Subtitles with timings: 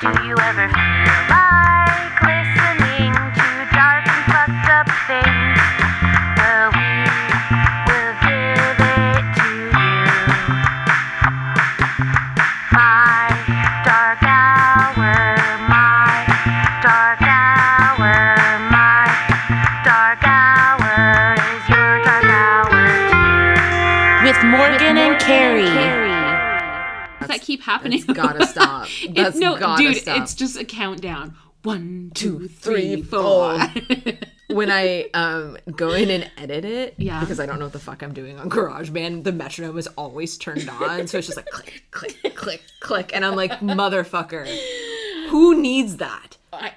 [0.00, 1.77] Do you ever feel like
[27.48, 28.00] keep happening.
[28.06, 28.86] That's gotta stop.
[29.02, 30.20] It- That's no, gotta dude, stop.
[30.22, 31.34] it's just a countdown.
[31.64, 33.58] One, Two, two, three, three, four.
[34.48, 37.18] when I um go in and edit it, Yeah.
[37.20, 40.38] because I don't know what the fuck I'm doing on GarageBand, the metronome is always
[40.38, 44.46] turned on, so it's just like click, click, click, click, and I'm like, motherfucker,
[45.30, 46.36] who needs that?
[46.52, 46.74] I,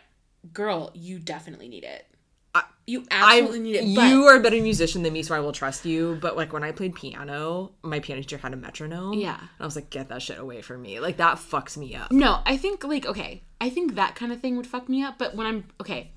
[0.51, 2.07] girl, you definitely need it.
[2.53, 3.95] I- you I, absolutely need it.
[3.95, 6.17] But you are a better musician than me, so I will trust you.
[6.21, 9.13] But like when I played piano, my piano teacher had a metronome.
[9.13, 9.37] Yeah.
[9.39, 10.99] and I was like, get that shit away from me.
[10.99, 12.11] Like that fucks me up.
[12.11, 15.17] no, I think like okay, I think that kind of thing would fuck me up.
[15.17, 16.11] But when I'm okay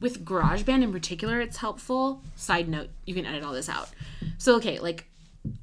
[0.00, 2.22] with GarageBand in particular, it's helpful.
[2.36, 3.88] Side note, you can edit all this out.
[4.38, 5.06] So okay, like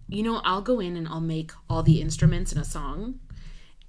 [0.07, 3.19] you know, I'll go in and I'll make all the instruments in a song,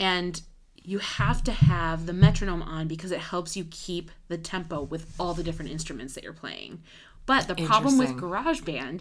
[0.00, 0.40] and
[0.86, 5.12] you have to have the metronome on because it helps you keep the tempo with
[5.18, 6.80] all the different instruments that you're playing.
[7.26, 9.00] But the problem with GarageBand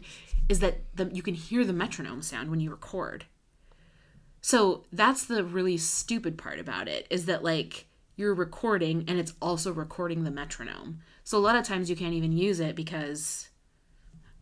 [0.50, 3.25] is that the, you can hear the metronome sound when you record.
[4.42, 9.33] So that's the really stupid part about it is that like you're recording and it's
[9.39, 11.02] also recording the metronome.
[11.23, 13.49] So a lot of times you can't even use it because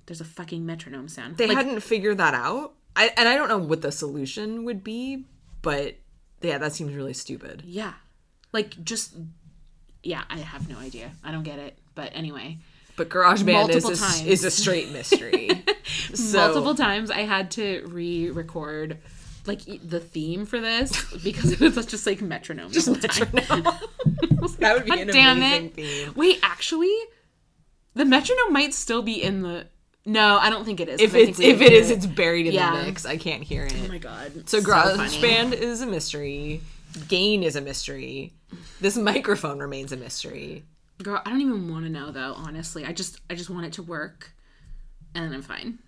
[0.05, 1.35] there's a fucking metronome sound.
[1.35, 2.73] They Like, hadn't figured that out.
[2.95, 5.25] I and I don't know what the solution would be,
[5.61, 5.97] but
[6.43, 7.63] yeah, that seems really stupid.
[7.65, 7.93] yeah.
[8.51, 9.15] Like just
[10.03, 11.11] yeah, I have no idea.
[11.23, 11.77] I don't get it.
[11.95, 12.57] But anyway,
[12.97, 14.25] But GarageBand is a, times.
[14.25, 15.49] is a straight mystery.
[16.13, 18.97] so, multiple times I had to re-record
[19.45, 20.91] like the theme for this
[21.23, 22.71] because it was just like metronome.
[22.71, 23.31] Just metronome.
[24.59, 25.73] that would be an damn amazing it.
[25.75, 26.13] theme.
[26.15, 26.95] Wait, actually,
[27.93, 29.67] the metronome might still be in the.
[30.05, 30.99] No, I don't think it is.
[30.99, 32.75] If 'cause I think it's if did it is, it's buried in Yeah.
[32.77, 33.05] the mix.
[33.05, 33.73] I can't hear it.
[33.83, 34.49] Oh my god.
[34.49, 35.07] so funny.
[35.09, 36.61] GarageBand is a mystery.
[37.07, 38.33] Gain is a mystery.
[38.81, 40.63] This microphone remains a mystery.
[41.01, 42.33] Girl, I don't even want to know though.
[42.35, 44.31] Honestly, I just I just want it to work,
[45.15, 45.79] and then I'm fine.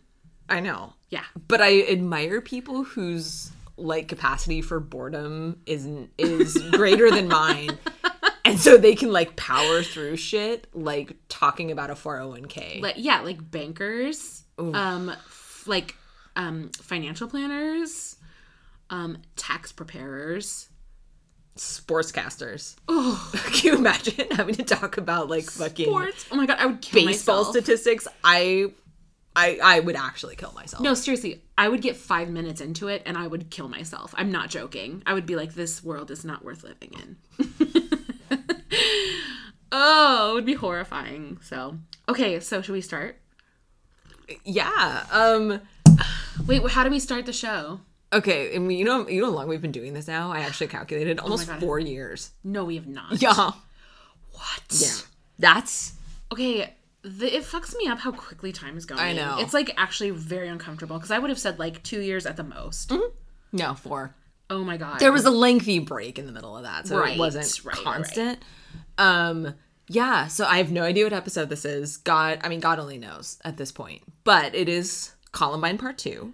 [0.49, 0.93] I know.
[1.09, 1.23] Yeah.
[1.47, 7.77] but I admire people whose like capacity for boredom isn't is greater than mine.
[8.45, 12.81] And so they can like power through shit like talking about a 401k.
[12.81, 15.95] Like yeah, like bankers, um, f- like
[16.35, 18.17] um, financial planners,
[18.89, 20.69] um, tax preparers.
[21.57, 22.75] Sportscasters.
[22.89, 26.25] Oh, can you imagine having to talk about like fucking Sports.
[26.31, 27.55] Oh my god, I would kill baseball myself.
[27.55, 28.07] statistics?
[28.23, 28.71] I
[29.35, 30.83] I I would actually kill myself.
[30.83, 34.13] No, seriously, I would get five minutes into it and I would kill myself.
[34.17, 35.01] I'm not joking.
[35.05, 37.89] I would be like, this world is not worth living in.
[39.77, 41.37] oh, it would be horrifying.
[41.41, 41.77] So,
[42.07, 43.17] okay, so should we start?
[44.43, 45.05] Yeah.
[45.11, 45.61] Um
[46.47, 47.81] Wait, how do we start the show?
[48.13, 50.31] okay, and we, you know you know how long we've been doing this now?
[50.31, 51.59] I actually calculated almost God.
[51.59, 52.31] 4 years.
[52.43, 53.21] No, we have not.
[53.21, 53.51] Yeah.
[54.31, 54.63] What?
[54.71, 54.91] Yeah.
[55.39, 55.93] That's
[56.31, 58.99] Okay, the, it fucks me up how quickly time is going.
[58.99, 59.37] I know.
[59.39, 62.43] It's like actually very uncomfortable because I would have said like two years at the
[62.43, 62.91] most.
[63.51, 64.13] no, 4.
[64.49, 64.99] Oh my god.
[64.99, 67.75] there was a lengthy break in the middle of that so Right, it wasn't right,
[67.75, 68.39] right, constant
[68.99, 69.55] um
[69.87, 72.97] yeah so i have no idea what episode this is god i mean god only
[72.97, 76.33] knows at this point but it is columbine part two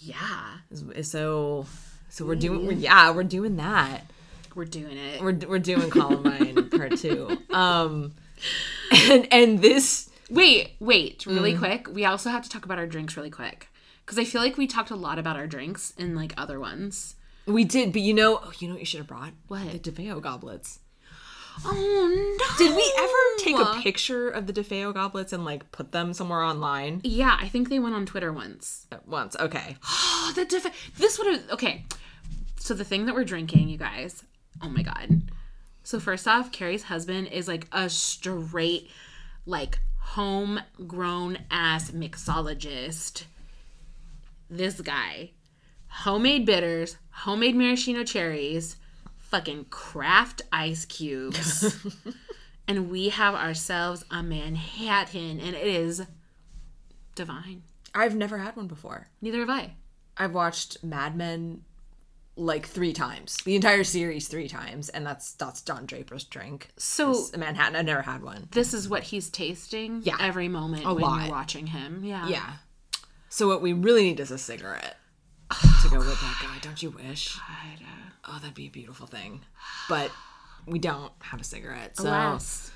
[0.00, 0.58] yeah,
[1.02, 1.66] so
[2.08, 4.02] so we're doing we're, yeah we're doing that
[4.54, 5.20] we're doing it.
[5.20, 8.12] we're, we're doing columbine part two um
[8.92, 11.58] and and this Wait, wait, really Mm.
[11.58, 11.88] quick.
[11.90, 13.68] We also have to talk about our drinks really quick.
[14.04, 17.14] Because I feel like we talked a lot about our drinks in like other ones.
[17.46, 19.82] we did but you know oh, you know what you should have brought What?
[19.82, 20.80] the DeFeo goblets
[21.64, 22.56] Oh no.
[22.58, 26.42] did we ever take a picture of the DeFeo goblets and like put them somewhere
[26.42, 28.86] online Yeah, I think they went on Twitter once.
[29.06, 31.84] once okay Oh, the diff- this would have okay.
[32.58, 34.24] So the thing that we're drinking, you guys.
[34.62, 35.22] Oh my god.
[35.84, 38.90] So first off, Carrie's husband is like a straight,
[39.46, 43.24] like homegrown ass mixologist.
[44.50, 45.30] This guy,
[45.88, 48.76] homemade bitters, homemade maraschino cherries,
[49.30, 51.76] fucking craft ice cubes,
[52.68, 56.02] and we have ourselves a Manhattan, and it is
[57.14, 57.62] divine.
[57.94, 59.08] I've never had one before.
[59.20, 59.74] Neither have I.
[60.16, 61.62] I've watched Mad Men
[62.36, 66.68] like three times, the entire series three times, and that's that's Don Draper's drink.
[66.76, 67.76] So Manhattan.
[67.76, 68.48] I've never had one.
[68.52, 70.16] this is what he's tasting Yeah.
[70.20, 71.22] every moment when lot.
[71.22, 72.02] you're watching him.
[72.04, 72.28] Yeah.
[72.28, 72.52] Yeah.
[73.28, 74.96] So what we really need is a cigarette
[75.82, 76.58] to go with that guy.
[76.62, 77.36] Don't you wish?
[77.36, 79.40] Uh, Oh, that'd be a beautiful thing.
[79.88, 80.10] But
[80.66, 81.96] we don't have a cigarette.
[81.96, 82.70] So Alas.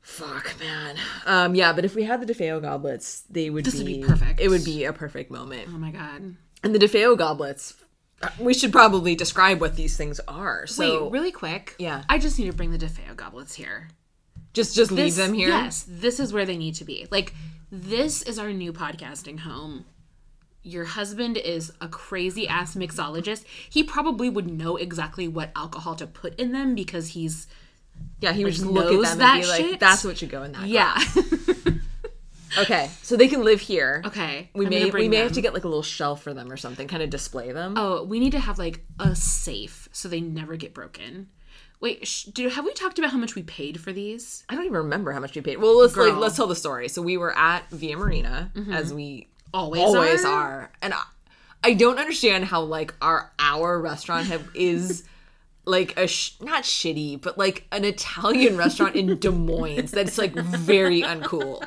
[0.00, 0.96] fuck, man.
[1.26, 4.06] Um, yeah, but if we had the DeFeo goblets, they would This be, would be
[4.06, 4.40] perfect.
[4.40, 5.68] It would be a perfect moment.
[5.68, 6.36] Oh my god.
[6.62, 7.74] And the DeFeo goblets,
[8.38, 10.66] we should probably describe what these things are.
[10.66, 11.74] So Wait, really quick.
[11.78, 12.02] Yeah.
[12.08, 13.88] I just need to bring the DeFeo goblets here.
[14.52, 15.48] just just leave them here.
[15.48, 17.06] Yes, this is where they need to be.
[17.10, 17.34] Like,
[17.72, 19.86] this is our new podcasting home.
[20.62, 23.44] Your husband is a crazy ass mixologist.
[23.68, 27.46] He probably would know exactly what alcohol to put in them because he's
[28.20, 29.80] Yeah, he would Like, just look at them that and be like, shit?
[29.80, 30.98] "That's what should go in that." yeah.
[32.58, 34.02] Okay, so they can live here.
[34.06, 34.50] okay.
[34.54, 36.56] We I'm may we may have to get like a little shelf for them or
[36.56, 37.74] something, kind of display them.
[37.76, 41.28] Oh, we need to have like a safe so they never get broken.
[41.78, 44.42] Wait, sh- do have we talked about how much we paid for these?
[44.48, 45.58] I don't even remember how much we paid.
[45.58, 46.10] Well, let's like Girl.
[46.14, 46.20] Mm-hmm.
[46.22, 46.88] let's tell the story.
[46.88, 50.30] So we were at Via Marina as we Always, always are.
[50.32, 51.02] are, and I,
[51.64, 55.04] I don't understand how like our our restaurant have is
[55.64, 60.32] like a sh- not shitty, but like an Italian restaurant in Des Moines that's like
[60.34, 61.62] very uncool,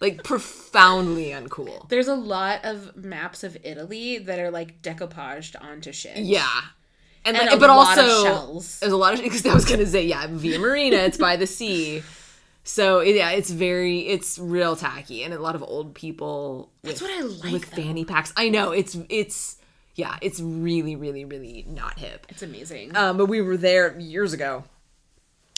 [0.00, 1.88] like profoundly uncool.
[1.88, 6.16] There's a lot of maps of Italy that are like decoupaged onto shit.
[6.18, 6.46] Yeah.
[7.24, 8.78] And, And like, a but lot of also shells.
[8.80, 11.46] there's a lot of because I was gonna say yeah, Via Marina, it's by the
[11.46, 12.02] sea,
[12.66, 16.72] so yeah, it's very it's real tacky and a lot of old people.
[16.82, 17.82] That's with, what I like, with though.
[17.82, 18.32] fanny packs.
[18.36, 19.58] I know it's it's
[19.94, 22.26] yeah, it's really really really not hip.
[22.28, 22.96] It's amazing.
[22.96, 24.64] Um, but we were there years ago,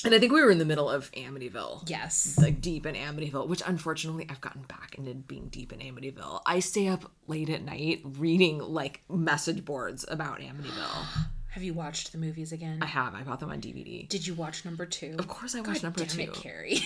[0.05, 1.89] and I think we were in the middle of Amityville.
[1.89, 2.39] yes.
[2.39, 6.43] Like deep in Amityville, which unfortunately I've gotten back into being deep in Amityville.
[6.45, 11.07] I stay up late at night reading like message boards about Amityville.
[11.51, 12.79] Have you watched the movies again?
[12.83, 13.15] I have.
[13.15, 14.09] I bought them on DVD.
[14.09, 15.17] Did you watch number two?
[15.19, 16.21] Of course, I watched number Damn two.
[16.23, 16.81] it, Carrie.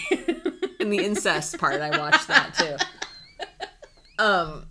[0.80, 2.76] In the incest part, I watched that too.
[4.18, 4.66] Um,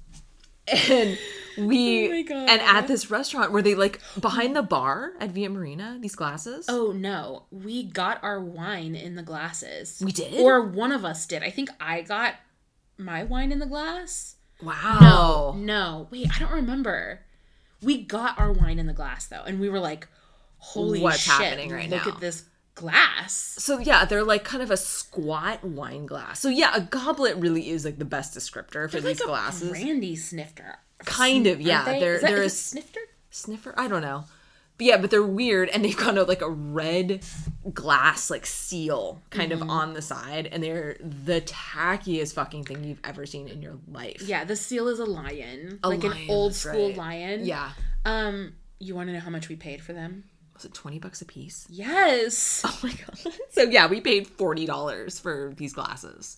[0.67, 1.17] and
[1.57, 2.49] we Oh my God.
[2.49, 6.67] and at this restaurant where they like behind the bar at Via Marina, these glasses.
[6.69, 10.01] oh no, we got our wine in the glasses.
[10.05, 10.39] We did?
[10.39, 11.43] or one of us did.
[11.43, 12.35] I think I got
[12.97, 14.35] my wine in the glass.
[14.63, 15.53] wow!
[15.57, 17.21] No, No, wait, I don't remember.
[17.83, 20.07] We got our wine in the glass though, and we were like,
[20.57, 21.33] "Holy What's shit!
[21.33, 22.45] happening right look now?" at this
[22.75, 26.39] glass." So yeah, they're like kind of a squat wine glass.
[26.39, 29.29] So yeah, a goblet really is like the best descriptor for They're these like a
[29.29, 29.69] glasses.
[29.69, 30.77] brandy snifter.
[30.99, 31.83] Kind of, yeah.
[31.85, 31.99] they?
[31.99, 32.99] They're is that, they're is a snifter.
[33.31, 33.73] sniffer.
[33.77, 34.25] I don't know.
[34.81, 37.23] But yeah, but they're weird, and they've got a, like a red
[37.71, 39.61] glass like seal kind Mm-hmm.
[39.61, 43.77] of on the side, and they're the tackiest fucking thing you've ever seen in your
[43.87, 44.23] life.
[44.23, 46.97] Yeah, the seal is a lion, A like lion, an old school right.
[46.97, 47.45] lion.
[47.45, 47.69] Yeah.
[48.05, 50.23] Um, you want to know how much we paid for them?
[50.55, 51.67] Was it twenty bucks a piece?
[51.69, 52.63] Yes.
[52.67, 53.33] Oh my god.
[53.51, 56.37] So yeah, we paid forty dollars for these glasses.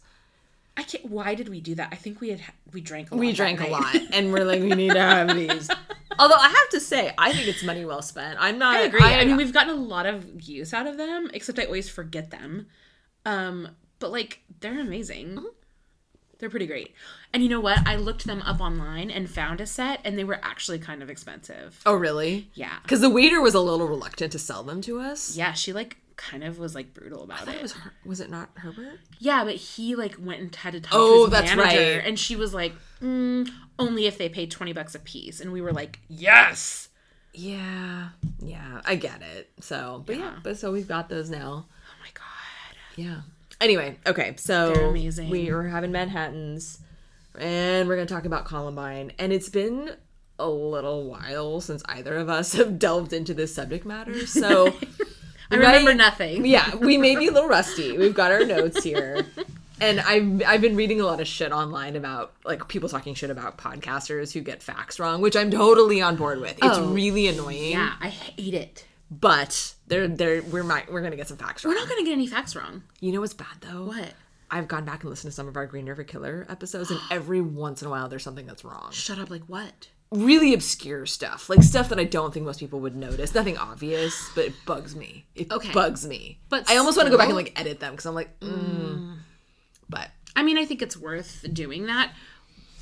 [0.76, 1.06] I can't.
[1.06, 1.90] Why did we do that?
[1.92, 2.42] I think we had
[2.72, 3.20] we drank a lot.
[3.20, 5.70] We drank a lot, and we're like, we need to have these.
[6.20, 8.38] Although I have to say, I think it's money well spent.
[8.40, 8.76] I'm not.
[8.76, 9.02] I agree.
[9.02, 12.30] I, mean, we've gotten a lot of use out of them, except I always forget
[12.30, 12.68] them.
[13.26, 15.36] Um, but like they're amazing.
[15.36, 15.46] Mm-hmm.
[16.40, 16.94] They're pretty great.
[17.32, 17.88] And you know what?
[17.88, 21.10] I looked them up online and found a set, and they were actually kind of
[21.10, 21.82] expensive.
[21.86, 22.50] oh really?
[22.54, 22.80] Yeah.
[22.82, 25.38] Because the waiter was a little reluctant to sell them to us.
[25.38, 27.62] Yeah, she like kind of was like brutal about That it.
[27.62, 29.00] was Her- was it not Herbert?
[29.20, 32.08] Yeah, but he like went and had to talk Oh, to his that's manager, right.
[32.08, 33.50] and she was like, mm,
[33.80, 36.90] "Only if they paid twenty bucks a piece." And we were like, "Yes."
[37.36, 39.50] Yeah, yeah, I get it.
[39.60, 40.40] So, but yeah, Yeah.
[40.44, 41.66] but so we've got those now.
[41.68, 42.78] Oh my god.
[42.96, 43.22] Yeah.
[43.60, 45.30] Anyway, okay, so They're amazing.
[45.30, 46.80] we were having Manhattan's,
[47.40, 49.96] and we're gonna talk about Columbine, and it's been
[50.38, 54.74] a little while since either of us have delved into this subject matter, so.
[55.54, 56.46] I remember nothing.
[56.46, 57.98] yeah, we may be a little rusty.
[57.98, 59.26] We've got our notes here.
[59.82, 63.30] And I've I've been reading a lot of shit online about like people talking shit
[63.30, 66.52] about podcasters who get facts wrong, which I'm totally on board with.
[66.54, 67.72] It's Oh, really annoying.
[67.72, 68.86] Yeah, I hate it.
[69.12, 71.74] But they're they're we're might we're gonna get some facts wrong.
[71.74, 72.84] We're not gonna get any facts wrong.
[73.00, 73.86] You know what's bad though?
[73.86, 74.14] What?
[74.50, 77.42] I've gone back and listened to some of our Green River Killer episodes, and every
[77.42, 78.90] once in a while there's something that's wrong.
[78.92, 79.30] Shut up.
[79.30, 79.90] Like what?
[80.14, 83.34] Really obscure stuff, like stuff that I don't think most people would notice.
[83.34, 85.26] Nothing obvious, but it bugs me.
[85.34, 85.72] It Okay.
[85.72, 86.40] bugs me.
[86.50, 89.18] But I almost want to go back and like edit them because I'm like, mm.
[89.90, 92.14] but I mean, I think it's worth doing that,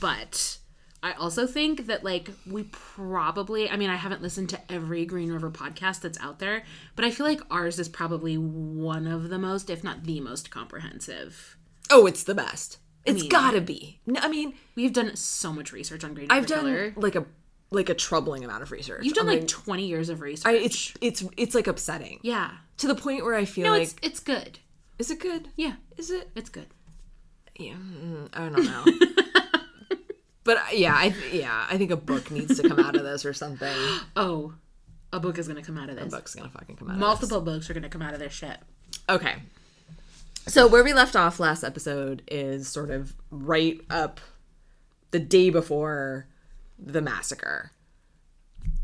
[0.01, 0.57] but
[1.03, 5.31] I also think that like we probably I mean, I haven't listened to every Green
[5.31, 6.63] River podcast that's out there,
[6.95, 10.51] but I feel like ours is probably one of the most, if not the most
[10.51, 11.55] comprehensive.
[11.89, 12.77] oh, it's the best.
[13.05, 13.99] It's mean- gotta be.
[14.05, 16.93] No, I mean, We've done so much research on Green I've done Killer.
[16.95, 17.25] like a
[17.73, 19.03] like a troubling amount of research.
[19.05, 20.45] You've done on like 20 years of research.
[20.45, 22.51] I, it's it's it's like upsetting yeah.
[22.77, 24.59] to the point where I feel No, like, it's it's good.
[24.99, 25.47] is it good?
[25.55, 26.29] Yeah, Is it?
[26.35, 26.67] it's good.
[27.57, 28.85] Yeah, mm, I don't know.
[30.43, 33.33] but yeah, I yeah, I think a book needs to come out of this or
[33.33, 33.75] something.
[34.15, 34.53] Oh,
[35.13, 36.11] A book is gonna come out of this.
[36.13, 36.97] A book's gonna fucking come out.
[36.97, 38.57] Multiple books are gonna come out of this shit.
[39.09, 39.35] Okay.
[40.47, 44.19] So where we left off last episode is sort of right up
[45.11, 46.27] the day before
[46.79, 47.71] the massacre.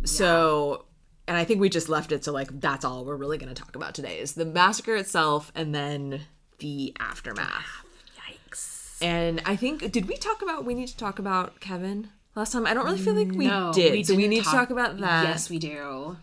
[0.06, 0.86] So
[1.28, 3.60] and I think we just left it to like that's all we're really going to
[3.62, 6.22] talk about today is the massacre itself and then
[6.60, 7.66] the aftermath.
[8.18, 8.98] Yikes.
[9.02, 12.66] And I think did we talk about we need to talk about Kevin last time?
[12.66, 14.06] I don't really feel like we No, did.
[14.06, 15.24] so we need to talk about that.
[15.26, 16.18] Yes, we do.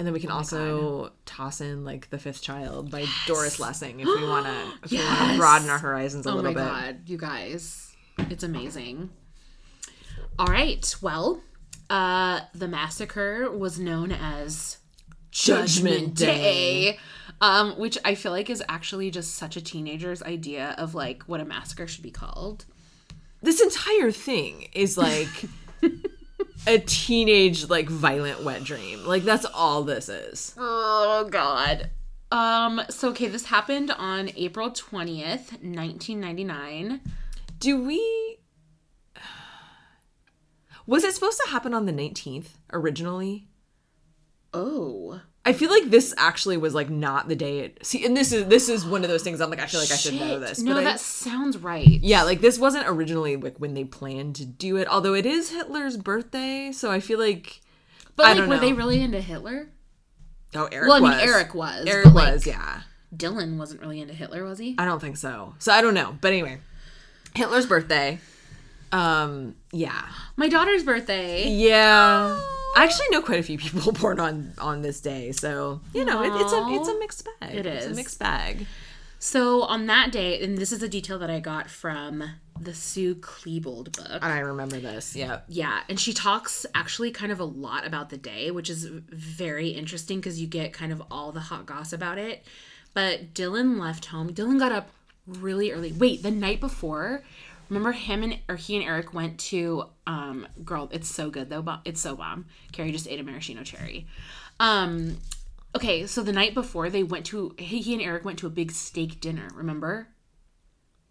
[0.00, 4.06] And then we can also toss in like The Fifth Child by Doris Lessing if
[4.06, 4.52] we want to
[4.82, 5.36] if we want to Yes.
[5.36, 6.60] broaden our horizons a Oh little bit.
[6.62, 7.92] Oh my god, you guys.
[8.16, 9.10] It's amazing.
[10.38, 10.96] All right.
[11.02, 11.42] Well,
[11.90, 14.78] uh the massacre was known as
[15.32, 16.98] Judgment Day.
[17.42, 21.40] Um, which I feel like is actually just such a teenager's idea of like what
[21.40, 22.64] a massacre should be called.
[23.42, 25.28] This entire thing is like
[26.66, 29.04] a teenage like violent wet dream.
[29.04, 30.54] Like that's all this is.
[30.58, 31.90] Oh god.
[32.32, 37.00] Um, so okay, this happened on April 20th, 1999.
[37.58, 38.38] Do we
[40.86, 43.48] Was it supposed to happen on the 19th originally?
[44.52, 45.20] Oh.
[45.44, 48.46] I feel like this actually was like not the day it See, and this is
[48.46, 50.60] this is one of those things I'm like I feel like I should know this.
[50.60, 51.86] No, but I- that sounds right.
[52.02, 55.50] Yeah, like this wasn't originally like when they planned to do it, although it is
[55.50, 57.60] Hitler's birthday, so I feel like
[58.16, 58.60] But I like were know.
[58.60, 59.68] they really into Hitler?
[60.54, 61.20] Oh, Eric Well, I mean.
[61.28, 61.86] Eric was.
[61.86, 62.80] Eric but, like, was, yeah.
[63.16, 64.74] Dylan wasn't really into Hitler, was he?
[64.78, 65.54] I don't think so.
[65.58, 66.18] So I don't know.
[66.20, 66.58] But anyway,
[67.34, 68.18] Hitler's birthday.
[68.92, 70.02] Um, yeah.
[70.36, 71.48] My daughter's birthday.
[71.48, 72.40] Yeah.
[72.76, 76.22] I actually know quite a few people born on on this day, so you know
[76.22, 77.54] it, it's a it's a mixed bag.
[77.54, 78.66] It It's a mixed bag.
[79.18, 82.24] So on that day, and this is a detail that I got from
[82.58, 84.24] the Sue Klebold book.
[84.24, 85.14] I remember this.
[85.14, 85.40] Yeah.
[85.48, 89.68] Yeah, and she talks actually kind of a lot about the day, which is very
[89.68, 92.44] interesting because you get kind of all the hot goss about it.
[92.94, 94.32] But Dylan left home.
[94.32, 94.88] Dylan got up
[95.26, 95.92] really early.
[95.92, 97.22] Wait, the night before,
[97.70, 101.64] remember him and or he and Eric went to um girl, it's so good though.
[101.86, 102.46] It's so bomb.
[102.72, 104.06] Carrie just ate a maraschino cherry.
[104.58, 105.16] Um
[105.74, 108.50] okay, so the night before they went to he, he and Eric went to a
[108.50, 110.08] big steak dinner, remember?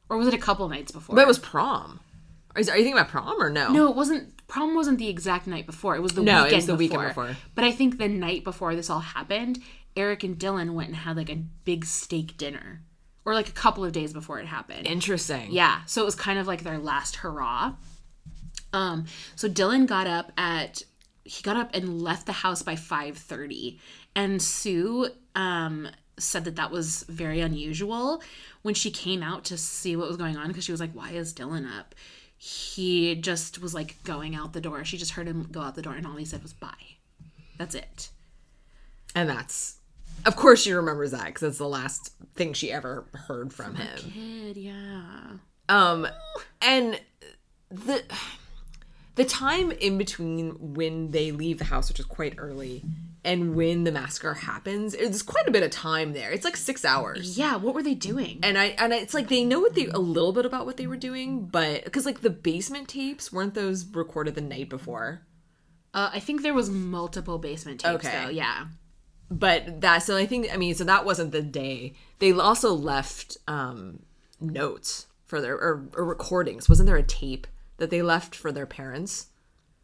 [0.10, 1.16] Or was it a couple nights before?
[1.16, 2.00] But it was prom.
[2.58, 3.72] Is, are you thinking about prom or no?
[3.72, 4.36] No, it wasn't.
[4.48, 5.96] Prom wasn't the exact night before.
[5.96, 6.78] It was the No, it was the before.
[6.78, 7.38] weekend before.
[7.54, 9.60] But I think the night before this all happened,
[9.96, 12.82] Eric and Dylan went and had like a big steak dinner,
[13.30, 14.88] or like a couple of days before it happened.
[14.88, 15.52] Interesting.
[15.52, 17.76] yeah, so it was kind of like their last hurrah.
[18.74, 19.06] Um,
[19.36, 20.82] so Dylan got up at
[21.24, 23.80] he got up and left the house by five thirty,
[24.16, 28.24] and Sue um said that that was very unusual
[28.64, 31.12] when she came out to see what was going on because she was like, "Why
[31.12, 31.94] is Dylan up?"
[32.36, 34.84] He just was like going out the door.
[34.84, 36.98] She just heard him go out the door, and all he said was "bye."
[37.60, 38.10] That's it.
[39.14, 39.79] And that's
[40.26, 43.98] of course she remembers that because it's the last thing she ever heard from him.
[43.98, 45.12] Kid, yeah.
[45.68, 46.08] Um,
[46.62, 47.00] and
[47.70, 48.04] the
[49.16, 52.84] the time in between when they leave the house, which is quite early,
[53.24, 56.32] and when the massacre happens, it's quite a bit of time there.
[56.32, 57.38] It's like six hours.
[57.38, 58.40] Yeah, what were they doing?
[58.44, 60.88] And I and it's like they know what they a little bit about what they
[60.88, 65.22] were doing, but because like the basement tapes weren't those recorded the night before?
[65.94, 68.24] Uh, I think there was multiple basement tapes Okay.
[68.26, 68.30] though.
[68.30, 68.68] Yeah.
[69.32, 71.94] But that so I think I mean so that wasn't the day.
[72.20, 74.00] They also left um
[74.40, 76.68] notes for their or, or recordings.
[76.68, 79.28] Wasn't there a tape that they left for their parents?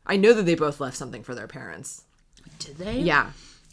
[0.05, 2.03] I know that they both left something for their parents.
[2.59, 2.99] Did they?
[2.99, 3.31] Yeah.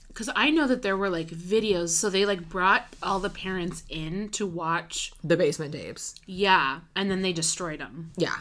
[0.08, 3.82] Because I know that there were like videos, so they like brought all the parents
[3.88, 5.12] in to watch.
[5.24, 6.14] The basement tapes.
[6.26, 8.12] Yeah, and then they destroyed them.
[8.16, 8.36] Yeah.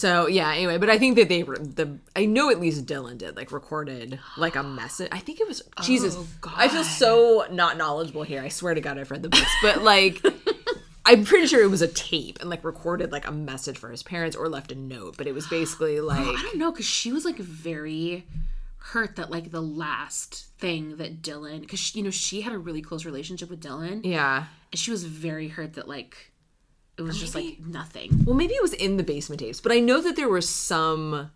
[0.00, 0.50] So yeah.
[0.54, 1.98] Anyway, but I think that they the.
[2.16, 5.10] I know at least Dylan did like recorded like a message.
[5.12, 6.16] I think it was Jesus.
[6.40, 6.54] God.
[6.56, 8.40] I feel so not knowledgeable here.
[8.40, 10.24] I swear to God, I've read the books, but like.
[11.06, 14.02] I'm pretty sure it was a tape and like recorded like a message for his
[14.02, 16.86] parents or left a note, but it was basically oh, like I don't know, because
[16.86, 18.26] she was like very
[18.76, 22.82] hurt that like the last thing that Dylan, because you know she had a really
[22.82, 24.44] close relationship with Dylan, yeah.
[24.70, 26.30] and she was very hurt that like
[27.00, 28.24] it was just like nothing.
[28.24, 31.30] Well, maybe it was in the basement tapes, but I know that there was some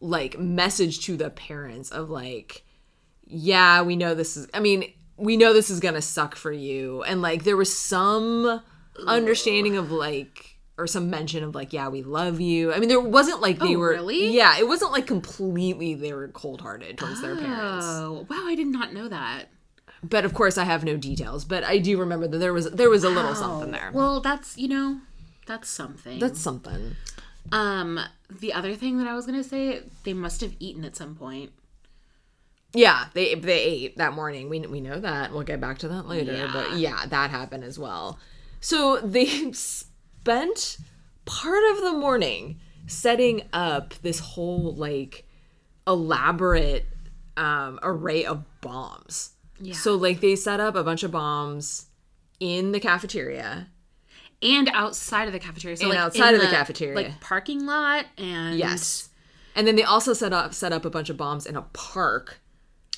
[0.00, 2.64] like message to the parents of like,
[3.24, 4.48] yeah, we know this is.
[4.52, 8.60] I mean, we know this is gonna suck for you, and like there was some
[9.06, 12.70] understanding of like or some mention of like, yeah, we love you.
[12.72, 13.88] I mean, there wasn't like they Oh, were.
[13.90, 14.28] really?
[14.36, 17.86] Yeah, it wasn't like completely they were cold hearted towards their parents.
[17.88, 19.46] Oh wow, I did not know that.
[20.08, 21.44] But of course, I have no details.
[21.44, 23.90] But I do remember that there was there was a little something there.
[23.92, 25.00] Well, that's you know,
[25.46, 26.18] that's something.
[26.18, 26.96] That's something.
[27.52, 28.00] um
[28.40, 31.52] the other thing that I was gonna say, they must have eaten at some point.
[32.72, 34.48] Yeah, they they ate that morning.
[34.50, 35.32] We we know that.
[35.32, 36.32] We'll get back to that later.
[36.32, 36.50] Yeah.
[36.52, 38.18] But yeah, that happened as well.
[38.60, 40.78] So they spent
[41.24, 45.24] part of the morning setting up this whole like
[45.86, 46.86] elaborate
[47.36, 49.30] um, array of bombs.
[49.60, 49.74] Yeah.
[49.74, 51.86] So like they set up a bunch of bombs
[52.40, 53.68] in the cafeteria.
[54.42, 55.76] And outside of the cafeteria.
[55.76, 56.94] So And like outside of the cafeteria.
[56.94, 59.08] Like parking lot and Yes.
[59.54, 62.40] And then they also set up set up a bunch of bombs in a park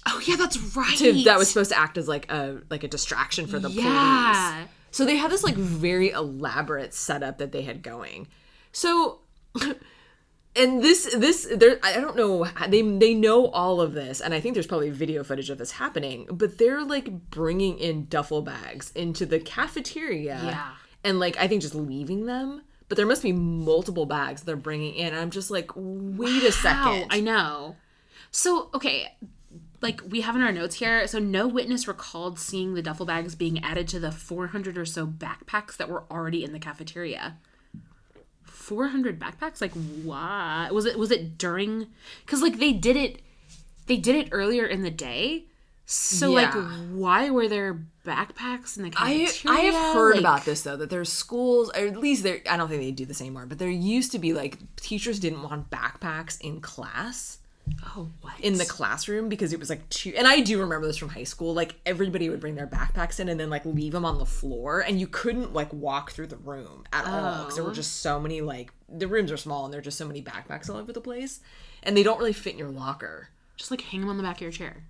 [0.07, 0.97] Oh yeah, that's right.
[0.99, 4.55] to, that was supposed to act as like a like a distraction for the Yeah.
[4.63, 4.69] police.
[4.91, 8.27] So they had this like very elaborate setup that they had going.
[8.73, 9.21] So
[10.59, 14.41] and this this there I don't know they they know all of this and I
[14.41, 18.93] think there's probably video footage of this happening, but they're like bringing in duffel bags
[18.93, 20.41] into the cafeteria.
[20.45, 20.71] Yeah.
[21.05, 22.63] And like I think just leaving them.
[22.89, 25.09] But there must be multiple bags they're bringing in.
[25.09, 27.07] And I'm just like, wait a Wow, second.
[27.11, 27.77] I know.
[28.31, 29.15] So, okay,
[29.81, 33.35] like we have in our notes here, so no witness recalled seeing the duffel bags
[33.35, 37.39] being added to the 400 or so backpacks that were already in the cafeteria.
[38.49, 39.61] 400 backpacks?
[39.61, 40.73] Like what?
[40.75, 41.87] Was it was it during
[42.27, 43.21] cuz like they did it
[43.87, 45.45] they did it earlier in the day.
[45.87, 46.53] So like
[46.91, 49.59] why were there backpacks in the I cafeteria?
[49.59, 52.57] I have heard Like- about this though that there's schools or at least there I
[52.57, 55.71] don't think they do this anymore but there used to be like teachers didn't want
[55.71, 57.39] backpacks in class
[57.97, 58.35] Oh, what?
[58.41, 60.13] in the classroom because it was like two.
[60.17, 63.29] and I do remember this from high school like everybody would bring their backpacks in
[63.29, 66.37] and then like leave them on the floor and you couldn't like walk through the
[66.37, 67.69] room at all because there Oh.
[67.69, 70.23] were just so many like the rooms are small and there are just so many
[70.23, 71.41] backpacks all over the place
[71.83, 73.29] and they don't really fit in your locker.
[73.57, 74.85] just like hang them on the back of your chair.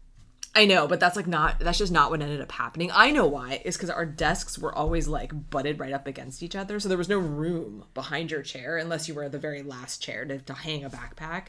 [0.54, 2.90] I know, but that's like not that's just not what ended up happening.
[2.92, 3.62] I know why.
[3.64, 6.98] It's because our desks were always like butted right up against each other, so there
[6.98, 10.54] was no room behind your chair unless you were the very last chair to, to
[10.54, 11.44] hang a backpack.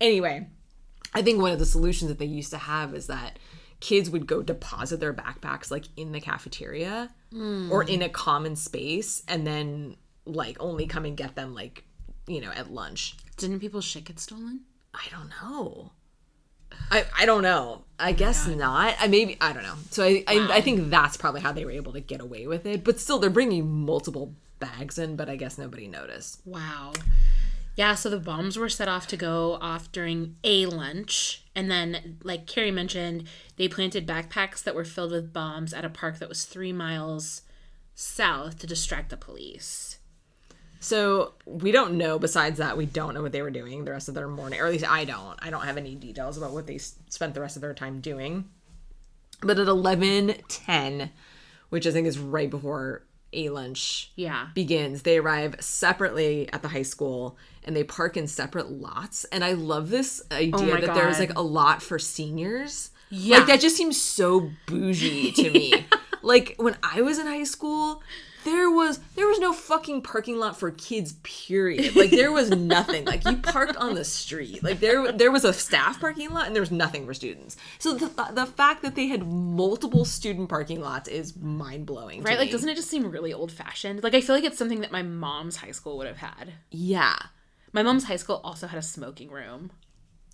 [0.00, 0.46] Anyway,
[1.14, 3.38] I think one of the solutions that they used to have is that
[3.80, 7.88] kids would go deposit their backpacks like in the cafeteria or hmm.
[7.88, 11.84] in a common space and then like only come and get them like
[12.26, 13.16] you know at lunch.
[13.36, 14.60] Didn't people's shit get stolen?
[14.94, 15.92] I don't know.
[16.90, 17.84] I, I don't know.
[17.98, 18.94] I oh guess not.
[18.98, 19.74] I maybe I don't know.
[19.90, 22.66] So I, I I think that's probably how they were able to get away with
[22.66, 22.84] it.
[22.84, 25.16] But still, they're bringing multiple bags in.
[25.16, 26.40] But I guess nobody noticed.
[26.44, 26.92] Wow.
[27.74, 31.44] Yeah, so the bombs were set off to go off during a lunch.
[31.54, 35.88] And then, like Carrie mentioned, they planted backpacks that were filled with bombs at a
[35.88, 37.42] park that was three miles
[37.94, 39.98] south to distract the police.
[40.80, 42.18] So we don't know.
[42.18, 44.66] Besides that, we don't know what they were doing the rest of their morning, or
[44.66, 45.38] at least I don't.
[45.40, 48.48] I don't have any details about what they spent the rest of their time doing.
[49.40, 51.10] But at eleven ten,
[51.70, 54.48] which I think is right before a lunch Yeah.
[54.54, 59.24] begins, they arrive separately at the high school and they park in separate lots.
[59.24, 62.90] And I love this oh idea Oh that there's like a lot for seniors.
[63.10, 63.38] Yeah.
[63.38, 65.86] Like that just seems so bougie to me.
[66.22, 68.02] like when I was in high school,
[68.44, 73.04] there was there was no fucking parking lot for kids period like there was nothing
[73.04, 76.54] like you parked on the street like there there was a staff parking lot and
[76.56, 80.80] there was nothing for students so the, the fact that they had multiple student parking
[80.80, 82.38] lots is mind-blowing Right?
[82.38, 82.52] Like, me.
[82.52, 84.02] doesn't it just seem really old fashioned?
[84.02, 86.52] Like, I feel like it's something that my mom's high school would have had.
[86.70, 87.16] yeah
[87.72, 89.70] My mom's high school also had a smoking room.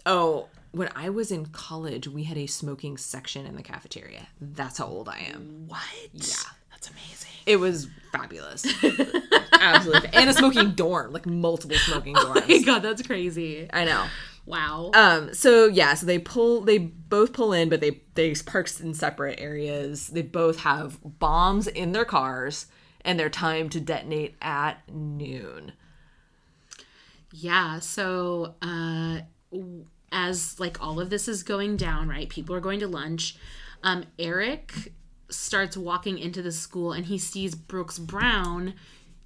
[0.04, 4.28] Oh, when I was in college, we had a smoking section in the cafeteria.
[4.40, 5.64] That's how old I am.
[5.68, 5.80] What?
[6.12, 6.34] Yeah.
[6.70, 7.30] That's amazing.
[7.46, 8.66] It was fabulous.
[9.60, 10.10] Absolutely.
[10.12, 12.42] And a smoking dorm, like multiple smoking dorms.
[12.44, 13.68] Oh my god, that's crazy.
[13.72, 14.06] I know.
[14.46, 14.92] Wow.
[14.94, 18.94] Um, so yeah, so they pull they both pull in, but they they park in
[18.94, 20.08] separate areas.
[20.08, 22.66] They both have bombs in their cars
[23.02, 25.72] and they're timed to detonate at noon.
[27.32, 29.20] Yeah, so uh
[30.10, 32.28] as like all of this is going down, right?
[32.28, 33.36] People are going to lunch.
[33.82, 34.92] Um Eric
[35.30, 38.74] starts walking into the school and he sees Brooks Brown.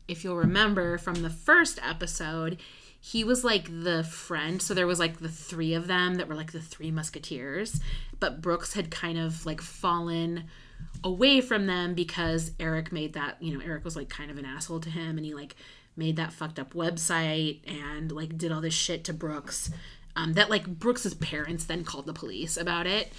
[0.08, 2.58] If you'll remember from the first episode,
[3.00, 4.60] he was like the friend.
[4.60, 7.80] So there was like the three of them that were like the three musketeers,
[8.20, 10.44] but Brooks had kind of like fallen
[11.04, 14.44] away from them because Eric made that, you know, Eric was like kind of an
[14.44, 15.56] asshole to him and he like
[15.96, 19.70] made that fucked up website and like did all this shit to Brooks.
[20.14, 23.12] Um, that like Brooks's parents then called the police about it.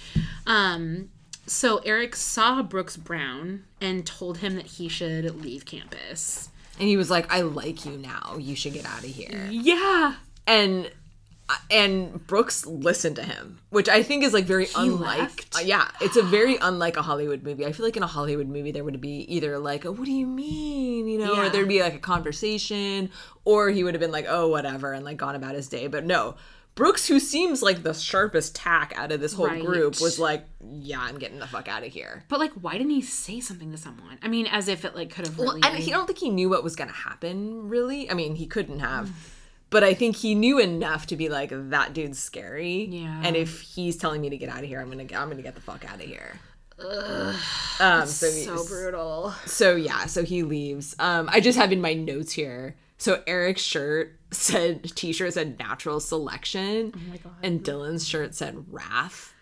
[0.46, 1.10] Um,
[1.46, 6.48] so Eric saw Brooks Brown and told him that he should leave campus.
[6.78, 8.36] And he was like, "I like you now.
[8.38, 10.14] You should get out of here." Yeah.
[10.46, 10.90] and
[11.70, 15.18] and Brooks listened to him, which I think is like very unlike.
[15.18, 15.56] left?
[15.56, 17.66] uh, yeah, it's a very unlike a Hollywood movie.
[17.66, 20.12] I feel like in a Hollywood movie there would be either like, a, "What do
[20.12, 23.10] you mean?" you know, or there'd be like a conversation,
[23.44, 25.86] or he would have been like, "Oh, whatever," and like gone about his day.
[25.86, 26.36] But no,
[26.74, 29.64] Brooks, who seems like the sharpest tack out of this whole Right.
[29.64, 32.90] group, was like, "Yeah, I'm getting the fuck out of here." But like, why didn't
[32.90, 34.18] he say something to someone?
[34.22, 35.60] I mean, as if it like could have Well, really.
[35.62, 37.68] and he I don't think he knew what was going to happen.
[37.68, 39.10] Really, I mean, he couldn't have.
[39.74, 43.22] But I think he knew enough to be like, "That dude's scary." Yeah.
[43.24, 45.56] And if he's telling me to get out of here, I'm gonna I'm gonna get
[45.56, 46.38] the fuck out of here.
[47.80, 48.06] um.
[48.06, 49.34] So, so brutal.
[49.46, 50.94] So yeah, so he leaves.
[51.00, 52.76] Um, I just have in my notes here.
[52.98, 56.92] So Eric's shirt said t-shirt said natural selection.
[56.94, 57.32] Oh my God.
[57.42, 59.34] And Dylan's shirt said wrath.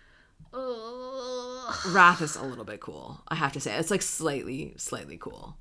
[0.55, 1.75] Ugh.
[1.89, 3.75] Wrath is a little bit cool, I have to say.
[3.75, 5.59] It's like slightly, slightly cool.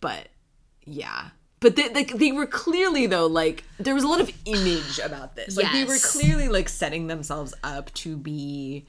[0.00, 0.28] But
[0.86, 1.28] yeah.
[1.60, 5.36] But they, like they were clearly though like there was a lot of image about
[5.36, 5.56] this.
[5.56, 8.84] Like they were clearly like setting themselves up to be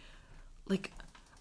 [0.68, 0.92] like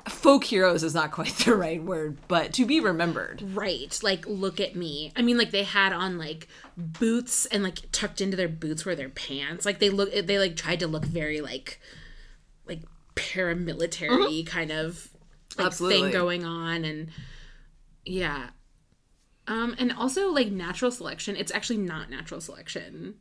[0.08, 3.42] folk heroes is not quite the right word, but to be remembered.
[3.54, 3.98] Right.
[4.02, 5.12] Like, look at me.
[5.16, 8.94] I mean, like they had on like boots and like tucked into their boots were
[8.94, 9.66] their pants.
[9.66, 10.12] Like they look.
[10.12, 11.80] They like tried to look very like,
[12.66, 12.82] like
[13.14, 14.50] paramilitary uh-huh.
[14.50, 15.08] kind of
[15.58, 16.02] like Absolutely.
[16.02, 17.08] thing going on, and
[18.04, 18.50] yeah.
[19.48, 21.36] Um, and also like natural selection.
[21.36, 23.14] It's actually not natural selection.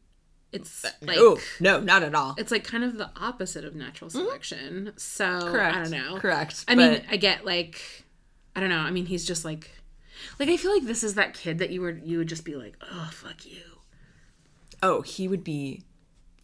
[0.52, 2.34] It's like oh no, not at all.
[2.38, 4.94] it's like kind of the opposite of natural selection.
[4.96, 5.52] So Mm-hmm.
[5.52, 5.76] Correct.
[5.76, 6.18] I don't know.
[6.18, 6.66] Correct.
[6.68, 7.82] I mean, I get like,
[8.56, 8.80] I don't know.
[8.80, 9.70] I mean, he's just like,
[10.40, 12.56] like I feel like this is that kid that you were you would just be
[12.56, 13.62] like, oh fuck you.
[14.82, 15.84] Oh, he would be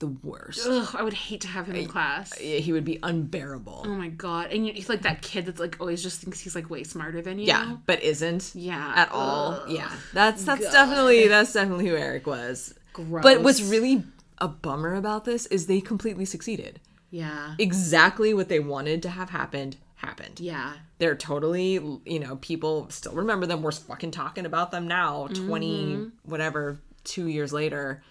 [0.02, 0.68] the worst.
[0.68, 2.34] Ugh, I would hate to have him in class.
[2.42, 3.84] Yeah, He would be unbearable.
[3.86, 4.52] Oh my god!
[4.52, 7.22] And you, he's like that kid that's like always just thinks he's like way smarter
[7.22, 7.46] than you.
[7.46, 8.52] Yeah, but isn't.
[8.54, 8.94] Yeah.
[8.96, 9.54] At all.
[9.54, 9.70] Ugh.
[9.72, 9.90] Yeah.
[10.14, 10.72] That's that's God.
[10.74, 12.74] definitely that's definitely who Eric was.
[12.94, 13.24] Gross.
[13.24, 14.04] But what's really
[14.40, 16.82] a bummer about this is they completely succeeded.
[17.10, 17.56] Yeah.
[17.60, 20.40] Exactly what they wanted to have happened happened.
[20.40, 20.74] Yeah.
[20.98, 21.74] They're totally,
[22.06, 23.62] you know, people still remember them.
[23.62, 26.30] We're fucking talking about them now, 20 Mm-hmm.
[26.30, 28.02] whatever, 2 years later.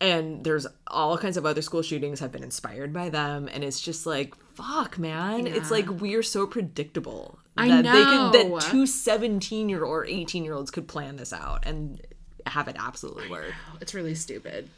[0.00, 3.80] And there's all kinds of other school shootings have been inspired by them and it's
[3.80, 8.58] just like fuck man it's like we're so predictable I that they could know.
[8.60, 12.00] that two 17 year or 18 year olds could plan this out and
[12.46, 14.68] have it absolutely work It's really stupid.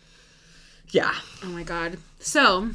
[0.90, 1.98] yeah Oh my god.
[2.18, 2.70] So,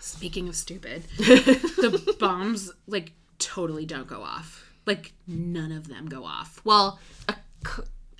[0.00, 4.64] speaking of stupid, the bombs like totally don't go off.
[4.86, 6.60] Like none of them go off.
[6.64, 6.98] Well,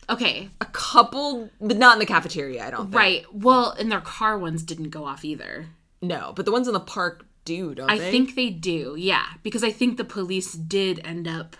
[0.08, 3.24] okay, a couple but not in the cafeteria i don't think right.
[3.32, 5.66] Well, and their car ones didn't go off either.
[6.02, 8.96] no but the ones in the park do don't I they think they do.
[8.98, 11.56] Yeah, because I think the police did end up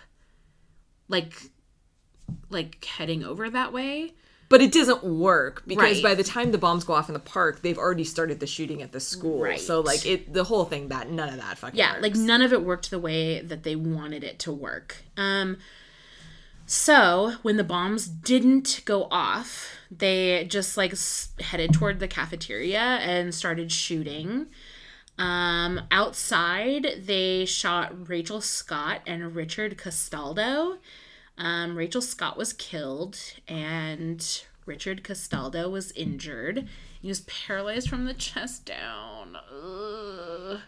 [1.07, 1.33] like
[2.49, 4.13] like heading over that way.
[4.49, 6.03] But it doesn't work because Right.
[6.03, 8.81] by the time the bombs go off in the park, they've already started the shooting
[8.81, 9.41] at the school.
[9.41, 9.59] Right.
[9.59, 12.01] So like it, the whole thing that none of that fucking yeah works.
[12.03, 15.57] like none of it worked the way that they wanted it to work um
[16.69, 22.77] so when the bombs didn't go off they just like s- headed toward the cafeteria
[22.79, 24.45] and started shooting
[25.17, 30.77] um outside they shot rachel scott and richard castaldo
[31.37, 36.67] um, rachel scott was killed and richard castaldo was injured
[37.01, 40.59] he was paralyzed from the chest down Ugh.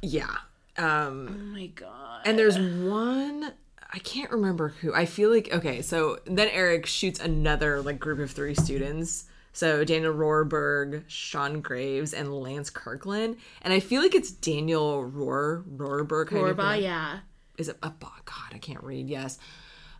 [0.00, 0.36] yeah.
[0.78, 2.22] Um, Oh my god.
[2.24, 3.52] and there's one
[3.92, 4.94] I can't remember who.
[4.94, 5.82] I feel like okay.
[5.82, 9.26] So then Eric shoots another like group of three students.
[9.52, 13.36] So Daniel Rohrberg, Sean Graves, and Lance Kirkland.
[13.60, 16.30] And I feel like it's Daniel Rohr Rohrberg.
[16.30, 17.18] you yeah.
[17.58, 19.38] is it oh god i can't read yes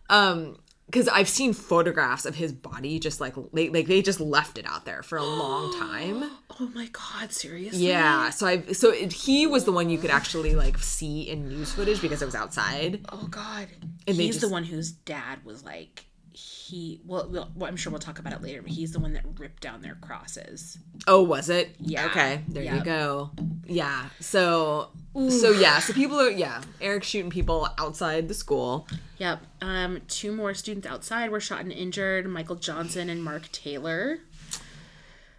[0.09, 4.57] um because i've seen photographs of his body just like they, like they just left
[4.57, 7.87] it out there for a long time Oh my god, seriously?
[7.87, 11.49] yeah so i so it, he was the one you could actually like see in
[11.49, 13.67] news footage because it was outside Oh god.
[14.07, 17.99] And he's the one whose dad was like he well, well, well, I'm sure we'll
[17.99, 20.77] talk about it later, but he's the one that ripped down their crosses.
[21.07, 22.05] oh was it Yeah.
[22.07, 23.31] okay there you go
[23.65, 24.89] yeah so
[25.29, 29.39] so yeah so people are yeah eric's shooting people outside the school Yep.
[29.61, 34.17] Um, two more students outside were shot and injured, Michael Johnson and Mark Taylor.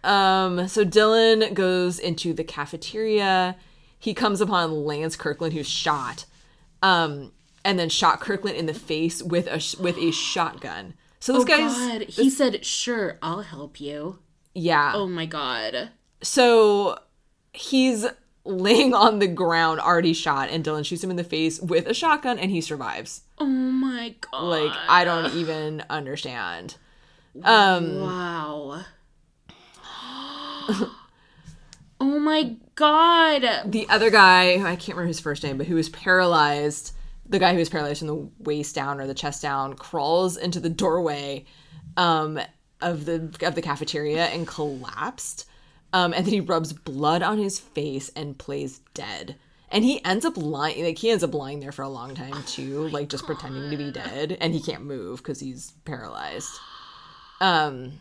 [0.03, 3.55] Um, so Dylan goes into the cafeteria.
[3.99, 6.25] He comes upon Lance Kirkland, who's shot,
[6.81, 7.31] um,
[7.65, 10.93] and then shot Kirkland in the face with a sh- with a shotgun.
[11.19, 12.01] So this Oh guy's god.
[12.03, 14.19] He said, Sure, I'll help you.
[14.53, 14.93] yeah.
[14.95, 15.89] Oh my god.
[16.21, 16.99] So
[17.51, 18.05] he's
[18.45, 21.93] laying on the ground, already shot, and Dylan shoots him in the face with a
[21.95, 23.23] shotgun, and he survives.
[23.39, 24.39] Oh my god.
[24.43, 26.75] Like I don't even understand.
[27.43, 28.85] Um, Wow.
[31.99, 33.41] oh my god.
[33.65, 36.91] the other guy, I can't remember his first name, but who was paralyzed,
[37.27, 40.59] the guy who is paralyzed from the waist down or the chest down, crawls into
[40.59, 41.45] the doorway
[41.97, 42.39] um,
[42.81, 45.47] of the of the cafeteria and collapsed.
[45.93, 49.37] Um, and then he rubs blood on his face and plays dead.
[49.71, 52.43] And he ends up lying, like he ends up lying there for a long time
[52.43, 56.51] too, like just pretending to be dead, and he can't move because he's paralyzed.
[57.41, 57.99] Um,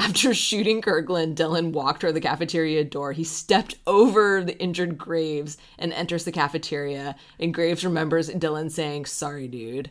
[0.00, 3.12] after shooting Kirkland, Dylan walked toward the cafeteria door.
[3.12, 7.16] He stepped over the injured Graves and enters the cafeteria.
[7.38, 9.90] And Graves remembers Dylan saying, "Sorry, dude."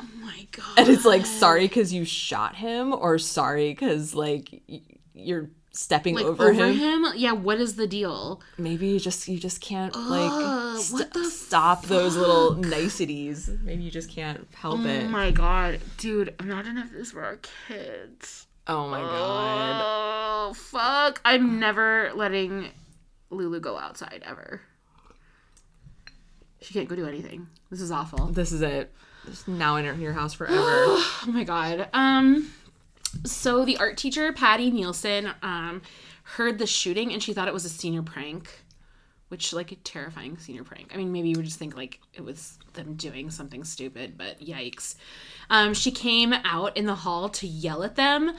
[0.00, 0.78] Oh my god.
[0.78, 4.62] And it's like, sorry because you shot him, or sorry because like
[5.12, 6.74] you're stepping like over, over, him.
[6.74, 7.06] him?
[7.16, 8.40] Yeah, what is the deal?
[8.58, 13.50] Maybe you just you just can't like st- what the stop those little niceties.
[13.62, 15.04] Maybe you just can't help Oh it.
[15.04, 15.80] Oh my god.
[15.98, 18.46] Dude, imagine if this were our kids.
[18.70, 19.82] Oh my god.
[19.84, 21.20] Oh fuck.
[21.24, 22.68] I'm never letting
[23.30, 24.60] Lulu go outside ever.
[26.60, 27.48] She can't go do anything.
[27.68, 28.26] This is awful.
[28.26, 28.92] This is it.
[29.26, 30.56] Just now in your house forever.
[30.62, 31.88] Oh my god.
[31.92, 32.52] Um
[33.26, 35.82] so the art teacher, Patti Nielson, um,
[36.22, 38.62] heard the shooting and she thought it was a senior prank.
[39.30, 40.92] Which like a terrifying senior prank.
[40.94, 44.40] I mean, maybe you would just think like it was them doing something stupid, but
[44.40, 44.94] yikes.
[45.50, 48.32] Um, she came out in the hall to yell at them,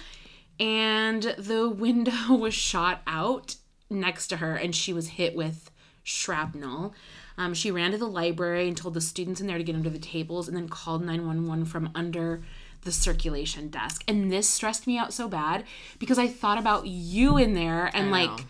[0.61, 3.55] and the window was shot out
[3.89, 5.71] next to her, and she was hit with
[6.03, 6.93] shrapnel.
[7.37, 9.89] Um, she ran to the library and told the students in there to get under
[9.89, 12.43] the tables, and then called 911 from under
[12.83, 14.03] the circulation desk.
[14.07, 15.65] And this stressed me out so bad
[15.99, 18.45] because I thought about you in there and like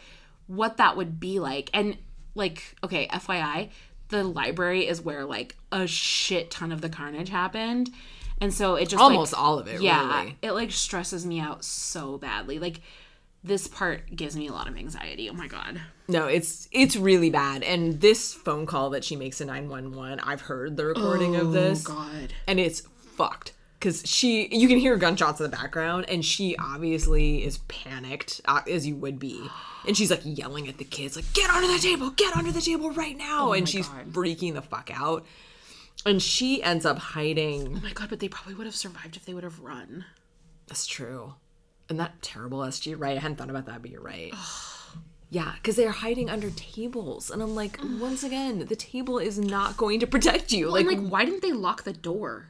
[0.47, 1.69] what that would be like.
[1.73, 1.97] And
[2.33, 3.69] like, okay, FYI,
[4.07, 7.89] the library is where like a shit ton of the carnage happened.
[8.41, 10.37] And so it just like, Almost all of it, yeah, really.
[10.41, 12.57] it like stresses me out so badly.
[12.59, 12.81] Like
[13.43, 15.29] this part gives me a lot of anxiety.
[15.29, 15.79] Oh my god.
[16.07, 17.63] No, it's it's really bad.
[17.63, 21.85] And this phone call that she makes to 911, I've heard the recording of this.
[21.87, 22.33] Oh god.
[22.47, 22.81] and it's
[23.15, 28.39] fucked because she you can hear gunshots in the background and she obviously is panicked
[28.45, 29.41] uh, as you would be
[29.87, 32.61] and she's like yelling at the kids like get under the table get under the
[32.61, 34.13] table right now and she's Oh God.
[34.13, 35.25] freaking the fuck out
[36.05, 39.25] and she ends up hiding Oh my god, but they probably would have survived if
[39.25, 40.05] they would have run.
[40.67, 41.35] that's true
[41.89, 44.33] and that terrible sg right i hadn't thought about that but you're right
[45.29, 49.77] yeah because they're hiding under tables and i'm like once again the table is not
[49.77, 52.47] going to protect you Like, like like why didn't they lock the door?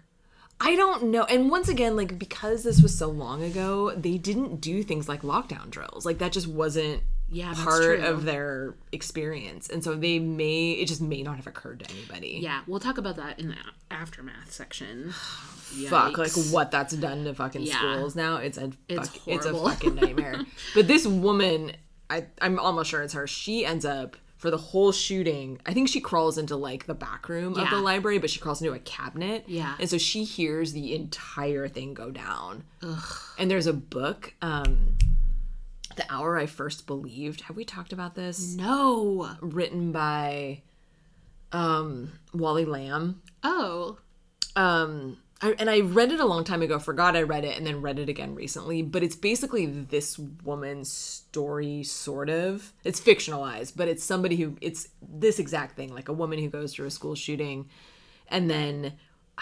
[0.64, 1.24] I don't know.
[1.24, 5.24] And once again, like because this was so long ago, they didn't do things like
[5.24, 6.06] lockdown drills.
[6.06, 9.70] Like that just wasn't Yeah, that's part of their experience.
[9.70, 12.40] And so they may it just may not have occurred to anybody.
[12.42, 13.56] Yeah, we'll talk about that in the
[13.90, 15.12] aftermath section.
[15.88, 17.78] Fuck, like what that's done to fucking Yeah.
[17.78, 18.36] schools now.
[18.38, 20.42] It's a It's fuck, it's a fucking nightmare.
[20.76, 21.72] but this woman,
[22.10, 23.26] I I'm almost sure it's her.
[23.26, 27.30] She ends up for the whole shooting, I think she crawls into like the back
[27.30, 29.44] room of the library, but she crawls into a cabinet.
[29.48, 29.76] Yeah.
[29.80, 32.64] And so she hears the entire thing go down.
[33.38, 34.98] And there's a book, um,
[35.96, 37.42] The Hour I First Believed.
[37.42, 38.56] Have we talked about this?
[38.56, 39.30] No.
[39.42, 40.62] Written by
[41.52, 43.22] um Wally Lamb.
[43.44, 43.98] Oh.
[44.56, 47.66] Um I, and I read it a long time ago, forgot I read it, and
[47.66, 48.84] then read it again recently.
[48.84, 52.74] But it's basically this woman's story, sort of.
[52.84, 56.74] It's fictionalized, but it's somebody who, it's this exact thing like a woman who goes
[56.74, 57.70] through a school shooting,
[58.28, 58.94] and then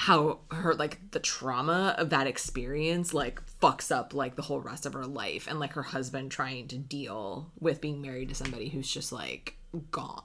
[0.04, 4.86] how her, like, the trauma of that experience, like, fucks up, like, the whole rest
[4.86, 5.46] of her life.
[5.46, 9.56] And, like, her husband trying to deal with being married to somebody who's just, like,
[9.92, 10.22] gone.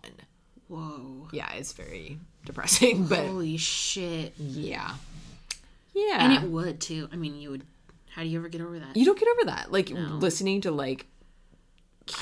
[0.69, 1.27] Whoa.
[1.33, 4.35] Yeah, it's very depressing, but Holy shit.
[4.39, 4.95] yeah.
[5.93, 6.19] Yeah.
[6.25, 7.09] And it would too.
[7.13, 7.65] I mean, you would.
[8.11, 8.97] How do you ever get over that?
[8.97, 11.07] you don't get over that like listening to like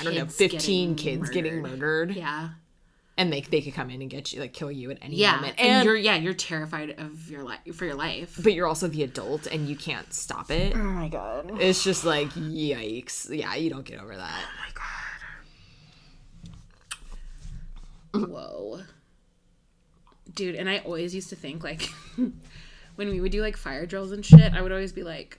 [0.01, 2.49] i don't know 15 getting kids getting murdered Yeah.
[3.22, 5.37] And they, they could come in and get you like kill you at any Yeah.
[5.37, 8.38] moment And, and, you're yeah you're terrified of your life for your life.
[8.42, 11.52] but you're also the adult and you can't stop it Oh my god.
[11.61, 14.82] it's just like yikes yeah you don't get over that Oh my god.
[18.28, 18.80] Whoa.
[20.35, 21.82] Dude, and I always used to think like
[22.16, 25.38] when we would do like fire drills and shit, I would always be like,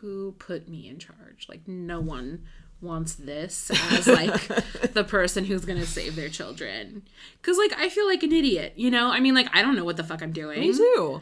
[0.00, 1.46] who put me in charge?
[1.48, 2.44] Like no one
[2.82, 4.46] wants this as like
[4.94, 7.02] the person who's gonna save their children.
[7.42, 9.10] Cause like I feel like an idiot, you know?
[9.10, 10.60] I mean like I don't know what the fuck I'm doing.
[10.60, 11.20] me too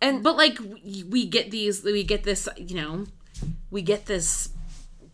[0.00, 0.58] And But like
[1.08, 3.06] we, get these we get this, you know,
[3.70, 4.50] we get this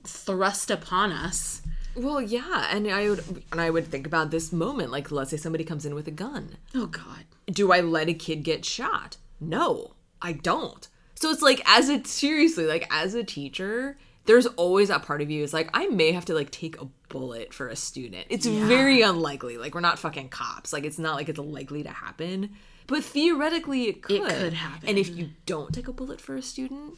[0.04, 1.62] thrust upon us.
[1.94, 5.36] well yeah and i would and i would think about this moment like let's say
[5.36, 7.24] somebody comes in with a gun Oh god.
[7.46, 9.16] do I let a kid get shot?
[9.40, 10.88] No, I don't.
[11.14, 15.30] So it's like as a seriously, like as a teacher, there's always that part of
[15.30, 18.26] you is like I may have to like take a bullet for a student.
[18.30, 19.56] It's very unlikely.
[19.58, 20.72] Like we're not fucking cops.
[20.72, 22.50] Like it's not like it's likely to happen.
[22.86, 24.16] But theoretically it could.
[24.16, 24.88] It could happen.
[24.88, 26.94] And if you don't take a bullet for a student,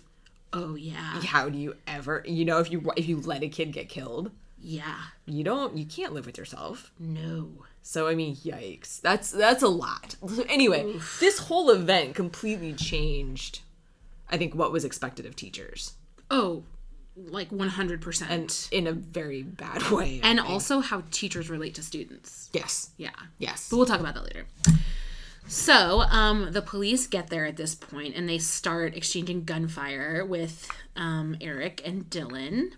[0.53, 1.21] Oh yeah.
[1.23, 4.31] How do you ever, you know, if you if you let a kid get killed,
[4.61, 4.97] Yeah.
[5.27, 6.93] you don't, you can't live with yourself.
[6.99, 7.51] No.
[7.83, 9.01] So I mean, yikes.
[9.01, 10.15] That's that's a lot.
[10.49, 13.61] Anyway, this whole event completely changed.
[14.29, 15.95] I think what was expected of teachers,
[16.31, 16.65] Oh,
[17.17, 18.23] like 100%.
[18.23, 20.21] and And, in a very bad way.
[20.23, 20.51] I think.
[20.51, 22.51] also how teachers relate to students.
[22.53, 23.11] yes, Yeah.
[23.39, 24.47] yes, But we'll talk about that later.
[25.49, 30.69] So, um, the police get there at this point and they start exchanging gunfire with
[30.97, 32.73] um, Eric and Dylan.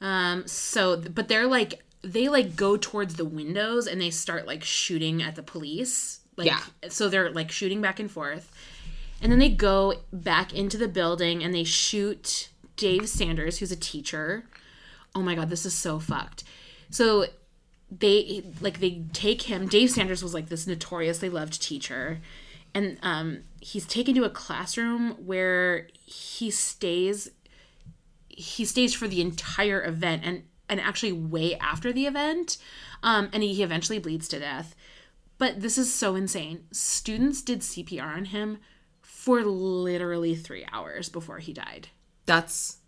[0.00, 4.62] Um, so, but they're like, they like go towards the windows and they start like
[4.62, 6.20] shooting at the police.
[6.36, 6.60] Like, Yeah.
[6.88, 8.52] So they're like shooting back and forth.
[9.20, 13.76] And then they go back into the building and they shoot Dave Sanders, who's a
[13.76, 14.44] teacher.
[15.14, 16.44] Oh my god, this is so fucked.
[16.90, 17.26] So
[17.90, 19.66] they like they take him.
[19.66, 22.20] Dave Sanders was like this notoriously loved teacher,
[22.74, 27.30] and um, he's taken to a classroom where he stays.
[28.28, 32.58] He stays for the entire event and and actually way after the event,
[33.02, 34.74] um, and he eventually bleeds to death.
[35.38, 36.64] But this is so insane.
[36.72, 38.58] Students did CPR on him
[39.02, 41.88] for literally three hours before he died.
[42.26, 42.78] That's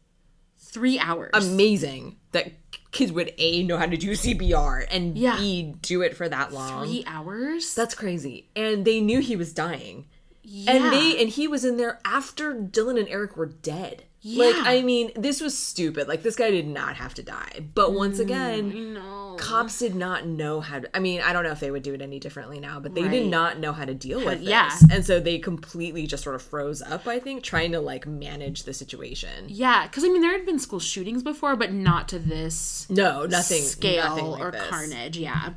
[0.59, 1.31] Three hours.
[1.33, 2.53] amazing that
[2.91, 5.37] kids would a know how to do CPR and Yeah.
[5.39, 6.87] b do it for that long.
[6.87, 7.75] Three hours.
[7.75, 8.49] That's crazy.
[8.55, 10.07] And they knew he was dying.
[10.43, 10.73] yeah.
[10.73, 14.05] And they and he was in there after Dylan and Eric were dead.
[14.37, 16.09] Like I mean, this was stupid.
[16.09, 17.67] Like this guy did not have to die.
[17.75, 19.37] But once again, no.
[19.39, 21.95] cops did not know how to I mean, I don't know if they would do
[21.95, 23.11] it any differently now, but they Right.
[23.11, 24.49] did not know how to deal with this.
[24.49, 24.71] yeah.
[24.91, 28.65] And so they completely just sort of froze up, I think, trying to like manage
[28.65, 29.47] the situation.
[29.49, 33.25] Yeah, because I mean, there had been school shootings before, but not to this No,
[33.27, 34.67] nothing scale nothing like or this.
[34.69, 35.17] carnage.
[35.17, 35.51] Yeah.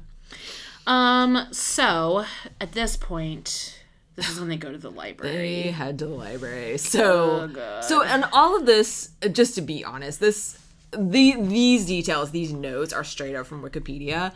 [0.87, 1.47] Um.
[1.51, 2.25] So
[2.59, 3.80] at this point,
[4.21, 5.35] this is when they go to the library.
[5.63, 6.77] They head to the library.
[6.77, 10.57] So, Oh, so, and all of this, uh, just to be honest, this,
[10.91, 14.33] the these details, these notes are straight up from Wikipedia.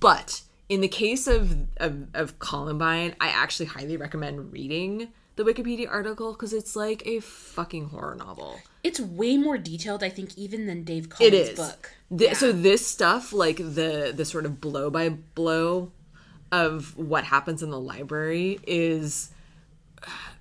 [0.00, 5.88] But in the case of of, of Columbine, I actually highly recommend reading the Wikipedia
[5.90, 8.60] article because it's like a fucking horror novel.
[8.84, 11.56] It's way more detailed, I think, even than Dave It Cullen's is.
[11.56, 11.90] book.
[12.18, 15.92] Th- So this stuff, like the the sort of blow by blow
[16.52, 19.30] of what happens in the library, is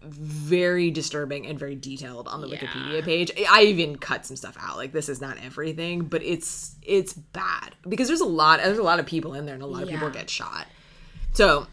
[0.03, 2.57] very disturbing and very detailed on the Yeah.
[2.59, 3.31] Wikipedia page.
[3.49, 4.77] I even cut some stuff out.
[4.77, 8.83] Like this is not everything, but it's it's bad because there's a lot there's a
[8.83, 10.67] lot of people in there and a lot of people get shot.
[11.33, 11.67] So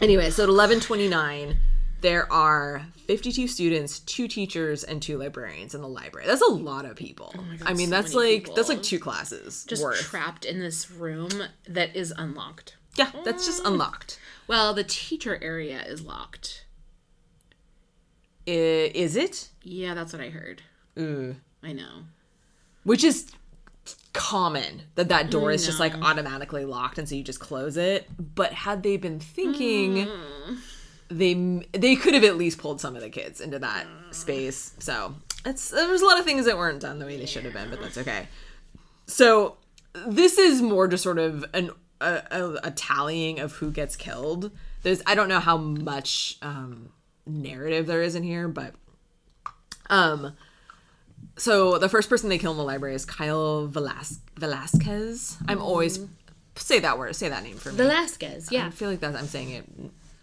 [0.00, 1.56] anyway, so at 1129
[2.00, 6.26] there are 52 students, two teachers, and two librarians in the library.
[6.28, 7.34] That's a lot of people.
[7.36, 9.98] Oh I mean, so that's like that's like two classes Just worth.
[10.00, 11.30] trapped in this room
[11.68, 12.76] that is unlocked.
[12.98, 13.68] Yeah, that's just mm.
[13.68, 14.18] unlocked.
[14.46, 16.64] Well, the teacher area is locked.
[18.46, 19.50] I- Is it?
[19.62, 20.62] Yeah, that's what I heard.
[20.98, 21.36] Ooh.
[21.62, 22.04] I know.
[22.84, 23.30] Which is
[24.12, 28.08] common that that door is just like automatically locked and so you just close it.
[28.34, 30.58] But had they been thinking mm.
[31.08, 31.34] they
[31.78, 34.14] they could have at least pulled some of the kids into that mm.
[34.14, 34.74] space.
[34.78, 37.44] So, it's there was a lot of things that weren't done the way they should
[37.44, 38.28] have been, but that's okay.
[39.06, 39.56] So,
[40.06, 44.50] this is more just sort of an a, a, a tallying of who gets killed.
[44.82, 46.90] There's I don't know how much um
[47.26, 48.74] narrative there is in here, but
[49.90, 50.36] um
[51.36, 55.36] so the first person they kill in the library is Kyle Velas- Velasquez.
[55.46, 56.00] I'm always
[56.56, 57.76] say that word, say that name for me.
[57.76, 58.50] Velasquez.
[58.50, 59.64] Yeah, I feel like that I'm saying it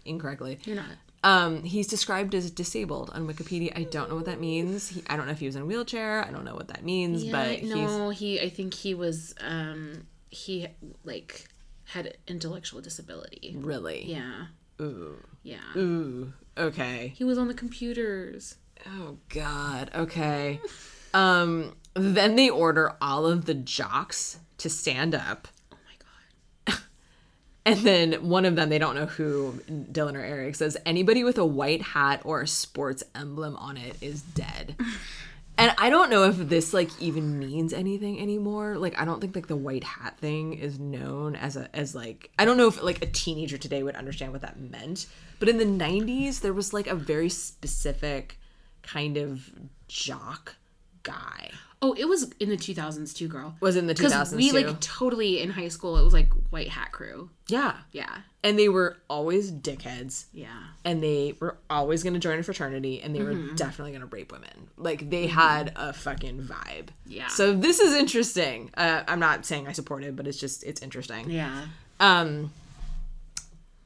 [0.04, 0.58] incorrectly.
[0.64, 0.86] You're not.
[1.24, 3.76] Um, he's described as disabled on Wikipedia.
[3.76, 4.90] I don't know what that means.
[4.90, 6.24] He, I don't know if he was in a wheelchair.
[6.24, 8.40] I don't know what that means, Yeah, but he's no, he.
[8.40, 9.34] I think he was.
[9.40, 10.68] Um, he
[11.04, 11.48] like
[11.86, 13.54] had intellectual disability.
[13.58, 14.04] really.
[14.06, 14.46] Yeah.
[14.80, 15.16] Ooh.
[15.42, 15.58] Yeah.
[15.76, 16.32] Ooh.
[16.58, 17.12] Okay.
[17.16, 18.56] He was on the computers.
[18.86, 19.90] Oh God.
[19.94, 20.60] Okay.
[21.14, 21.76] um.
[21.94, 25.48] Then they order all of the jocks to stand up.
[25.72, 26.80] Oh my god.
[27.64, 31.36] And then one of them, they don't know who, Dylan or Eric, says anybody with
[31.38, 34.76] a white hat or a sports emblem on it is dead.
[35.58, 38.76] and I don't know if this like even means anything anymore.
[38.76, 42.30] Like I don't think like the white hat thing is known as a as like
[42.38, 45.06] I don't know if like a teenager today would understand what that meant.
[45.38, 48.38] But in the 90s there was like a very specific
[48.82, 49.50] kind of
[49.88, 50.56] jock
[51.02, 51.50] guy.
[51.82, 53.54] Oh, it was in the 2000s too, girl.
[53.60, 53.96] Was in the 2000s.
[53.96, 54.56] Because 2000s we too.
[54.56, 55.98] like totally in high school.
[55.98, 57.30] It was like white hat crew.
[57.48, 57.76] yeah.
[57.92, 58.18] Yeah.
[58.46, 60.26] And they were always dickheads.
[60.32, 60.48] Yeah.
[60.84, 63.56] and they were always going to join a fraternity and they were Mm-hmm.
[63.56, 64.68] definitely going to rape women.
[64.76, 66.88] Like they had a fucking vibe.
[67.06, 67.26] Yeah.
[67.28, 68.70] So this is interesting.
[68.76, 71.28] Uh, I'm not saying I support it, but it's just it's interesting.
[71.30, 71.66] Yeah.
[71.98, 72.52] Um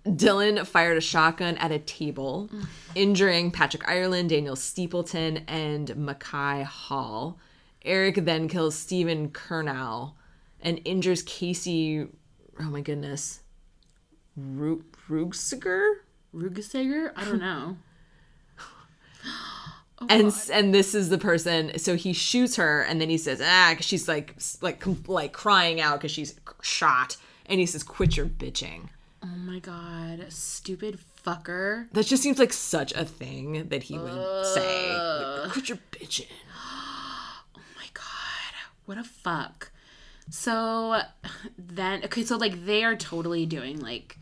[0.07, 2.49] Dylan fired a shotgun at a table,
[2.95, 7.39] injuring Patrick Ireland, Daniel Steepleton, and Makai Hall.
[7.85, 10.13] Eric then kills Steven Curnow
[10.63, 12.07] and injures Casey.
[12.59, 13.41] Oh my goodness.
[14.57, 15.95] Ru- Rugsiger?
[16.35, 17.13] Rugesager?
[17.17, 17.77] I don't know.
[20.09, 21.79] and and this is the person.
[21.79, 25.81] So he shoots her, and then he says, "Ah," 'cause she's like like like crying
[25.81, 27.17] out because she's shot,
[27.47, 28.89] and he says, "Quit your bitching."
[29.23, 31.91] oh my god, stupid fucker.
[31.93, 34.97] That just seems like such a thing that he would say.
[34.97, 36.27] Like, Quit your bitching.
[37.57, 38.55] Oh my god,
[38.87, 39.73] what a fuck.
[40.31, 41.01] So
[41.59, 44.17] then, okay, so like they are totally doing like,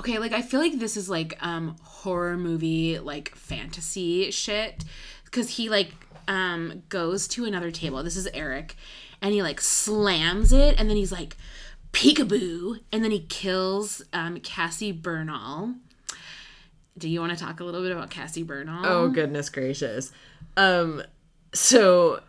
[0.00, 4.82] okay, like I feel like this is like um horror movie like fantasy shit
[5.24, 5.92] because he like
[6.26, 8.02] um goes to another table.
[8.02, 8.76] This is Eric,
[9.20, 11.36] and he like slams it, and then he's like
[11.92, 15.76] peekaboo, and then he kills um Cassie Bernall.
[16.96, 18.84] Do you want to talk a little bit about Cassie Bernall?
[18.84, 20.12] Oh goodness gracious.
[20.56, 21.02] Um
[21.52, 22.22] so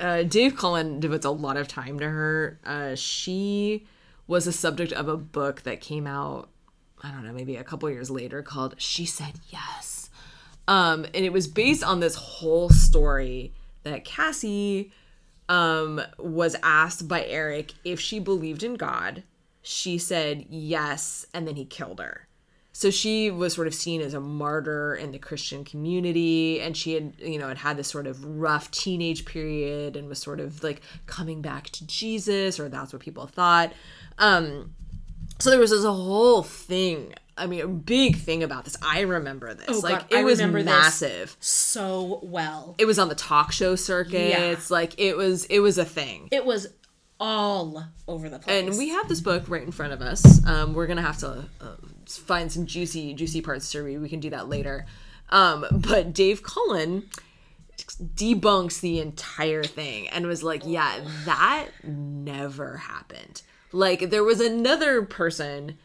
[0.00, 2.58] uh Dave Cullen devotes a lot of time to her.
[2.64, 3.86] Uh she
[4.26, 6.48] was a subject of a book that came out
[7.02, 10.10] I don't know, maybe a couple years later called She Said Yes.
[10.68, 14.92] Um and it was based on this whole story that Cassie
[15.48, 19.24] um was asked by Eric if she believed in God.
[19.60, 22.26] She said yes and then he killed her.
[22.74, 26.94] So she was sort of seen as a martyr in the Christian community, and she
[26.94, 30.64] had, you know, had had this sort of rough teenage period and was sort of
[30.64, 33.74] like coming back to Jesus, or that's what people thought.
[34.18, 34.74] Um,
[35.42, 37.14] so there was this whole thing.
[37.36, 38.76] I mean, a big thing about this.
[38.82, 39.66] I remember this.
[39.68, 41.36] Oh, like God, it I was massive.
[41.40, 42.74] so well.
[42.78, 44.70] It was on the talk show circuits.
[44.70, 45.44] Like it was.
[45.46, 46.28] It was a thing.
[46.30, 46.68] It was
[47.18, 48.68] all over the place.
[48.68, 50.44] and we have this book right in front of us.
[50.46, 51.76] Um, we're gonna have to uh,
[52.06, 53.98] find some juicy, juicy parts to read.
[53.98, 54.86] We can do that later.
[55.30, 57.04] Um, but Dave Cullen
[58.00, 63.42] debunks the entire thing and was like, "Yeah, that never happened."
[63.72, 65.78] Like there was another person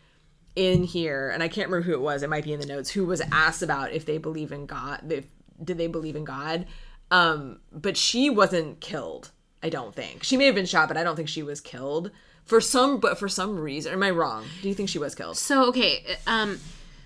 [0.56, 2.24] in here, and I can't remember who it was.
[2.24, 2.90] It might be in the notes.
[2.90, 5.12] Who was asked about if they believe in God?
[5.12, 5.26] If,
[5.64, 6.66] did they believe in God?
[7.12, 9.32] Um, but she wasn't killed.
[9.64, 12.12] I don't think she may have been shot, but I don't think she was killed
[12.46, 13.00] for some.
[13.00, 14.46] But for some reason, am I wrong?
[14.62, 15.38] Do you think she was killed?
[15.38, 16.60] so okay, um,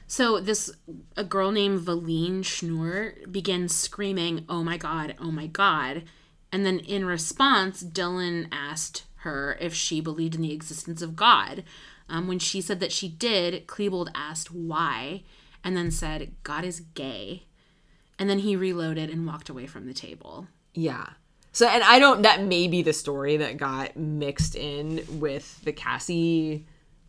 [0.08, 0.72] so this
[1.16, 5.16] a girl named Valeen Schnurr begins screaming, "Oh my god!
[5.20, 6.04] Oh my god!"
[6.52, 11.64] And then in response, Dylan asked her if she believed in the existence of God.
[12.10, 15.24] Um, when she said that she did, Klebold asked why,
[15.64, 17.44] and then said, "God is gay."
[18.20, 20.48] And then he reloaded and walked away from the table.
[20.74, 21.08] Yeah.
[21.54, 22.22] So, and I don't.
[22.22, 26.66] That may be the story that got mixed in with the Cassie,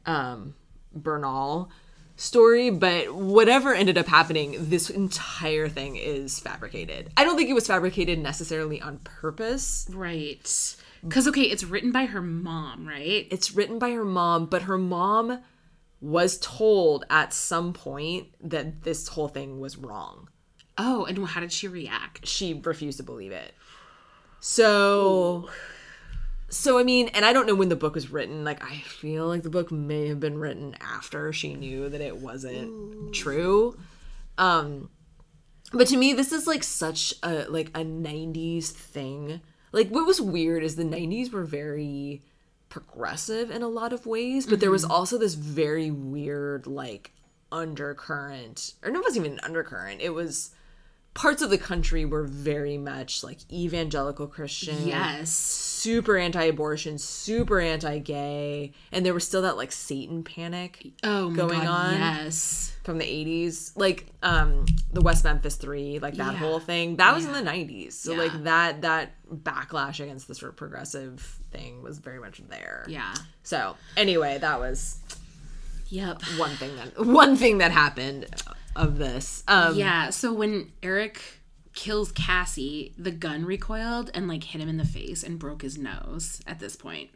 [0.07, 0.55] um,
[0.97, 1.69] Bernall
[2.17, 2.71] story.
[2.71, 7.11] But whatever ended up happening, this entire thing is fabricated.
[7.17, 9.87] I don't think it was fabricated necessarily on purpose.
[9.93, 10.77] Right.
[11.03, 13.26] Because, okay, it's written by her mom, right?
[13.30, 15.40] It's written by her mom, but her mom
[16.00, 20.28] was told at some point that this whole thing was wrong.
[20.76, 22.26] Oh, and how did she react?
[22.26, 23.55] she refused to believe it.
[24.40, 25.48] So
[26.48, 28.44] so I mean, and I don't know when the book was written.
[28.44, 32.16] Like I feel like the book may have been written after she knew that it
[32.16, 33.78] wasn't true.
[34.36, 34.90] Um
[35.72, 39.40] but to me this is like such a like a 90s thing.
[39.73, 42.23] Like what was weird is the 90s were very
[42.68, 44.93] progressive in a lot of ways, but there was mm-hmm.
[44.93, 47.12] also this very weird like
[47.51, 48.75] undercurrent.
[48.83, 50.01] Or no, it wasn't even an undercurrent.
[50.01, 50.51] It was
[51.15, 54.87] parts of the country were very much like evangelical Christian.
[54.89, 55.31] Yes.
[55.31, 61.67] Super anti-abortion, super anti-gay, and there was still that like Satan panic Oh Going God,
[61.67, 61.95] on.
[61.95, 62.75] Yes.
[62.85, 66.39] from the 80s, like um the West Memphis 3, like that Yeah.
[66.39, 66.97] whole thing.
[66.97, 67.93] That was in the 90s.
[67.93, 68.19] So Yeah.
[68.19, 72.85] like that that backlash against the sort of progressive thing was very much there.
[72.89, 73.15] Yeah.
[73.43, 74.99] So, anyway, that was
[75.89, 76.23] Yep.
[76.39, 78.27] one thing that one thing that happened
[78.77, 79.43] of this.
[79.49, 80.11] Um Yeah.
[80.11, 81.20] So when Eric
[81.75, 85.79] kills Cassie, the gun recoiled and like hit him in the face and broke his
[85.79, 87.11] nose at this point.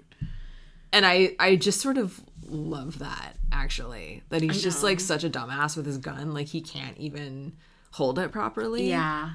[0.92, 5.30] and I I just sort of love that actually that he's just like such a
[5.30, 7.52] dumbass with his gun like he can't even
[7.92, 8.88] hold it properly.
[8.88, 9.30] Yeah.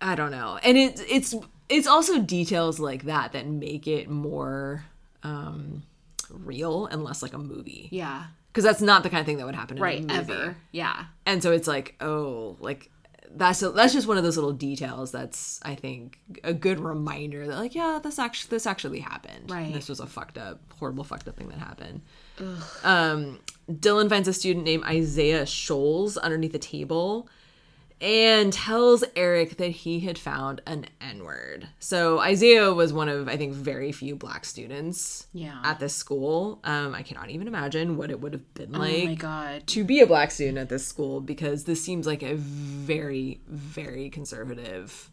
[0.00, 0.58] I don't know.
[0.62, 1.34] And it's it's
[1.68, 4.84] it's also details like that that make it more
[5.22, 5.82] um
[6.30, 7.88] real and less like a movie.
[7.90, 8.24] Yeah.
[8.56, 9.98] Because that's not the kind of thing that would happen in Right.
[9.98, 10.32] a movie.
[10.32, 10.56] Ever.
[10.72, 11.04] Yeah.
[11.26, 12.90] And so it's like, oh, like
[13.34, 17.46] that's a, that's just one of those little details that's I think a good reminder
[17.46, 19.74] that like yeah this actually this actually happened Right.
[19.74, 22.00] this was a fucked up horrible fucked up thing that happened
[22.84, 23.40] um
[23.70, 27.28] Dylan finds a student named Isaiah Shoels underneath a table
[27.98, 31.68] and tells Eric that he had found an N word.
[31.78, 35.58] So Isaiah was one of, I think, very few black students Yeah.
[35.64, 36.60] at this school.
[36.64, 39.66] Um, I cannot even imagine what it would have been like oh my god.
[39.68, 44.10] to be a black student at this school because this seems like a very, very
[44.10, 45.10] conservative,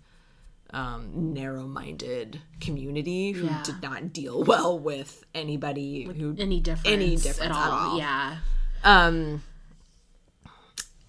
[0.73, 3.63] um, narrow-minded community who Yeah.
[3.63, 7.91] did not deal well with anybody who Any difference, Any difference at at all.
[7.91, 7.97] all.
[7.97, 8.37] Yeah.
[8.83, 9.41] um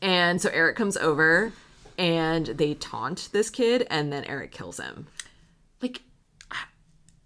[0.02, 1.52] and so Eric comes over
[1.98, 5.06] and they taunt this kid and then Eric kills him.
[5.80, 6.02] Like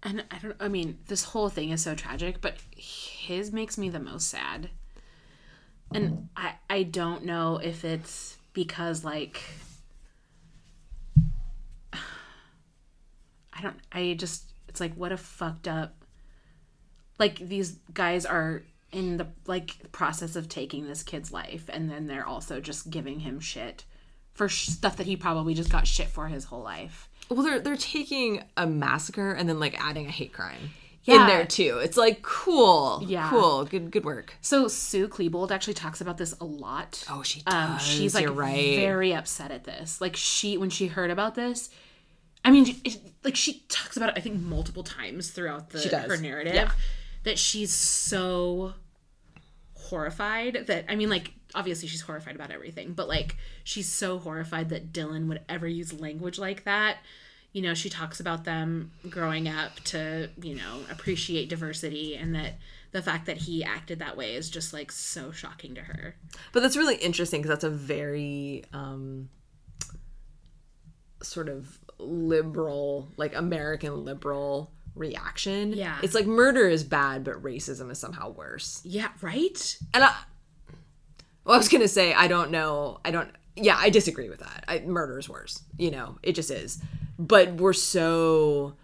[0.01, 3.89] and I don't I mean, this whole thing is so tragic, but his makes me
[3.89, 4.69] the most sad.
[5.93, 9.41] And I I don't know if it's because like
[11.93, 15.99] I don't I just it's like what a fucked up
[17.17, 22.07] like these guys are in the like process of taking this kid's life and then
[22.07, 23.83] they're also just giving him shit
[24.39, 27.09] for stuff that he probably just got shit for his whole life.
[27.29, 30.71] Well, they're they're taking a massacre and then like adding a hate crime
[31.03, 31.21] Yeah.
[31.21, 31.79] in there too.
[31.83, 33.29] It's like cool, Yeah.
[33.29, 34.33] cool, good good work.
[34.41, 37.03] So Sue Klebold actually talks about this a lot.
[37.09, 37.85] Oh, she Um, does.
[37.85, 38.77] she's like right.
[38.77, 39.99] very upset at this.
[39.99, 41.69] Like she, when she heard about this,
[42.45, 44.15] I mean, it, like she talks about it.
[44.17, 46.71] I think multiple times throughout the her narrative Yeah.
[47.25, 48.73] that she's so
[49.73, 54.69] horrified that I mean, like obviously she's horrified about everything, but like she's so horrified
[54.69, 56.97] that Dylan would ever use language like that.
[57.51, 62.59] You know, she talks about them growing up to, you know, appreciate diversity and that
[62.91, 66.15] the fact that he acted that way is just like so shocking to her.
[66.53, 69.29] But that's really interesting because that's a very um,
[71.21, 75.73] sort of liberal, like American liberal reaction.
[75.73, 75.97] Yeah.
[76.01, 78.81] It's like murder is bad, but racism is somehow worse.
[78.83, 79.77] Yeah, right?
[79.93, 80.15] And I,
[81.49, 82.99] well, I was gonna say I don't know.
[83.03, 83.31] I don't.
[83.55, 84.65] Yeah, I disagree with that.
[84.67, 85.63] I, murder is worse.
[85.79, 86.79] You know, it just is.
[87.17, 88.75] But we're so,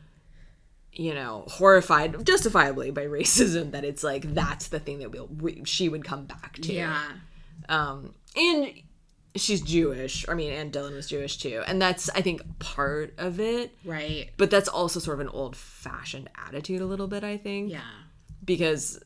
[0.91, 5.63] you know, horrified, justifiably, by racism that it's like that's the thing that we'll we,
[5.66, 6.74] she would come back to.
[6.74, 7.03] Yeah.
[7.70, 8.74] Um, and
[9.36, 10.28] she's Jewish.
[10.28, 13.76] I mean, and Dylan was Jewish too, and that's I think part of it.
[13.86, 14.32] Right.
[14.38, 17.24] But that's also sort of an old-fashioned attitude, a little bit.
[17.24, 17.82] I think Yeah.
[18.43, 18.99] because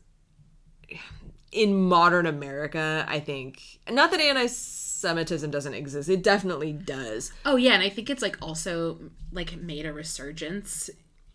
[1.52, 7.32] in modern America, I think not that anti-Semitism doesn't exist; it definitely does.
[7.46, 9.00] Oh yeah, and I think it's like also
[9.32, 10.90] like made a resurgence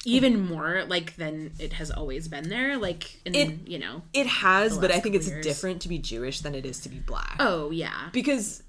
[0.06, 4.02] even more like than it has always been there like in It- you know.
[4.12, 5.44] It has, but I think it's years.
[5.44, 7.36] different to be Jewish than it is to be black.
[7.40, 8.10] Oh yeah.
[8.12, 8.62] Because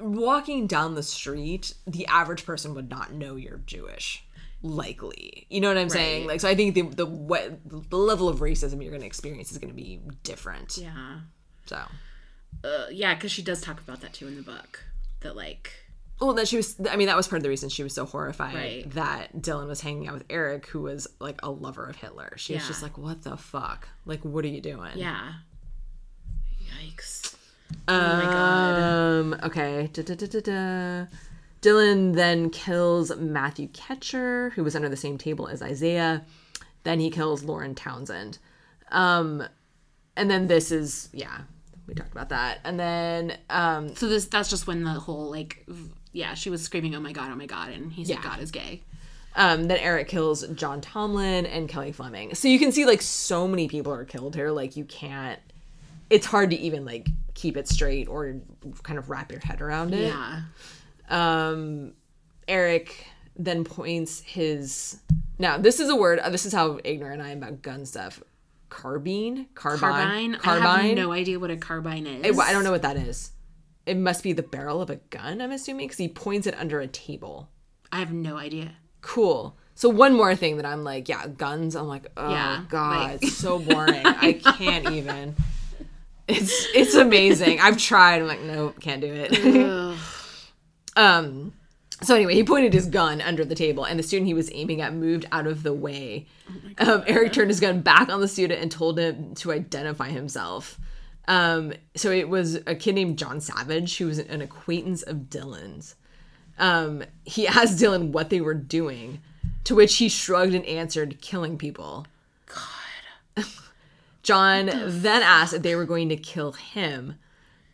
[0.00, 4.23] walking down the street, the average person would not know you're Jewish.
[4.66, 6.26] Likely, you know what I'm saying.
[6.26, 9.52] Like, so I think the the what the level of racism you're going to experience
[9.52, 10.78] is going to be different.
[10.78, 11.20] Yeah.
[11.66, 11.82] So,
[12.64, 14.82] Uh, yeah, cuz she does talk about that too in the book.
[15.20, 15.70] That like
[16.18, 16.76] well, that she was.
[16.90, 18.90] I mean, that was part of the reason she was so horrified Right.
[18.92, 22.32] that Dylan was hanging out with Eric, who was like a lover of Hitler.
[22.38, 23.88] She was just like, "What the fuck?
[24.06, 25.34] Like, what are you doing?" yeah.
[26.62, 27.34] Yikes.
[27.88, 28.80] Oh my god.
[28.80, 29.36] Um.
[29.42, 29.90] Okay.
[29.92, 31.06] Da, da, da, da, da.
[31.64, 36.22] Dylan then kills Matthew Kechter, who was under the same table as Isaiah.
[36.82, 38.38] Then he kills Lauren Townsend.
[38.90, 39.42] Um,
[40.16, 41.38] and then this is yeah,
[41.86, 42.58] we talked about that.
[42.64, 45.66] And then um, So this that's just when the whole like
[46.12, 48.22] yeah, she was screaming oh my god, oh my god and he said Yeah.
[48.22, 48.82] god is gay.
[49.34, 52.34] um, then Eric kills John Tomlin and Kelly Fleming.
[52.34, 54.50] So you can see like so many people are killed here.
[54.50, 55.40] Like you can't.
[56.10, 58.36] It's hard to even like keep it straight or
[58.84, 60.02] kind of wrap your head around it.
[60.08, 60.42] Yeah.
[61.08, 61.92] Um
[62.48, 64.98] eric then points his
[65.38, 68.22] now this is a word uh, this is how ignorant i am about gun stuff.
[68.70, 69.46] Carbine?
[69.54, 70.34] Carbine?
[70.34, 70.66] Carbine.
[70.66, 72.36] I have no idea what a carbine is.
[72.38, 73.30] I, I don't know what that is.
[73.86, 76.80] It must be the barrel of a gun i'm assuming because he points it under
[76.80, 77.48] a table.
[77.92, 78.72] I have no idea.
[79.00, 79.56] cool.
[79.76, 83.22] So one more thing that i'm like yeah guns i'm like oh Yeah, god like-
[83.22, 84.04] it's so boring.
[84.06, 85.34] I can't even.
[86.26, 87.60] It's it's amazing.
[87.60, 88.22] I've tried.
[88.22, 89.30] I'm like nope can't do it.
[90.96, 91.52] Um.
[92.02, 94.80] So anyway, he pointed his gun under the table, and the student he was aiming
[94.80, 96.26] at moved out of the way.
[96.78, 100.78] um, Eric turned his gun back on the student and told him to identify himself.
[101.26, 105.94] Um, so it was a kid named John Savage who was an acquaintance of Dylan's.
[106.58, 109.20] Um, he asked Dylan what they were doing,
[109.64, 112.06] to which he shrugged and answered, "Killing people."
[112.46, 113.46] God.
[114.22, 117.16] John then asked if they were going to kill him.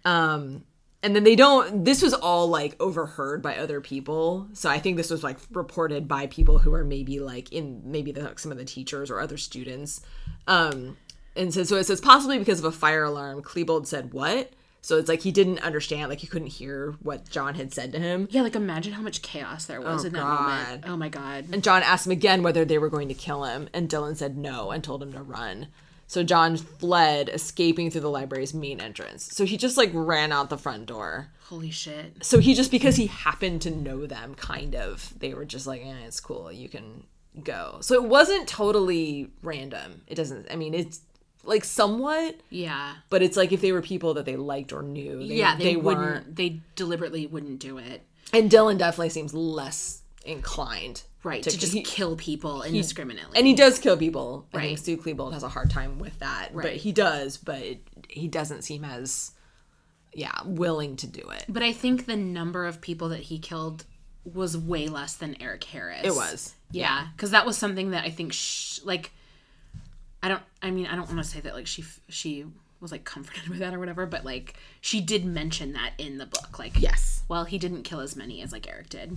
[0.05, 0.65] Um,
[1.03, 4.97] and then they don't this was all like overheard by other people so i think
[4.97, 8.53] this was like reported by people who are maybe like in maybe the, like some
[8.53, 10.01] of the teachers or other students
[10.47, 10.97] um
[11.37, 14.97] and so, so it says possibly because of a fire alarm klebold said what so
[14.99, 18.29] it's like he didn't understand like he couldn't hear what john had said to him
[18.31, 20.41] Yeah, like imagine how much chaos there was Oh, in that God.
[20.69, 20.85] moment.
[20.89, 21.47] Oh my god.
[21.53, 24.37] and john asked him again whether they were going to kill him and dylan said
[24.37, 25.69] no and told him to run
[26.11, 30.51] so john fled escaping through the library's main entrance so he just like ran out
[30.51, 32.25] the front door Holy shit.
[32.25, 35.83] so he just because he happened to know them kind of they were just like
[35.85, 37.05] eh, it's cool you can
[37.45, 41.01] go so it wasn't totally random it doesn't i mean it's
[41.45, 42.95] like somewhat Yeah.
[43.09, 45.77] but it's like if they were people that they liked or knew they, yeah, they,
[45.77, 48.03] wouldn't weren't they deliberately wouldn't do it.
[48.33, 51.43] and dylan definitely seems less inclined Right.
[51.43, 53.37] To, just he- kill people indiscriminately.
[53.37, 54.79] and he does kill people i Right.
[54.79, 56.77] think sue klebold has a hard time with that but Right.
[56.81, 57.63] he does but
[58.09, 59.33] he doesn't seem as
[60.15, 63.85] yeah willing to do it but I think the number of people that he killed
[64.25, 66.05] was way less than Eric Harris.
[66.05, 69.11] it was Yeah, because that was something that I think, sh- like,
[70.23, 70.43] I don't.
[70.63, 72.45] I mean, I don't want to say that like she she
[72.81, 76.27] was like comforted with that or whatever, but like she did mention that in the
[76.27, 76.59] book.
[76.59, 79.17] Like, yes well, he didn't kill as many as like Eric did.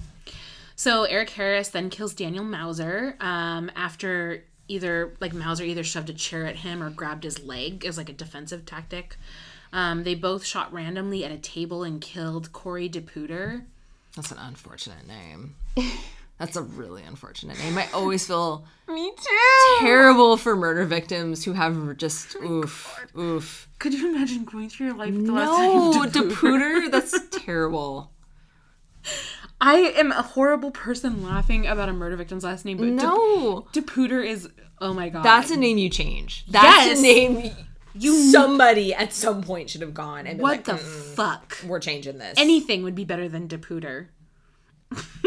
[0.76, 6.14] So Eric Harris then kills Daniel Mauser um, after either like Mauser either shoved a
[6.14, 9.18] chair at him or grabbed his leg as like a defensive tactic.
[9.72, 13.64] Um, they both shot randomly at a table and killed Corey DePooter.
[14.16, 15.56] That's an unfortunate name.
[16.40, 17.78] That's a really unfortunate name.
[17.78, 19.76] I always feel Me too.
[19.80, 23.68] terrible for murder victims who have just oof, oof.
[23.80, 28.12] Could you imagine going through your life with the No, last name DePooter, that's terrible.
[29.66, 33.82] I am a horrible person laughing about a murder victim's last name, but No, De-
[33.82, 34.50] DePooter is
[34.80, 35.24] oh my god.
[35.24, 36.46] that's a name you change.
[36.50, 37.00] That's Yes.
[37.00, 37.52] a name
[37.96, 41.58] you somebody at some point should have gone and what like, the "Mm, fuck.
[41.66, 42.34] we're changing this.
[42.38, 44.08] Anything would be better than DePooter.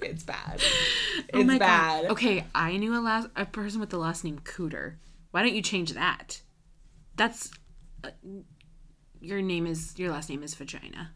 [0.00, 0.54] it's bad.
[0.56, 1.58] It's Oh bad.
[2.02, 2.10] god.
[2.12, 4.96] Okay, I knew a last a person with the last name Cooter.
[5.30, 6.40] Why don't you change that?
[7.16, 7.50] That's
[8.02, 8.10] uh,
[9.20, 11.12] your name is your last name is vagina.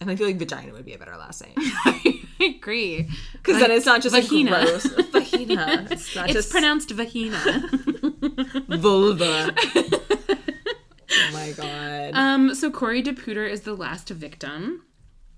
[0.00, 3.08] And I feel like vagina would be a better last name I agree.
[3.32, 4.50] because then it's not just Vagina.
[4.52, 4.84] like gross.
[4.84, 5.86] Vagina.
[5.90, 7.36] It's not It's just pronounced vagina.
[8.68, 9.52] vulva.
[9.74, 12.10] oh my god.
[12.14, 14.82] um, so Corey DePooter is the last victim.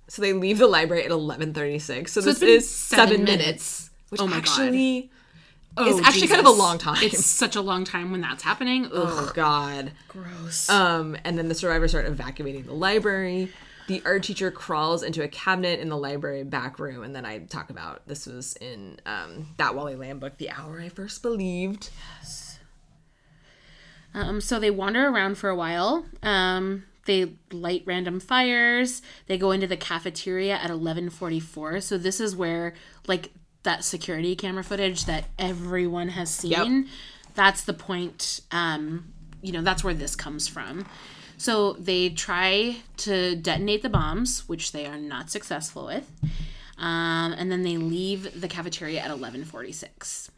[0.09, 2.09] So they leave the library at 11:36.
[2.09, 3.39] So, it's this is seven 7 minutes.
[3.45, 4.39] minutes, which Oh my God.
[4.49, 5.11] actually
[5.77, 6.99] Oh, It's actually kind of a long time.
[7.01, 8.87] It's such a long time when that's happening.
[8.87, 9.93] Ugh, oh god.
[10.09, 10.69] gross.
[10.69, 13.53] Um and then the survivors start evacuating the library.
[13.91, 17.39] The art teacher crawls into a cabinet in the library back room and then I
[17.39, 21.91] talk about this was in um that Wally Lamb book The Hour I First Believed.
[22.21, 22.61] Yes.
[24.15, 26.07] Um, so they wander around for a while.
[26.23, 29.03] Um, they light random fires.
[29.27, 31.83] They go into the cafeteria at 11:44.
[31.83, 32.75] So this is where
[33.09, 33.33] like
[33.65, 36.89] that security camera footage that everyone has seen.
[37.35, 38.41] That's the point.
[38.53, 39.13] Um,
[39.43, 40.87] you know, that's where this comes from.
[41.41, 46.13] So they try to detonate the bombs, which they are not successful with.
[46.77, 50.29] Um, and then they leave the cafeteria at 11:46.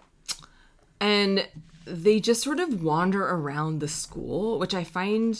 [1.00, 1.48] and
[1.84, 5.36] they just sort of wander around the school, which I find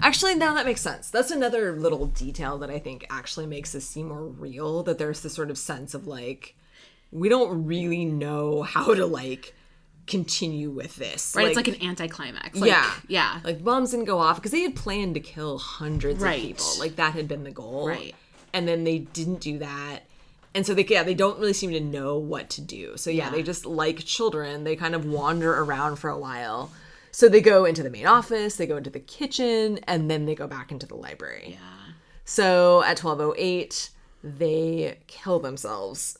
[0.00, 1.10] actually now that makes sense.
[1.10, 4.84] That's another little detail that I think actually makes this seem more real.
[4.84, 6.54] That there's this sort of sense of like
[7.10, 9.56] we don't really know how to like
[10.06, 11.34] continue with this.
[11.36, 11.46] Right?
[11.48, 12.58] it's like an anticlimax.
[12.58, 13.40] Like, yeah, Yeah.
[13.44, 16.36] Like bombs didn't go off because they had planned to kill hundreds Right.
[16.40, 16.66] of people.
[16.78, 17.86] Like that had been the goal.
[17.88, 18.14] Right.
[18.52, 20.00] And then they didn't do that.
[20.54, 22.96] And so they yeah, they don't really seem to know what to do.
[22.96, 23.30] So yeah, Yeah.
[23.30, 26.70] they just like children, they kind of wander around for a while.
[27.10, 30.34] So they go into the main office, they go into the kitchen, and then they
[30.34, 31.50] go back into the library.
[31.60, 31.92] Yeah.
[32.24, 33.90] So at 1208,
[34.24, 36.18] they kill themselves.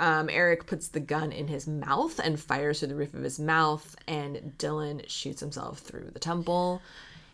[0.00, 3.38] Um, Eric puts the gun in his mouth and fires through the roof of his
[3.38, 6.80] mouth, and Dylan shoots himself through the temple.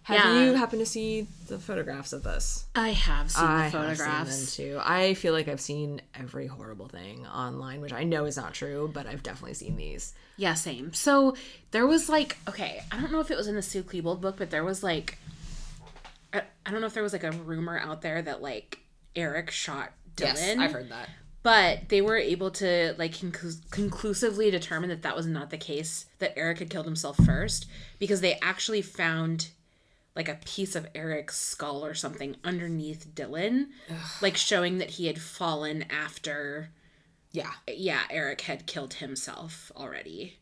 [0.02, 0.44] Have Yeah.
[0.44, 2.64] you happened to see the photographs of this?
[2.76, 4.34] I have seen I the photographs.
[4.36, 4.82] seen them too.
[4.84, 8.90] I feel like I've seen every horrible thing online, which I know is not true,
[8.92, 10.12] but I've definitely seen these.
[10.36, 10.92] Yeah, same.
[10.92, 11.34] So
[11.72, 14.36] there was like, okay, I don't know if it was in the Sue Klebold book,
[14.38, 15.18] but there was like,
[16.32, 18.78] I, I don't know if there was like a rumor out there that like
[19.16, 20.34] Eric shot Dylan.
[20.36, 21.08] Yes, I've heard that.
[21.46, 26.06] But they were able to like conclu- conclusively determine that that was not the case.
[26.18, 27.66] That Eric had killed himself first
[28.00, 29.50] because they actually found
[30.16, 33.66] like a piece of Eric's skull or something underneath Dylan,
[34.20, 36.70] like showing that he had fallen after
[37.30, 37.52] Yeah.
[37.68, 40.38] yeah, Eric had killed himself already.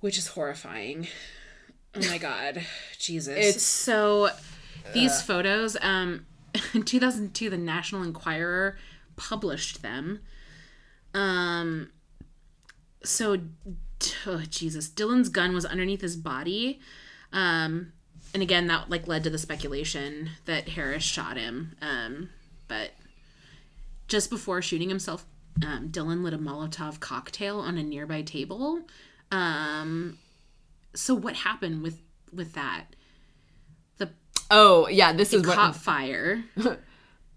[0.00, 1.06] Which is horrifying.
[1.94, 2.66] Oh my god.
[2.98, 3.36] Jesus.
[3.36, 4.30] It's- so
[4.92, 6.26] These photos, um,
[6.74, 8.76] in 2002, the National Enquirer
[9.16, 10.20] published them.
[11.14, 11.90] Um,
[13.04, 13.38] so,
[14.26, 16.80] oh, Jesus, Dylan's gun was underneath his body.
[17.32, 17.92] Um,
[18.34, 21.76] and again, that like led to the speculation that Harris shot him.
[21.82, 22.30] Um,
[22.68, 22.92] but
[24.08, 25.26] just before shooting himself,
[25.64, 28.80] um, Dylan lit a Molotov cocktail on a nearby table.
[29.30, 30.18] Um,
[30.94, 32.00] so what happened with
[32.32, 32.84] with that?
[33.98, 34.10] The
[34.50, 36.44] Oh yeah, this is what caught fire.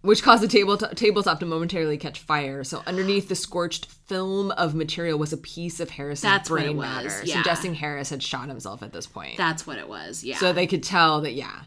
[0.05, 2.63] which caused the table tabletop to momentarily catch fire.
[2.63, 7.21] So underneath the scorched film of material was a piece of Harris's That's brain matter,
[7.23, 7.37] yeah.
[7.37, 9.37] suggesting Harris had shot himself at this point.
[9.37, 10.23] That's what it was.
[10.23, 10.37] Yeah.
[10.37, 11.61] so they could tell that yeah.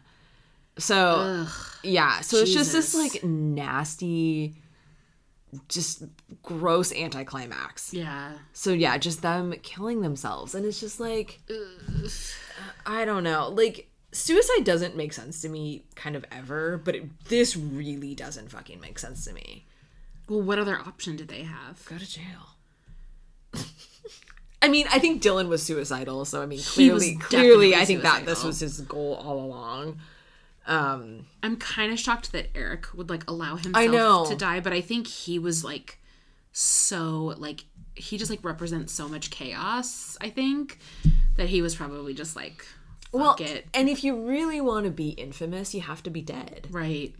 [0.77, 1.45] So
[1.83, 4.55] yeah, so it's just this like nasty,
[5.67, 6.03] just
[6.41, 7.93] gross anticlimax.
[7.93, 8.31] yeah.
[8.53, 11.41] So yeah, just them killing themselves, and it's just like,
[12.85, 17.25] I don't know, like suicide doesn't make sense to me, kind of ever, but it,
[17.25, 19.65] this really doesn't fucking make sense to me.
[20.27, 21.83] Well, what other option did they have?
[21.85, 22.55] Go to jail.
[24.61, 28.25] I mean, I think Dylan was suicidal, so I mean, clearly, clearly, I think that
[28.25, 29.99] this was his goal all along.
[30.67, 34.81] Um, I'm kind of shocked that Eric would like allow himself to die, but I
[34.81, 35.99] think he was like
[36.51, 40.17] so like he just like represents so much chaos.
[40.21, 40.79] I think
[41.37, 42.67] that he was probably just like
[43.11, 46.67] well, it, and if you really want to be infamous, you have to be dead.
[46.71, 47.13] right?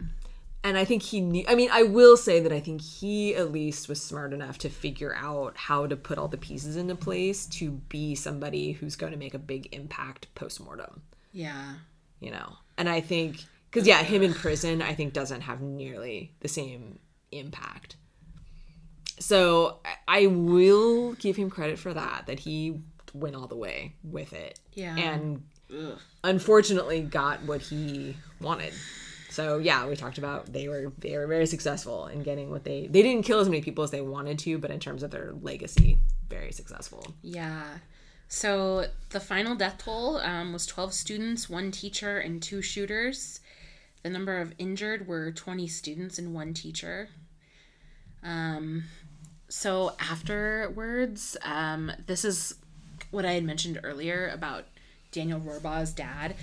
[0.62, 1.42] and I think he knew.
[1.48, 4.68] I mean, I will say that I think he at least was smart enough to
[4.68, 9.12] figure out how to put all the pieces into place to be somebody who's going
[9.12, 11.00] to make a big impact post mortem.
[11.32, 11.76] Yeah.
[12.20, 16.32] You know, and I think because yeah, him in prison, I think doesn't have nearly
[16.40, 16.98] the same
[17.32, 17.96] impact.
[19.18, 22.24] So I- I will give him credit for that.
[22.26, 22.80] That he
[23.14, 24.58] went all the way with it.
[24.74, 24.96] Yeah.
[24.96, 25.42] and
[26.24, 28.72] unfortunately got what he wanted.
[29.30, 32.88] So yeah, we talked about they were they were very successful in getting what they
[32.88, 35.32] they didn't kill as many people as they wanted to, but in terms of their
[35.40, 35.98] legacy,
[36.28, 37.14] very successful.
[37.22, 37.78] Yeah.
[38.28, 43.40] So the final death toll um, was 12 students, one teacher, and two shooters.
[44.04, 47.08] The number of injured were 20 students and one teacher.
[48.22, 48.84] Um,
[49.48, 52.54] so afterwards, um, this is
[53.10, 54.66] what I had mentioned earlier about
[55.12, 56.34] Daniel Rohrbough's dad.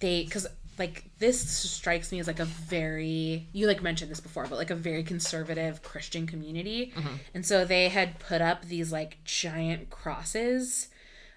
[0.00, 0.46] They, because
[0.78, 4.70] like this strikes me as like a very you like mentioned this before but like
[4.70, 6.90] a very conservative christian community
[7.34, 10.88] and so they had put up these like giant crosses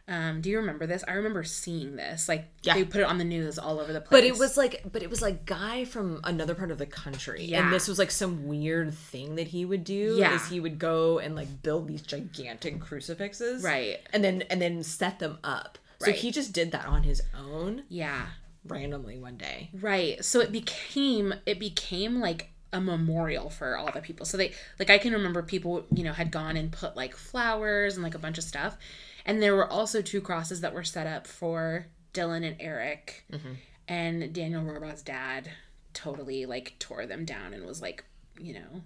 [0.08, 2.76] um do you remember this i remember seeing this like Yeah.
[2.76, 5.04] they put it on the news all over the place But it was like but
[5.04, 7.44] it was like guy from another part of the country.
[7.44, 7.64] Yeah.
[7.66, 10.36] And this was like some weird thing that he would do Yeah.
[10.36, 13.62] is he would go and like build these gigantic crucifixes.
[13.64, 14.00] Right.
[14.14, 15.78] And then and then set them up.
[16.06, 18.28] So he just did that on his own yeah
[18.66, 19.70] randomly one day.
[19.74, 20.24] Right.
[20.24, 24.26] So it became it became like a memorial for all the people.
[24.26, 27.96] So they like I can remember people, you know, had gone and put like flowers
[27.96, 28.78] and like a bunch of stuff.
[29.26, 33.26] And there were also two crosses that were set up for Dylan and Eric.
[33.32, 33.54] Mm-hmm.
[33.88, 35.50] And Daniel Rohrbough's dad
[35.94, 38.04] totally like tore them down and was like,
[38.40, 38.82] you know,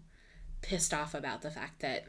[0.61, 2.05] pissed off about the fact that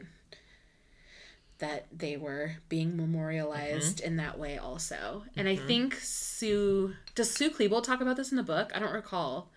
[1.59, 5.23] that they were being memorialized in that way also.
[5.35, 8.71] And I think Sue does Sue Klebold talk about this in the book?
[8.73, 9.51] I don't recall.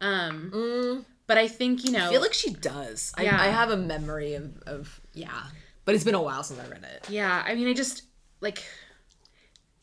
[0.00, 3.12] Um but I think, you know I feel like she does.
[3.18, 3.40] Yeah.
[3.40, 5.44] I, I have a memory of, of yeah.
[5.84, 7.08] But it's been a while since I read it.
[7.10, 8.02] Yeah, I mean, I just
[8.40, 8.62] like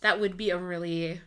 [0.02, 1.20] that would be a really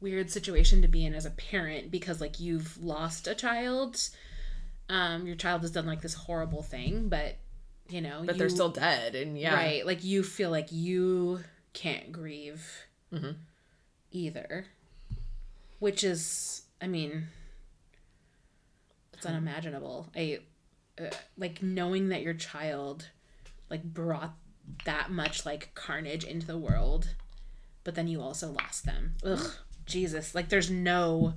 [0.00, 3.96] weird situation to be in as a parent because like you've lost a child.
[4.88, 7.36] Um, your child has done like this horrible thing, but
[7.90, 9.54] you know, But you, they're still dead and yeah.
[9.54, 9.86] right.
[9.86, 11.40] Like you feel like you
[11.72, 12.66] can't grieve
[14.10, 14.66] either,
[15.78, 17.24] which is, I mean,
[19.12, 20.08] it's unimaginable.
[20.16, 20.40] I
[21.00, 23.08] uh, like knowing that your child
[23.68, 24.34] like brought
[24.84, 27.14] that much like carnage into the world,
[27.84, 29.14] but then you also lost them.
[29.24, 29.52] Ugh,
[29.86, 30.34] Jesus!
[30.34, 31.34] Like there's no,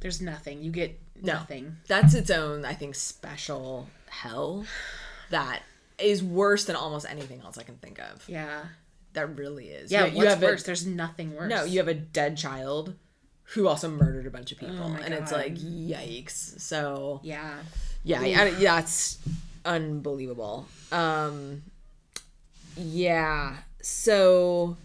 [0.00, 0.62] there's nothing.
[0.62, 1.76] You get nothing.
[1.88, 4.64] That's its own, I think, special hell
[5.32, 5.62] that
[5.98, 8.26] is worse than almost anything else I can think of.
[8.28, 8.62] Yeah.
[9.12, 9.92] That really is.
[9.92, 10.06] Yeah.
[10.06, 10.62] you, you what's have worse?
[10.62, 11.50] A, there's nothing worse.
[11.50, 12.94] no, you have a dead child
[13.54, 16.58] who also murdered a bunch of people, Oh and it's like yikes.
[16.60, 17.58] So Yeah.
[18.04, 19.18] yeah, yeah, yeah, it's
[19.64, 20.66] unbelievable.
[20.90, 21.62] Um,
[22.76, 23.56] yeah.
[23.82, 24.76] So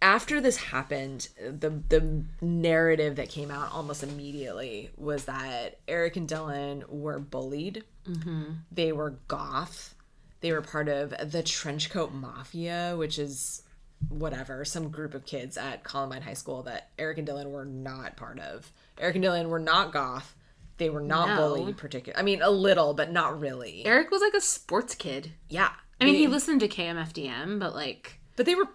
[0.00, 6.28] after this happened, the the narrative that came out almost immediately was that Eric and
[6.28, 7.84] Dylan were bullied.
[8.08, 8.44] Mm-hmm.
[8.70, 9.94] They were goth.
[10.40, 13.62] They were part of the Trenchcoat Mafia, which is
[14.08, 18.16] whatever, some group of kids at Columbine High School that Eric and Dylan were not
[18.16, 18.70] part of.
[18.98, 20.36] Eric and Dylan were not goth.
[20.76, 21.36] They were not No.
[21.56, 22.16] bullied particular.
[22.16, 23.84] I mean, a little, but not really.
[23.84, 25.32] Eric was like a sports kid.
[25.48, 25.72] yeah.
[26.00, 28.68] I mean, They- he listened to KMFDM, but like, but they were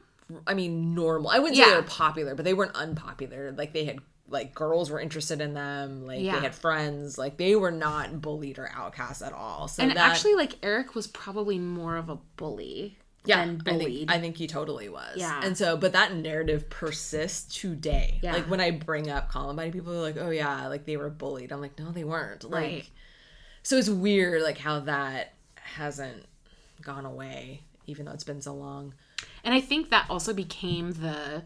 [0.48, 1.30] I mean, normal.
[1.30, 3.52] I wouldn't say they were popular, but they weren't unpopular.
[3.52, 4.00] Like they had
[4.30, 6.36] like girls were interested in them, like Yeah.
[6.36, 9.68] they had friends, like they were not bullied or outcast at all.
[9.68, 13.78] So and that, actually, like Eric was probably more of a bully yeah, than I
[13.78, 15.18] think, I think he totally was.
[15.18, 15.40] Yeah.
[15.44, 18.20] And so, but that narrative persists today.
[18.24, 18.34] Yeah.
[18.34, 21.52] Like when I bring up Columbine, people are like, "Oh yeah, like they were bullied."
[21.52, 22.90] I'm like, "No, they weren't." Like, Right.
[23.62, 26.26] so it's weird, like how that hasn't
[26.82, 28.94] gone away, even though it's been so long.
[29.44, 31.44] And I think that also became the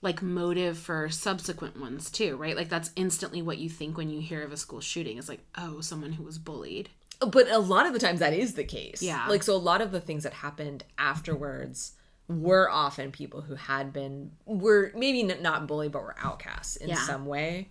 [0.00, 2.54] like motive for subsequent ones too, right?
[2.56, 5.18] Like that's instantly what you think when you hear of a school shooting.
[5.18, 6.90] It's like, oh, someone who was bullied.
[7.20, 9.02] But a lot of the times that is the case.
[9.02, 9.26] Yeah.
[9.26, 11.92] Like so a lot of the things that happened afterwards
[12.28, 16.90] were often people who had been were maybe n- not bullied but were outcasts in
[16.90, 16.96] Yeah.
[17.06, 17.70] some way.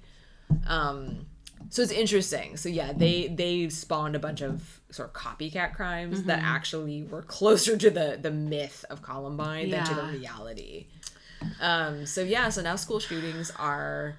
[0.65, 1.27] Um
[1.69, 2.57] so it's interesting.
[2.57, 6.47] So yeah, they they spawned a bunch of sort of copycat crimes that Mm-hmm.
[6.47, 10.87] actually were closer to the the myth of Columbine than to the reality.
[11.61, 14.15] Um so yeah, so now school shootings are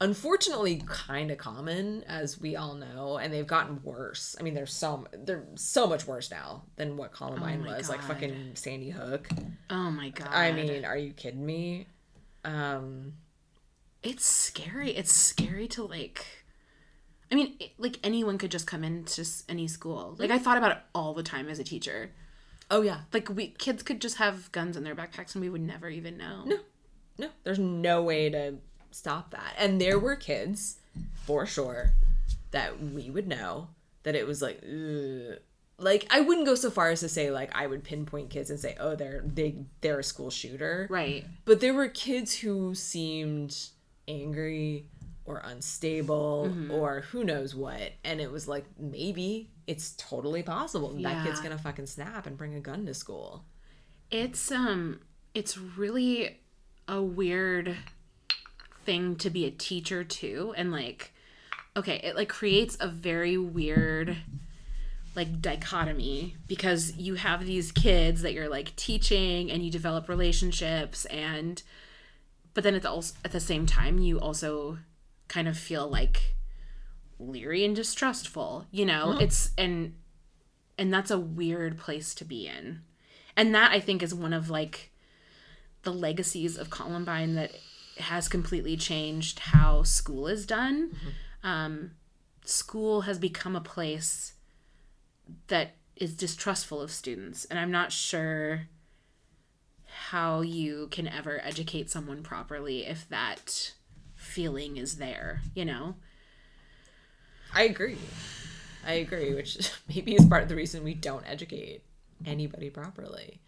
[0.00, 4.64] unfortunately kind of common as we all know and they've gotten worse i mean they're
[4.64, 9.28] so they're so much worse now than what columbine Oh was like fucking sandy hook
[9.68, 10.28] Oh my god.
[10.32, 11.86] i mean are you kidding me
[12.46, 13.12] um
[14.02, 14.92] it's scary.
[14.92, 16.24] It's scary to like
[17.30, 20.16] I mean, it, like anyone could just come into any school.
[20.18, 22.10] Like I thought about it all the time as a teacher.
[22.70, 25.60] oh yeah Like we kids could just have guns in their backpacks and we would
[25.60, 26.42] never even know.
[26.44, 26.56] no
[27.18, 28.54] no there's no way to
[28.92, 30.76] stop that and there were kids
[31.26, 31.92] for sure
[32.50, 33.68] that we would know
[34.04, 35.38] that it was like ugh.
[35.78, 38.58] like i wouldn't go so far as to say like i would pinpoint kids and
[38.58, 41.24] say oh they're they they're a school shooter Right.
[41.44, 43.54] but there were kids who seemed
[44.08, 44.86] angry
[45.30, 46.70] or unstable Mm-hmm.
[46.70, 51.38] or who knows what and it was like maybe it's totally possible that, that kid's
[51.38, 51.44] Yeah.
[51.50, 53.44] gonna fucking snap and bring a gun to school
[54.10, 55.00] It's um
[55.34, 56.40] it's really
[56.88, 57.76] a weird
[58.84, 61.12] thing to be a teacher too and like
[61.76, 64.16] okay, it like creates a very weird
[65.14, 71.04] like dichotomy because you have these kids that you're like teaching and you develop relationships
[71.06, 71.62] and
[72.54, 74.78] but then at the also at the same time you also
[75.30, 76.34] kind of feel like
[77.18, 79.16] leery and distrustful, you know?
[79.18, 79.94] It's and
[80.76, 82.82] and that's a weird place to be in.
[83.36, 84.90] And that i think is one of like
[85.82, 87.52] the legacies of columbine that
[87.98, 90.94] has completely changed how school is done.
[91.42, 91.92] Um,
[92.44, 94.34] school has become a place
[95.46, 98.62] that is distrustful of students and i'm not sure
[100.08, 103.74] how you can ever educate someone properly if that
[104.30, 105.94] feeling is there you know?
[107.52, 107.98] I agree.
[108.86, 111.82] I agree which maybe is part of the reason we don't educate
[112.24, 113.40] anybody properly.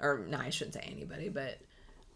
[0.00, 1.58] Or no i shouldn't say anybody but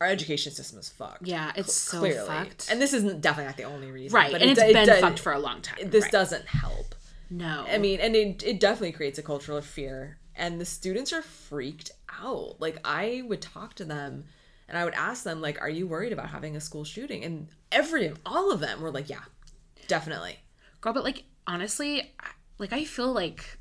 [0.01, 1.27] our education system is fucked.
[1.27, 2.27] Yeah it's so clearly.
[2.27, 2.69] fucked.
[2.71, 5.01] And this isn't definitely not the only reason right but and it it been does-
[5.01, 6.13] fucked for a long time this right.
[6.13, 6.95] doesn't help.
[7.31, 7.65] No.
[7.69, 10.19] I mean, and it, it definitely creates a cultural fear.
[10.37, 11.91] And the students are freaked
[12.23, 12.61] out.
[12.61, 14.25] Like, I would talk to them
[14.69, 17.23] and I would ask them, like, are you worried about having a school shooting?
[17.25, 19.21] And every, all of them were like, yeah,
[19.89, 20.39] definitely.
[20.81, 22.15] girl but like honestly
[22.59, 23.59] like i feel like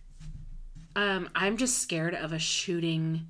[0.96, 3.26] um i'm just scared of a shooting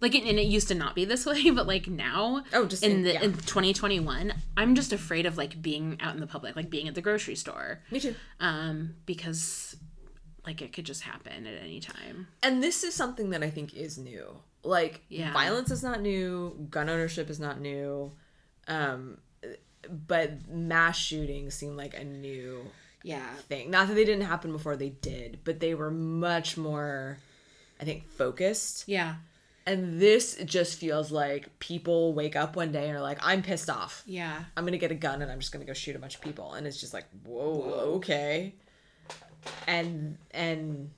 [0.00, 2.90] like and it used to not be this way but like now Oh, just in
[2.92, 3.22] in- the yeah.
[3.22, 6.94] in 2021 i'm just afraid of like being out in the public like being at
[6.96, 8.14] the grocery store Me too.
[8.40, 9.76] um because
[10.46, 13.74] like it could just happen at any time And this is something that I think
[13.74, 14.38] is new.
[14.64, 15.32] Like, Yeah.
[15.32, 18.12] violence is not new, gun ownership is not new.
[18.68, 19.18] Um,
[20.06, 22.64] but mass shootings seem like a new
[23.02, 23.70] yeah thing.
[23.70, 27.18] Not that they didn't happen before, they did, but they were much more,
[27.80, 28.84] I think, focused.
[28.86, 29.16] yeah
[29.66, 33.68] And this just feels like people wake up one day and are like, I'm pissed
[33.68, 34.04] off.
[34.06, 36.20] yeah I'm gonna get a gun and I'm just gonna go shoot a bunch of
[36.20, 36.52] people.
[36.54, 38.54] And it's just like, whoa, okay.
[39.66, 40.90] And and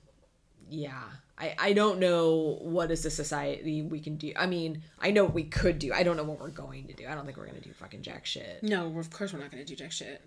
[0.69, 1.01] yeah.
[1.37, 4.31] I, I don't know what is a society we can do.
[4.37, 5.91] I mean, I know we could do.
[5.93, 7.05] I don't know what we're going to do.
[7.07, 8.63] I don't think we're gonna do fucking jack shit.
[8.63, 10.21] no of course we're not gonna do jack shit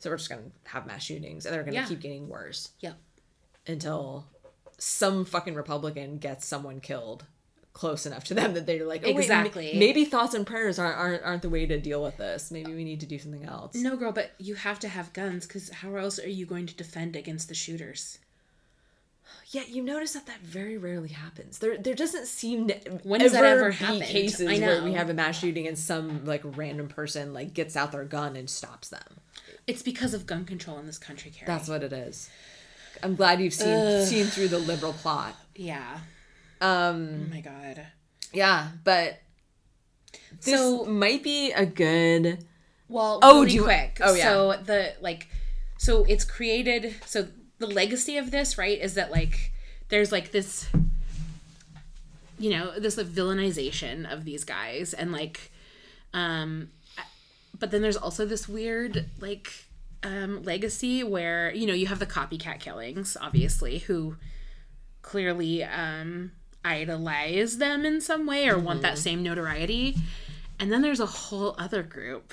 [0.00, 1.86] So we're just gonna have mass shootings and they're gonna Yeah.
[1.86, 2.96] keep getting worse yep
[3.66, 4.26] until
[4.78, 7.24] some fucking Republican gets someone killed
[7.72, 9.72] close enough to them that they're like, oh, Exactly.
[9.72, 12.50] ma- maybe thoughts and prayers aren't, aren't aren't the way to deal with this.
[12.52, 13.74] Maybe we need to do something else.
[13.74, 16.74] no girl but you have to have guns because how else are you going to
[16.74, 18.18] defend against the shooters
[19.54, 21.58] Yet you notice that that very rarely happens.
[21.60, 22.74] There, there doesn't seem to
[23.04, 24.00] When that ever be happen?
[24.00, 27.92] cases where we have a mass shooting and some like random person like gets out
[27.92, 29.20] their gun and stops them.
[29.68, 31.46] It's because of gun control in this country, Carrie.
[31.46, 32.28] That's what it is.
[33.02, 35.36] I'm glad you've seen seen through the liberal plot.
[35.54, 35.98] yeah.
[36.60, 37.86] Um, Oh my god.
[38.32, 39.20] yeah, but
[40.42, 42.44] this So- might be a good.
[42.88, 43.98] Well, Oh, really do you- quick.
[44.02, 44.24] oh, yeah.
[44.24, 45.28] So the like,
[45.78, 46.94] so it's created.
[47.06, 47.28] So
[47.58, 49.52] the legacy of this, right, is that like
[49.88, 50.68] there's like this,
[52.38, 55.50] you know, this like, villainization of these guys, and like,
[56.12, 56.70] um,
[57.58, 59.50] but then there's also this weird like
[60.02, 64.16] um legacy where you know you have the copycat killings, obviously, who
[65.02, 66.32] clearly um
[66.64, 68.82] idolize them in some way or want Mm-hmm.
[68.82, 69.96] that same notoriety.
[70.58, 72.32] And then there's a whole other group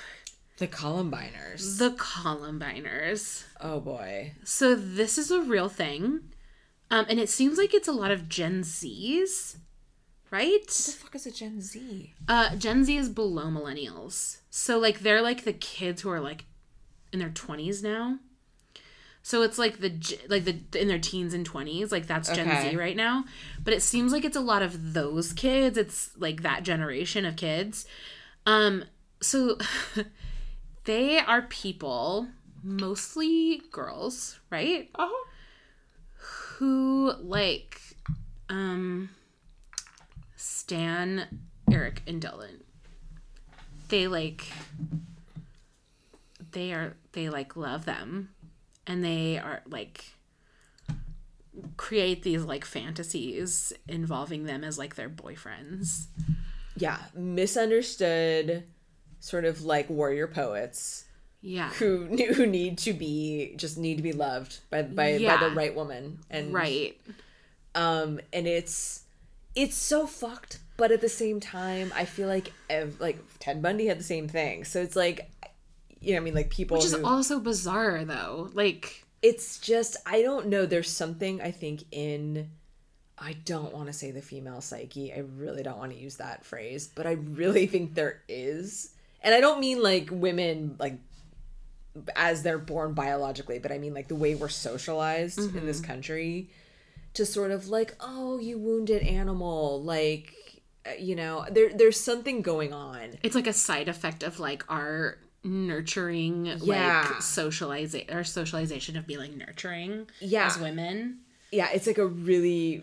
[0.58, 1.78] The Columbiners.
[1.78, 3.44] the Columbiners.
[3.60, 4.32] oh boy.
[4.44, 6.20] So this is a real thing.
[6.90, 9.56] Um, and it seems like it's a lot of Gen Zs,
[10.30, 10.60] right?
[10.60, 12.12] What the fuck is a Gen Z?
[12.28, 14.38] Uh, Gen Z is below millennials.
[14.50, 16.44] So like they're like the kids who are like
[17.12, 18.18] in their 20s now.
[19.22, 19.88] So it's like the
[20.28, 22.70] like the in their teens and 20s, like that's Gen Okay.
[22.72, 23.24] Z right now.
[23.62, 25.78] But it seems like it's a lot of those kids.
[25.78, 27.86] It's like that generation of kids.
[28.46, 28.84] Um
[29.22, 29.56] so
[30.84, 32.28] they are people,
[32.62, 34.90] mostly girls, right?
[34.94, 35.28] Uh-huh.
[36.56, 37.80] Who like
[38.48, 39.10] um
[40.36, 42.60] Stan, Eric, and Dylan.
[43.88, 44.46] They like
[46.52, 48.30] they are they like love them
[48.86, 50.12] and they are like
[51.76, 56.06] create these like fantasies involving them as like their boyfriends.
[56.76, 58.64] Yeah, misunderstood,
[59.22, 61.04] sort of like warrior poets
[61.40, 61.70] Yeah.
[61.78, 65.74] who who need to be just need to be loved by by, by the right
[65.74, 66.18] woman.
[66.28, 67.00] And Right.
[67.74, 69.04] um and it's
[69.54, 73.86] it's so fucked but at the same time i feel like ev- like ted bundy
[73.86, 74.64] had the same thing.
[74.64, 75.30] So it's like
[76.00, 76.34] you know i mean?
[76.34, 78.50] Like people Which is who, also bizarre though.
[78.54, 80.66] Like it's just i don't know.
[80.66, 82.50] There's something i think in
[83.18, 85.12] i don't want to say the female psyche.
[85.12, 89.34] I really don't want to use that phrase but i really think there is and
[89.34, 90.98] i don't mean like women like
[92.16, 96.48] as they're born biologically but i mean like the way we're socialized in this country
[97.14, 100.32] to sort of like oh you wounded animal like
[100.86, 104.64] uh, you know there there's something going on it's like a side effect of like
[104.70, 107.06] our nurturing Yeah.
[107.10, 110.46] like socialization our socialization of being like nurturing Yeah.
[110.46, 111.18] as women.
[111.50, 112.82] yeah it's like a really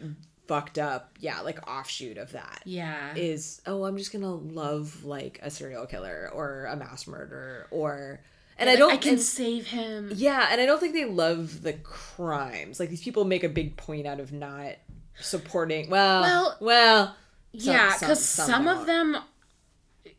[0.49, 3.13] fucked up yeah like offshoot of that Yeah.
[3.15, 8.19] is oh i'm just gonna love like a serial killer or a mass murderer or
[8.57, 10.11] and i don't I can and- save him.
[10.13, 13.77] yeah and i don't think they love the crimes like these people make a big
[13.77, 14.73] point out of not
[15.21, 17.05] supporting well Well, well
[17.57, 18.77] some- yeah, because some some, don't.
[18.79, 19.17] of them,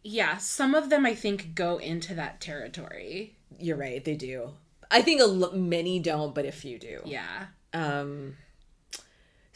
[0.02, 3.36] yeah, some of them I think go into that territory.
[3.58, 4.50] you're right they do
[4.90, 7.46] i think a l- many don't but a few do Yeah.
[7.74, 8.36] um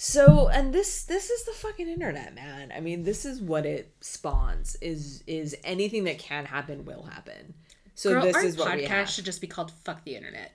[0.04, 2.72] so and this this is the fucking internet man.
[2.76, 7.54] I mean this is what it spawns is is anything that can happen will happen.
[7.94, 9.10] So Girl, this our is what podcast we have.
[9.10, 10.52] should just be called "Fuck the Internet."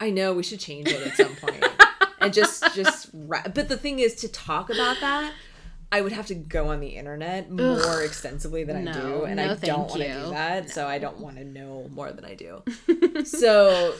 [0.00, 1.64] i know we should change it at some point.
[2.20, 5.32] and just just ra- but the thing is to talk about that
[5.92, 9.42] i would have to go on the internet more extensively than i do and no,
[9.50, 12.34] i don't want to do that so i don't want to know more than i
[12.34, 12.62] do.
[13.24, 13.94] So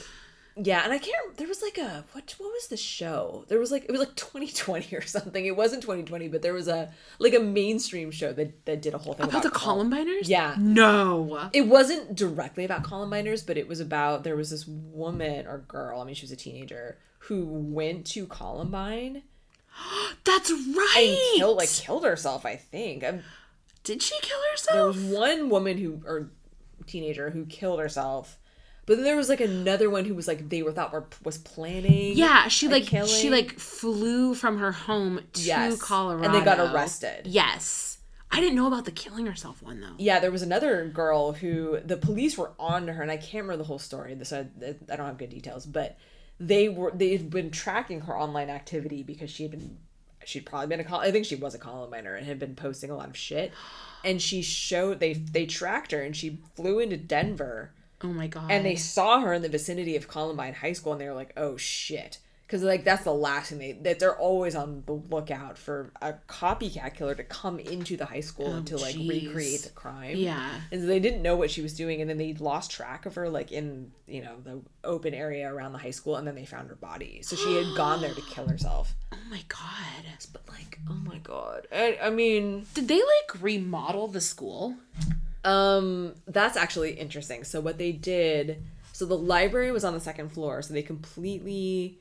[0.57, 3.71] yeah and i can't there was like a what what was the show there was
[3.71, 7.33] like it was like 2020 or something it wasn't 2020 but there was a like
[7.33, 10.27] a mainstream show that that did a whole thing About the Col- Columbiners?
[10.27, 11.49] yeah No.
[11.53, 16.01] it wasn't directly about Columbiners, but it was about there was this woman or girl,
[16.01, 19.23] I mean she was a teenager, who went to Columbine
[20.25, 21.33] That's and right.
[21.37, 23.03] killed like killed herself, I think.
[23.05, 23.21] Um,
[23.85, 24.75] Did she kill herself?
[24.75, 26.29] there was one woman who or
[26.87, 28.37] teenager who killed herself.
[28.85, 31.37] But then there was like another one who was like they were thought were was
[31.37, 32.17] planning.
[32.17, 36.59] Yeah, she like she like flew from her home to Yes, Colorado, and they got
[36.59, 37.27] arrested.
[37.27, 37.99] Yes,
[38.31, 39.95] I didn't know about the killing herself one though.
[39.97, 43.43] Yeah, there was another girl who the police were on to her, and I can't
[43.43, 44.15] remember the whole story.
[44.15, 44.47] This I,
[44.91, 45.97] I don't have good details, but
[46.39, 49.77] they were they'd been tracking her online activity because she had been
[50.25, 52.89] she'd probably been a col- I think she was a Columbiner and had been posting
[52.89, 53.51] a lot of shit,
[54.03, 57.73] and she showed they they tracked her and she flew into Denver
[58.03, 58.49] Oh my god.
[58.51, 61.33] and they saw her in the vicinity of Columbine High School and they were like,
[61.37, 62.17] oh shit.
[62.47, 66.13] because like that's the last thing they that they're always on the lookout for a
[66.27, 69.27] copycat killer to come into the high school oh, and to like Oh, jeez.
[69.27, 70.17] recreate the crime.
[70.17, 70.49] Yeah.
[70.71, 73.15] and so they didn't know what she was doing, and then they lost track of
[73.15, 76.45] her like in you know the open area around the high school, and then they
[76.45, 77.21] found her body.
[77.23, 78.93] So she had gone there to kill herself.
[79.13, 80.03] Oh my god.
[80.33, 84.75] But like, oh my god, I, I mean, Did they like remodel the school?
[85.43, 87.43] Um, that's actually interesting.
[87.43, 88.63] So what they did,
[88.93, 91.99] so the library was on the second floor, so they completely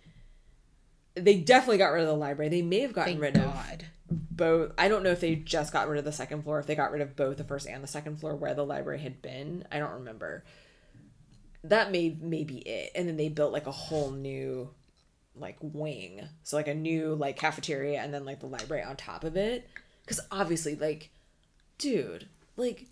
[1.15, 2.49] they definitely got rid of the library.
[2.49, 3.55] They may have gotten Thank rid of
[4.31, 4.73] both.
[4.79, 6.93] I don't know if they just got rid of the second floor, if they got
[6.93, 9.65] rid of both the first and the second floor where the library had been.
[9.71, 10.45] I don't remember.
[11.65, 12.93] That may may be it.
[12.95, 14.71] And then they built like a whole new
[15.35, 16.23] like wing.
[16.43, 19.69] So like a new like cafeteria and then like the library on top of it.
[20.07, 21.11] Cause obviously like
[21.79, 22.87] dude, like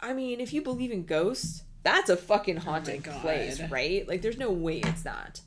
[0.00, 3.20] I mean, if you believe in ghosts, that's a fucking oh haunted God.
[3.20, 4.06] place, right?
[4.06, 5.40] Like there's no way it's not.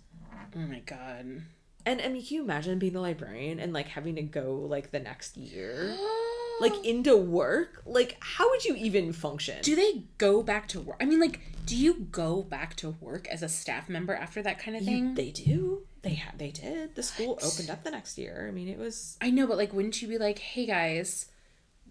[0.55, 1.41] Oh my god.
[1.85, 4.91] And I mean, can you imagine being the librarian and like having to go like
[4.91, 5.95] the next year,
[6.61, 7.83] like into work?
[7.85, 9.57] Like, how would you even function?
[9.61, 10.97] Do they go back to work?
[10.99, 14.57] I mean, like, do you go back to work as a staff member after that
[14.57, 15.13] kind of thing?
[15.15, 15.83] they do.
[16.01, 16.37] They had.
[16.39, 16.95] They did.
[16.95, 18.45] The school opened up the next year.
[18.47, 19.17] I mean, it was.
[19.21, 21.27] I know, but like, wouldn't you be like, hey guys,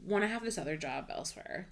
[0.06, 1.68] want to have this other job elsewhere?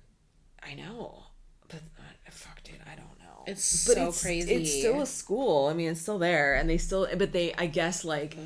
[0.63, 1.25] I know,
[1.69, 3.43] but uh, fuck, dude, I don't know.
[3.47, 4.53] It's but so it's, crazy.
[4.55, 5.67] It's still a school.
[5.67, 7.09] I mean, it's still there, and they still.
[7.17, 8.37] But they, I guess, like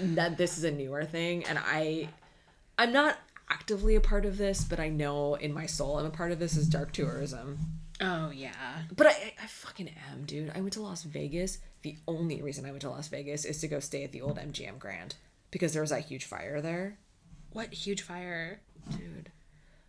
[0.00, 0.38] that.
[0.38, 2.08] This is a newer thing, and I,
[2.78, 3.18] I'm not
[3.50, 6.38] actively a part of this, but I know in my soul I'm a part of
[6.38, 6.56] this.
[6.56, 7.58] Is dark tourism.
[8.00, 8.82] Oh yeah.
[8.96, 10.52] But I, I fucking am, dude.
[10.54, 11.58] I went to Las Vegas.
[11.82, 14.38] The only reason I went to Las Vegas is to go stay at the old
[14.38, 15.16] MGM Grand
[15.50, 16.98] because there was that huge fire there,
[17.52, 18.60] What huge fire?
[18.90, 19.30] Dude.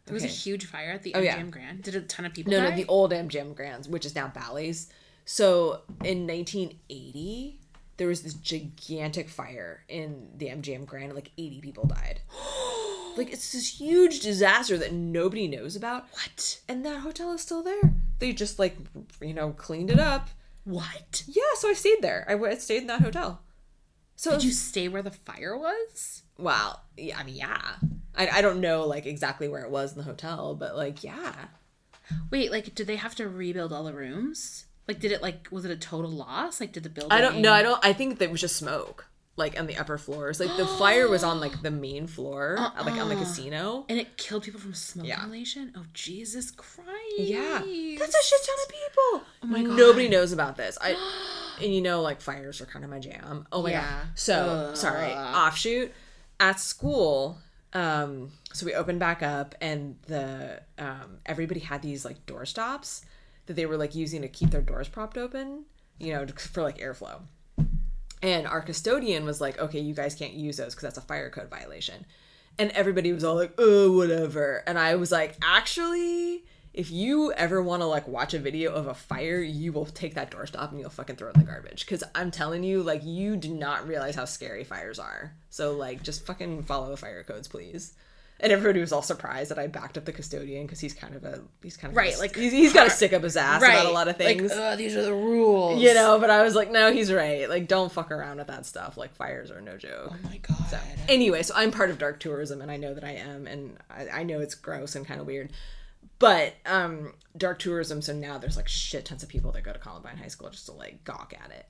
[0.05, 1.41] There was a huge fire at the Oh, MGM yeah.
[1.43, 1.83] Grand.
[1.83, 2.69] Did a ton of people No, die?
[2.71, 4.89] no, the old MGM Grands, which is now Bally's.
[5.25, 7.59] So in 1980,
[7.97, 11.13] there was this gigantic fire in the MGM Grand.
[11.13, 12.21] Like 80 people died.
[13.17, 16.05] like it's this huge disaster that nobody knows about.
[16.13, 16.59] what?
[16.67, 17.93] And that hotel is still there.
[18.19, 18.75] They just like
[19.21, 20.29] you know cleaned it up.
[20.63, 21.23] What?
[21.27, 22.25] Yeah, so I stayed there.
[22.27, 23.41] I stayed in that hotel.
[24.21, 26.21] So Did you stay where the fire was?
[26.37, 26.81] Wow.
[26.95, 27.59] Yeah, I mean, yeah.
[28.15, 31.33] I, I don't know like exactly where it was in the hotel, but like, yeah.
[32.29, 34.65] Wait, like, did they have to rebuild all the rooms?
[34.87, 36.61] Like, did it like was it a total loss?
[36.61, 37.11] Like, did the building?
[37.11, 37.51] I don't know.
[37.51, 37.83] I don't.
[37.83, 39.07] I think that it was just smoke,
[39.37, 40.39] like on the upper floors.
[40.39, 43.23] Like the fire was on like the main floor, uh, like on the uh-uh.
[43.23, 43.85] casino.
[43.89, 45.23] And it killed people from smoke Yeah.
[45.23, 45.73] inhalation.
[45.75, 46.91] Oh Jesus Christ!
[47.17, 47.57] Yeah,
[47.97, 49.27] that's a shit ton of people.
[49.41, 49.75] Oh my God.
[49.75, 50.77] Nobody knows about this.
[50.79, 50.93] I
[51.63, 53.47] and you know, like fires are kind of my jam.
[53.51, 53.81] Oh my Yeah.
[53.81, 54.07] god.
[54.15, 55.11] So sorry.
[55.13, 55.91] Offshoot
[56.39, 57.37] at school.
[57.73, 63.05] Um, so we opened back up, and the um, everybody had these like door stops
[63.45, 65.65] that they were like using to keep their doors propped open.
[65.99, 67.21] You know, for like airflow.
[68.23, 71.29] And our custodian was like, okay, you guys can't use those because that's a fire
[71.29, 72.05] code violation.
[72.59, 74.63] And everybody was all like, oh, whatever.
[74.67, 76.43] And I was like, actually,
[76.73, 80.13] if you ever want to like watch a video of a fire, you will take
[80.15, 81.85] that doorstop and you'll fucking throw it in the garbage.
[81.85, 85.33] Because I'm telling you, like, you do not realize how scary fires are.
[85.49, 87.93] So, like, just fucking follow the fire codes, please.
[88.43, 91.23] And everybody was all surprised that I backed up the custodian because he's kind of
[91.23, 93.61] a he's kind of Right, a- like, he's, he's got to stick up his ass
[93.61, 95.79] about a lot of things Ugh, these are the rules.
[95.79, 98.65] you know but i was like no he's right like don't fuck around with that
[98.65, 100.57] stuff like fires are no joke Oh my God.
[100.71, 103.77] So anyway so i'm part of dark tourism and i know that i am and
[103.91, 105.51] i, I know it's gross and kind of weird
[106.21, 109.79] but um dark tourism so now there's like shit tons of people that go to
[109.79, 111.65] columbine high school just to like gawk at it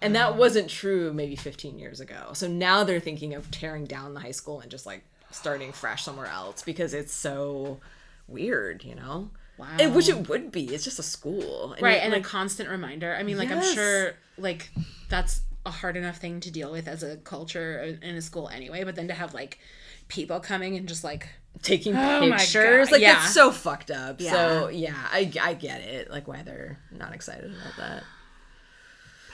[0.00, 4.12] and that wasn't true maybe 15 years ago so now they're thinking of tearing down
[4.14, 7.80] the high school and just like starting fresh somewhere else because it's so
[8.26, 9.66] weird you know Wow.
[9.80, 12.24] and which it would be it's just a school and right, it, and like, a
[12.24, 13.12] constant reminder.
[13.12, 14.70] I mean, like I'm sure, like
[15.08, 18.84] that's a hard enough thing to deal with as a culture in a school anyway.
[18.84, 19.58] But then to have like
[20.06, 21.28] people coming and just like
[21.62, 22.90] taking Oh pictures.
[22.90, 23.22] Like yeah.
[23.24, 24.20] it's so fucked up.
[24.20, 26.10] So yeah, I I get it.
[26.10, 28.02] Like why they're not excited about that.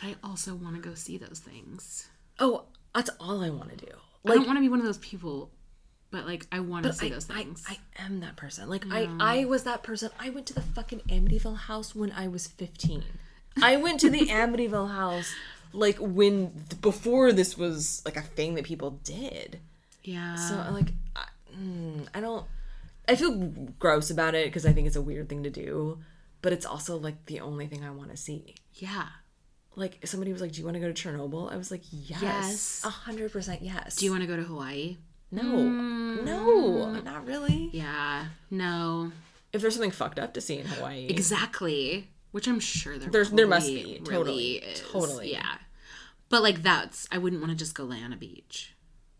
[0.00, 2.08] But I also want to go see those things.
[2.38, 2.64] Oh,
[2.94, 3.92] that's all I want to do.
[4.26, 5.50] I don't want to be one of those people,
[6.10, 7.64] but like I want to see I, those things.
[7.68, 8.68] I am that person.
[8.68, 10.10] Like I I was that person.
[10.18, 13.04] I went to the fucking Amityville house when I was 15.
[13.62, 15.32] I went to the Amityville house
[15.74, 19.60] like when before this was like a thing that people did.
[20.02, 20.36] yeah.
[20.36, 21.26] So like I,
[21.56, 22.46] mm, I don't
[23.08, 23.32] I feel
[23.78, 25.98] gross about it because I think it's a weird thing to do,
[26.42, 28.54] but it's also like the only thing I want to see.
[28.74, 29.08] yeah.
[29.76, 32.82] like somebody was like, "Do you want to go to Chernobyl?" I was like, "Yes,
[32.84, 34.96] a hundred percent yes." Do you want to go to Hawaii?
[35.30, 35.42] No,
[36.22, 37.70] no, not really.
[37.72, 38.26] Yeah.
[38.50, 39.10] No.
[39.52, 42.08] If there's something fucked up to see in Hawaii, Exactly.
[42.30, 44.00] Which I'm sure there There's- there must be.
[44.04, 44.60] Totally.
[44.60, 44.74] really.
[44.92, 45.32] Totally.
[45.32, 45.58] Yeah.
[46.28, 48.74] But like that's I wouldn't want to just go lay on a beach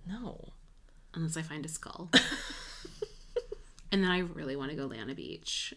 [0.06, 0.53] No.
[1.14, 2.10] Unless I find a skull.
[3.92, 5.74] and then I really want to go lay on a beach.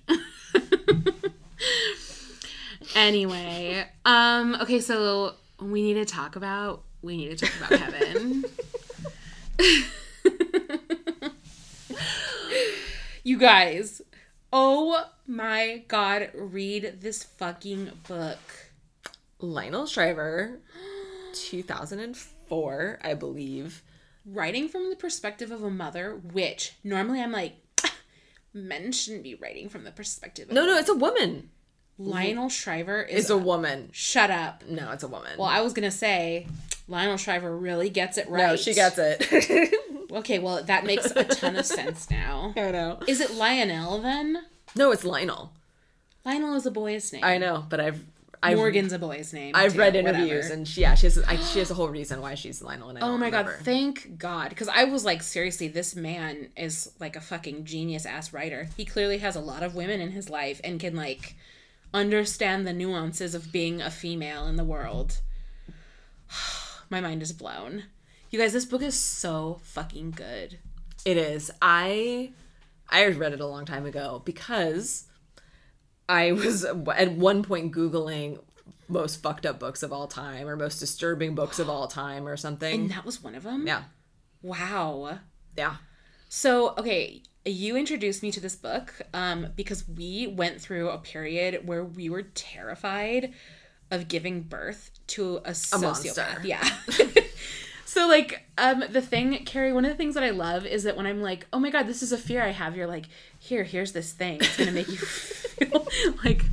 [2.95, 8.43] anyway, um okay, so we need to talk about we need to talk about Kevin.
[13.23, 14.01] you guys,
[14.51, 18.39] oh my god, read this fucking book.
[19.39, 20.59] Lionel Shriver,
[21.34, 23.84] 2004, I believe.
[24.27, 27.93] Writing from the perspective of a mother, which normally I'm like, ah,
[28.53, 31.49] men shouldn't be writing from the perspective of No, no, it's a woman.
[31.99, 33.89] Lionel Shriver is It's a woman.
[33.91, 34.63] shut up.
[34.69, 35.31] No, it's a woman.
[35.37, 36.45] Well, I was gonna say
[36.87, 38.47] Lionel Shriver really gets it right.
[38.47, 39.73] no, she gets it.
[40.09, 42.53] Okay, well that makes a ton of sense now.
[42.57, 42.99] I know.
[43.07, 44.37] Is it Lionel then?
[44.73, 45.51] No, it's Lionel.
[46.23, 47.25] Lionel is a boy's name.
[47.25, 48.05] I know, but I've
[48.41, 49.53] I've Morgan's a boy's name.
[49.55, 50.18] I've too, read whatever.
[50.18, 52.89] interviews and she yeah she has I, she has a whole reason why she's Lionel
[52.89, 54.49] and I Oh my god, thank God.
[54.49, 58.69] Because I was like, seriously, this man is like a fucking genius ass writer.
[58.77, 61.35] He clearly has a lot of women in his life and can like
[61.93, 65.19] understand the nuances of being a female in the world.
[66.89, 67.84] my mind is blown.
[68.30, 70.59] You guys, this book is so fucking good.
[71.05, 71.49] It is.
[71.61, 72.31] I
[72.89, 75.06] I read it a long time ago because
[76.09, 78.39] I was at one point googling
[78.88, 82.38] most fucked up books of all time or most disturbing books of all time or
[82.38, 82.81] something.
[82.81, 83.67] And that was one of them?
[83.67, 83.84] Yeah.
[84.41, 85.19] Wow.
[85.57, 85.75] Yeah.
[86.29, 91.67] So, okay, you introduced me to this book um, because we went through a period
[91.67, 93.34] where we were terrified
[93.91, 95.81] of giving birth to a, sociopath.
[95.81, 96.41] monster.
[96.43, 96.67] Yeah.
[97.97, 100.95] so, like, um, the thing, Carrie, one of the things that I love is that
[100.95, 103.05] when I'm like, oh my God, this is a fear I have, you're like,
[103.39, 104.35] here, here's this thing.
[104.35, 105.87] It's going to make you feel
[106.23, 106.43] like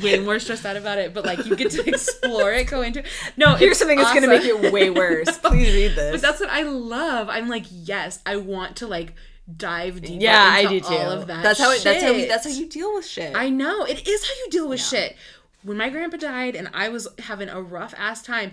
[0.00, 3.00] way more stressed out about it, but like you get to explore it, go into
[3.00, 3.06] it.
[3.36, 5.38] No, Here's something that's going to make it way worse.
[5.42, 6.12] Please read this.
[6.12, 7.28] But that's what I love.
[7.28, 9.14] I'm like, yes, I want to like
[9.56, 10.22] dive deeper.
[10.22, 10.94] yeah, I into do too.
[10.94, 11.42] All of that.
[11.42, 13.34] that's how it, that's how we, that's how you deal with shit.
[13.34, 15.16] I know it is how you deal with shit.
[15.64, 18.52] When my grandpa died and I was having a rough ass time,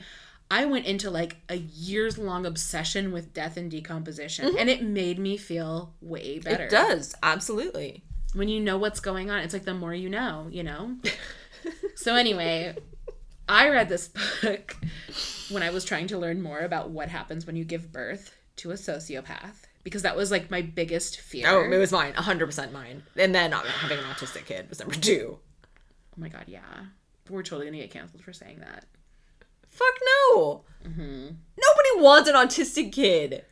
[0.51, 5.19] I went into like a years long obsession with death and decomposition, and it made
[5.19, 6.65] me feel way better.
[6.65, 6.75] Mm-hmm.
[6.75, 7.15] it does.
[7.21, 8.03] Absolutely.
[8.33, 9.39] when you know what's going on.
[9.39, 10.97] It's like the more you know, you know.
[11.95, 12.75] so anyway,
[13.47, 14.09] I read this
[14.41, 14.75] book
[15.49, 18.71] when I was trying to learn more about what happens when you give birth to
[18.71, 21.47] a sociopath because that was like my biggest fear.
[21.47, 22.13] Oh, it was mine.
[22.13, 23.03] 100% mine.
[23.15, 25.37] And then having an autistic kid was number 2.
[25.37, 25.39] Oh
[26.17, 26.59] my god, yeah.
[27.29, 28.85] We're totally gonna get canceled for saying that.
[29.79, 30.63] Fuck no.
[30.85, 31.25] Mm-hmm.
[31.57, 33.45] Nobody wants an autistic kid.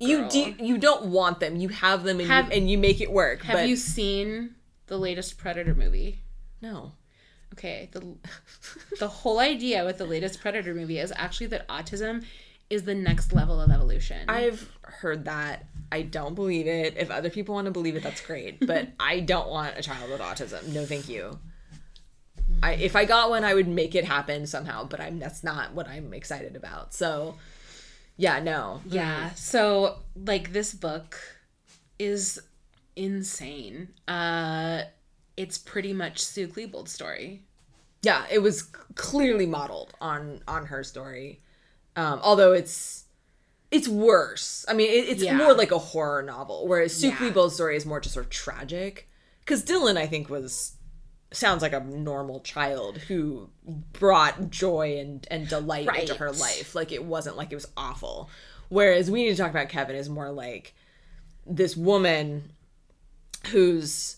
[0.00, 1.56] You do, you don't want them.
[1.56, 3.42] You have them and, Have- you, and you make it work.
[3.42, 4.54] Have but you seen
[4.86, 6.22] the latest Predator movie?
[6.60, 6.92] no.
[7.54, 8.14] Okay, the
[9.00, 12.24] the whole idea with the latest Predator movie is actually that autism
[12.68, 14.28] is the next level of evolution.
[14.28, 15.64] I've heard that.
[15.90, 16.96] I don't believe it.
[16.98, 18.64] If other people want to believe it, that's great.
[18.64, 20.68] But I don't want a child with autism.
[20.74, 21.38] No, thank you.
[22.62, 24.84] I, if I got one, I would make it happen somehow.
[24.84, 26.92] But I'm that's not what I'm excited about.
[26.94, 27.36] So,
[28.16, 28.80] yeah, no.
[28.86, 29.30] Yeah.
[29.34, 31.18] So like this book
[31.98, 32.40] is
[32.96, 33.88] insane.
[34.06, 34.82] Uh
[35.36, 37.42] it's pretty much Sue Klebold's story.
[38.02, 38.62] yeah it was
[38.96, 41.40] clearly modeled on on her story
[41.96, 43.04] um although it's
[43.70, 45.36] it's worse i mean it, it's Yeah.
[45.36, 47.16] more like a horror novel whereas sue Yeah.
[47.16, 49.08] Klebold's story is more just sort of tragic
[49.44, 50.72] because dylan i think was
[51.30, 53.50] sounds like a normal child who
[53.92, 56.74] brought joy and and delight into her life.
[56.74, 58.30] Like it wasn't like it was awful.
[58.68, 60.74] Whereas we need to talk about kevin is more like
[61.46, 62.50] this woman
[63.46, 64.16] who's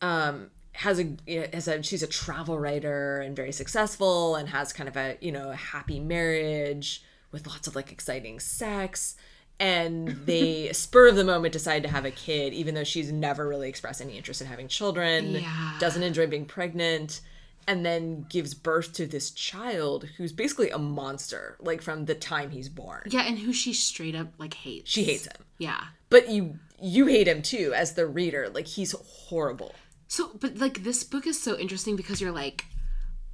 [0.00, 4.48] um has a you know, has a she's a travel writer and very successful and
[4.48, 9.16] has kind of a you know a happy marriage with lots of like exciting sex
[9.64, 13.46] and they spur of the moment decide to have a kid even though she's never
[13.48, 15.76] really expressed any interest in having children Yeah.
[15.78, 17.20] doesn't enjoy being pregnant
[17.68, 22.50] and then gives birth to this child who's basically a monster like from the time
[22.50, 24.90] he's born Yeah, and who she straight up like hates.
[24.90, 25.80] she hates him Yeah.
[26.10, 28.92] but you you hate him too as the reader like he's
[29.28, 29.72] horrible
[30.08, 32.64] So, but like this book is so interesting because you're like,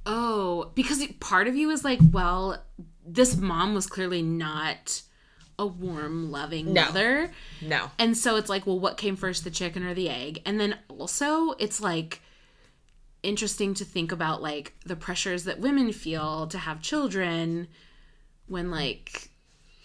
[0.05, 2.63] oh, because part of you is like, well,
[3.05, 5.01] this mom was clearly not
[5.59, 6.85] a warm, loving No.
[6.85, 7.31] mother.
[7.61, 7.91] no.
[7.99, 10.41] And so it's like, well, what came first, the chicken or the egg?
[10.45, 12.21] And then also, it's like
[13.21, 17.67] interesting to think about like the pressures that women feel to have children
[18.47, 19.29] when like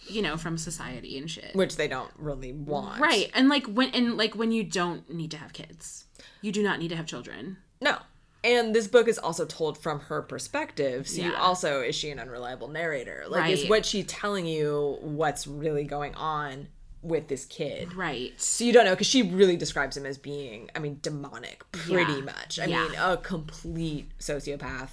[0.07, 1.55] you know from society and shit.
[1.55, 3.01] Which they don't really want.
[3.01, 3.31] Right.
[3.35, 6.05] And like when and like when you don't need to have kids.
[6.41, 7.57] You do not need to have children.
[7.81, 7.99] No
[8.45, 11.09] and this book is also told from her perspective.
[11.09, 13.25] So you also is she an unreliable narrator?
[13.27, 16.69] Like is what she telling you what's really going on
[17.03, 17.93] with this kid?
[17.95, 18.39] Right.
[18.41, 22.13] So you don't know because she really describes him as being, I mean, demonic, pretty
[22.15, 22.21] Yeah.
[22.21, 22.59] much.
[22.59, 22.83] I Yeah.
[22.89, 24.91] mean, a complete sociopath.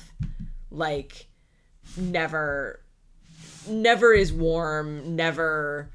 [0.70, 1.28] Like,
[1.96, 2.82] never,
[3.68, 5.16] never is warm.
[5.16, 5.90] Never,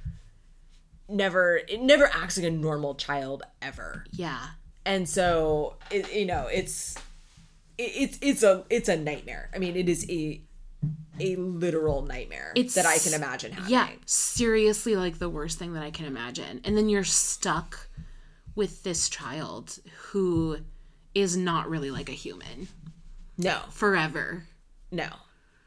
[1.09, 4.05] never, it never acts like a normal child ever.
[4.13, 4.41] Yeah.
[4.87, 7.03] And so, it, you know, it's, it,
[7.79, 9.51] it's it's a it's a nightmare.
[9.55, 10.41] I mean, it is a
[11.19, 13.73] a literal nightmare It's that I can imagine happening.
[13.73, 16.61] Yeah, seriously, like the worst thing that I can imagine.
[16.65, 17.89] And then you're stuck
[18.55, 19.79] with this child
[20.09, 20.59] who
[21.15, 22.69] is not really like a human
[23.39, 24.45] No, forever.
[24.91, 25.09] No.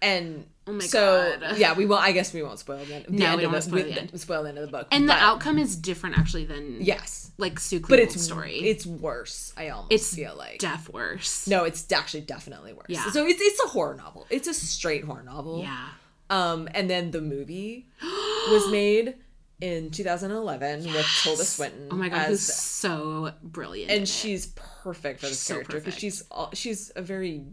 [0.01, 1.57] And Oh my so God.
[1.57, 1.97] yeah, we will.
[1.97, 4.19] I guess we won't spoil the, the No, end of the, spoil the end.
[4.19, 4.88] spoil the end of the book.
[4.91, 8.57] And the outcome is different actually than yes, like Sue but it's story.
[8.59, 9.51] It's worse.
[9.57, 11.47] I almost it's feel like def worse.
[11.47, 12.85] no, it's actually definitely worse.
[12.89, 13.09] Yeah.
[13.11, 14.27] So it's it's a horror novel.
[14.30, 15.61] It's a straight horror novel.
[15.61, 15.88] Yeah.
[16.30, 19.15] Um, and then the movie was made
[19.61, 21.88] in 2011 with Tilda Swinton.
[21.89, 23.91] Oh my god, who's so brilliant.
[23.91, 24.07] and it.
[24.07, 25.99] she's perfect for this She's character because perfect.
[26.01, 27.43] she's all, she's a very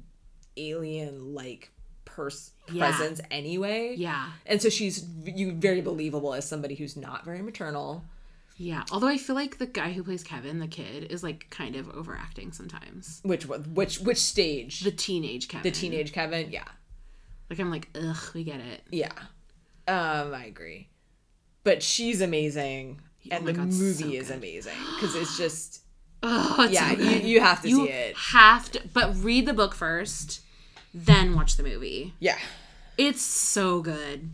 [0.59, 1.73] alien like
[2.17, 2.91] pers- Yeah.
[2.91, 3.95] presence anyway.
[3.97, 4.31] Yeah.
[4.47, 8.05] And so she's you very believable as somebody who's not very maternal.
[8.57, 8.85] Yeah.
[8.91, 11.91] Although I feel like the guy who plays Kevin, the kid, is like kind of
[11.91, 13.21] overacting sometimes.
[13.23, 14.81] Which which which stage?
[14.81, 15.63] The teenage Kevin.
[15.71, 16.51] The teenage Kevin.
[16.51, 16.65] Yeah,
[17.51, 18.83] Like I'm like, ugh, we get it.
[18.91, 19.13] yeah.
[19.89, 20.89] Um, I agree.
[21.65, 25.83] But she's amazing, and Oh the God, so movie is amazing because it's just
[26.23, 26.95] Oh, yeah.
[26.95, 28.17] so You, you have to You see it.
[28.17, 30.41] have to, but read the book first,
[31.05, 32.15] then watch the movie.
[32.21, 32.39] Yeah,
[32.97, 34.31] It's so good.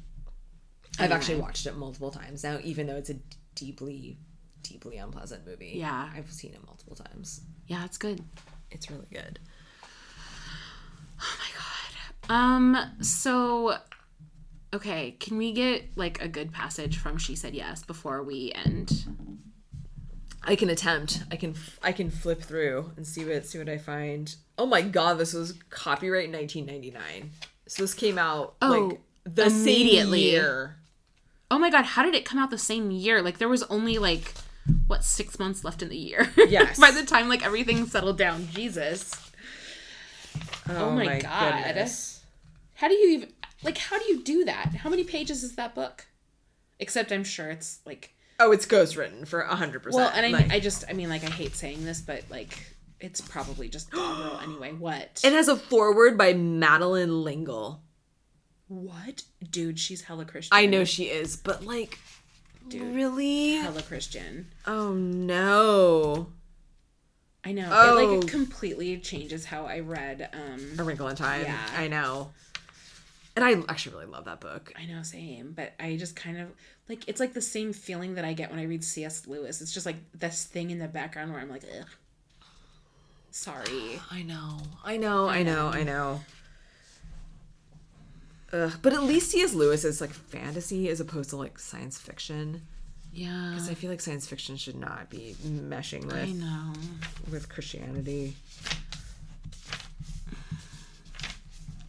[0.98, 1.16] I've Anyway.
[1.16, 3.16] actually watched it multiple times now, even though it's a
[3.54, 4.18] deeply,
[4.62, 5.72] deeply unpleasant movie.
[5.76, 6.10] Yeah.
[6.14, 7.40] I've seen it multiple times.
[7.66, 8.22] Yeah, it's good.
[8.70, 9.38] It's really good.
[11.20, 12.32] Oh my god.
[12.34, 13.76] Um, so
[14.74, 19.04] okay, can we get like a good passage from She Said Yes before we end?
[20.44, 21.22] I can attempt.
[21.30, 21.54] I can.
[21.82, 24.34] I can flip through and see what see what I find.
[24.62, 27.32] Oh my god, this was copyright 1999.
[27.66, 30.76] So this came out Oh, like the same year.
[31.50, 33.20] Oh my god, how did it come out the same year?
[33.20, 34.34] Like there was only like
[34.86, 36.30] what six months left in the year.
[36.48, 36.78] Yes.
[36.78, 39.12] By the time like everything settled down, Jesus.
[40.68, 41.64] Oh, oh my God.
[41.64, 42.22] goodness.
[42.74, 43.32] How do you even
[43.64, 43.78] like?
[43.78, 44.76] How do you do that?
[44.76, 46.06] How many pages is that book?
[46.78, 50.04] Except I'm sure it's like Oh, it's ghostwritten for hundred percent.
[50.04, 52.71] well, and I I just I mean like I hate saying this, but like
[53.02, 54.72] it's probably just doggerel anyway.
[54.72, 55.20] What?
[55.22, 57.82] it has a foreword by Madeleine L'Engle.
[58.68, 59.78] what, dude?
[59.78, 60.56] She's hella Christian.
[60.56, 61.98] I know she is, but like,
[62.68, 63.56] Dude, really?
[63.56, 64.46] hella Christian.
[64.66, 66.28] Oh no.
[67.44, 67.64] I know.
[67.64, 68.14] It Oh.
[68.20, 70.30] like completely changes how I read.
[70.32, 71.42] Um, A Wrinkle in Time.
[71.42, 71.58] Yeah.
[71.76, 72.30] I know.
[73.34, 74.72] And I actually really love that book.
[74.78, 75.52] I know, same.
[75.56, 76.48] But I just kind of
[76.88, 79.26] like it's like the same feeling that I get when I read C.S.
[79.26, 79.60] Lewis.
[79.60, 81.86] It's just like this thing in the background where I'm like, ugh.
[83.32, 83.98] Sorry.
[84.10, 84.58] I know.
[84.84, 85.26] I know.
[85.28, 85.68] I know.
[85.68, 86.20] I know.
[88.52, 89.54] Ugh, but at least C.S.
[89.54, 92.60] Lewis is like fantasy as opposed to like science fiction.
[93.10, 93.50] Yeah.
[93.50, 96.72] Because I feel like science fiction should not be meshing with I know.
[97.30, 98.36] with Christianity.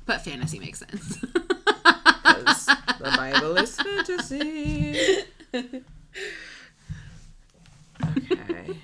[0.05, 1.17] But fantasy makes sense.
[2.23, 5.23] Because the Bible is fantasy.
[8.01, 8.79] Okay.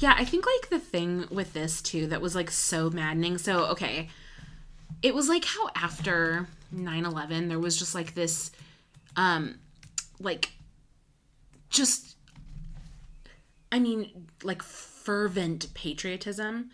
[0.00, 3.36] Yeah, I think like the thing with this too that was like so maddening.
[3.36, 4.08] So, okay.
[5.02, 8.50] It was like how after 9/11 there was just like this
[9.16, 9.58] um
[10.20, 10.50] like
[11.68, 12.16] just
[13.70, 16.70] I mean like fervent patriotism.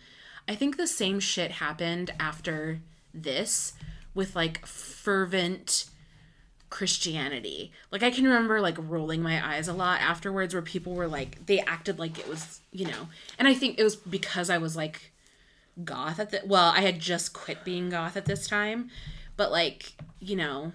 [0.47, 2.79] I think the same shit happened after
[3.13, 3.73] this
[4.13, 5.85] with like fervent
[6.69, 7.71] Christianity.
[7.91, 11.45] Like I can remember like rolling my eyes a lot afterwards where people were like
[11.45, 13.07] they acted like it was, you know.
[13.39, 15.11] And I think it was because I was like
[15.83, 18.89] goth at the well, I had just quit being goth at this time,
[19.35, 20.73] but like, you know,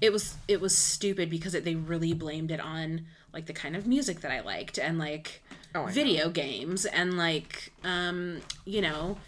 [0.00, 3.76] it was it was stupid because it, they really blamed it on like the kind
[3.76, 5.42] of music that I liked and like
[5.74, 5.92] Oh, I know.
[5.92, 9.18] video games and like um, you know,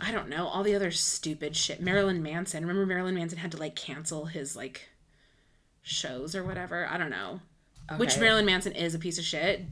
[0.00, 1.80] I don't know, all the other stupid shit.
[1.80, 2.64] Marilyn Manson.
[2.66, 4.88] Remember Marilyn Manson had to like cancel his like
[5.82, 6.86] shows or whatever.
[6.86, 7.40] I don't know.
[7.96, 9.62] Which Marilyn Manson is a piece of shit.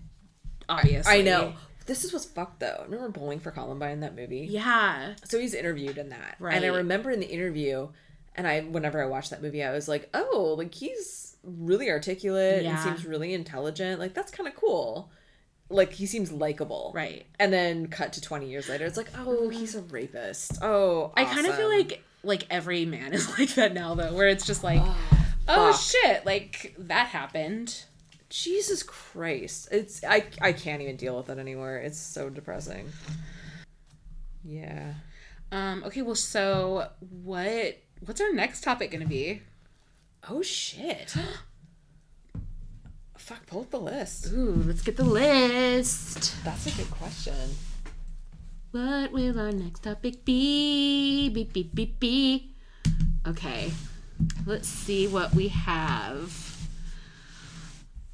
[0.69, 1.13] Obviously.
[1.13, 1.53] I know.
[1.87, 2.83] This is what's fucked though.
[2.87, 4.47] Remember Bowling for Columbine that movie?
[4.51, 5.15] Yeah.
[5.25, 6.37] So he's interviewed in that.
[6.41, 6.55] Right.
[6.57, 7.89] And I remember in the interview,
[8.35, 12.65] and I whenever I watched that movie, I was like, oh, like he's really articulate
[12.65, 12.71] Yeah.
[12.71, 14.01] and seems really intelligent.
[14.01, 15.11] Like that's kind of cool.
[15.69, 16.93] Like he seems likable.
[16.95, 17.27] Right.
[17.39, 20.59] And then cut to 20 years later, it's like, oh, he's a rapist.
[20.63, 24.29] Oh, I kind of feel like like every man is like that now though, where
[24.29, 24.83] it's just like,
[25.49, 25.81] oh, fuck.
[25.81, 27.85] shit, like that happened.
[28.29, 29.69] Jesus Christ.
[29.71, 31.77] It's I I can't even deal with it anymore.
[31.77, 32.91] It's so depressing.
[34.45, 34.95] Yeah.
[35.53, 36.89] Um, okay, well, so
[37.23, 37.79] what?
[38.05, 39.43] What's our next topic gonna be?
[40.29, 41.15] Oh shit.
[43.27, 44.33] Fuck, pull up the list.
[44.33, 46.33] Ooh, let's get the list.
[46.45, 47.35] That's a good question.
[48.71, 51.29] What will our next topic be?
[51.31, 52.57] Beep beep beep beep.
[53.27, 53.73] Okay,
[54.47, 56.31] let's see what we have.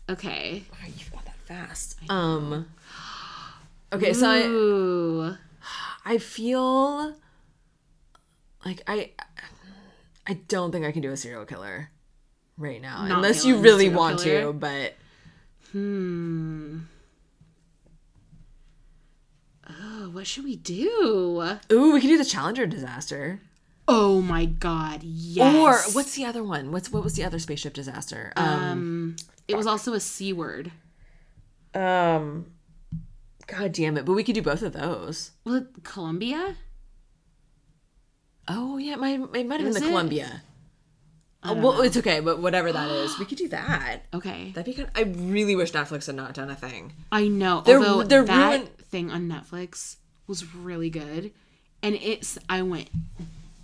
[0.09, 0.63] Okay.
[0.73, 1.99] Oh, you've got that fast.
[2.09, 2.71] Um.
[3.93, 5.37] Okay, so I Ooh.
[6.07, 7.15] I feel
[8.65, 9.11] like I
[10.27, 11.91] I don't think I can do a serial killer
[12.57, 14.45] right now, Not unless you really want killer?
[14.45, 14.53] to.
[14.55, 14.95] But
[15.73, 16.79] Hmm.
[19.69, 21.57] Oh, what should we do?
[21.73, 23.41] ooh, we could do the Challenger disaster.
[23.89, 25.55] Oh my god, yes.
[25.57, 26.73] Or what's the other one?
[26.73, 28.33] What's what was the other spaceship disaster?
[28.37, 29.17] Um, um
[29.49, 30.71] it was also a C word.
[31.75, 32.47] um,
[33.47, 34.05] God damn it!
[34.05, 35.33] But we could do both of those.
[35.45, 36.57] Was it Columbia?
[38.49, 39.91] Oh yeah, it might it might have Was been the it?
[39.91, 40.43] Columbia.
[41.45, 44.03] Oh, well, it's okay, but whatever that is, we could do that.
[44.15, 44.53] Okay.
[44.55, 44.91] That'd be good.
[44.95, 46.93] I really wish Netflix had not done a thing.
[47.11, 47.63] I know.
[47.63, 49.97] They're- although they're that ruin- thing on Netflix
[50.27, 51.33] was really good.
[51.83, 52.89] And it's I went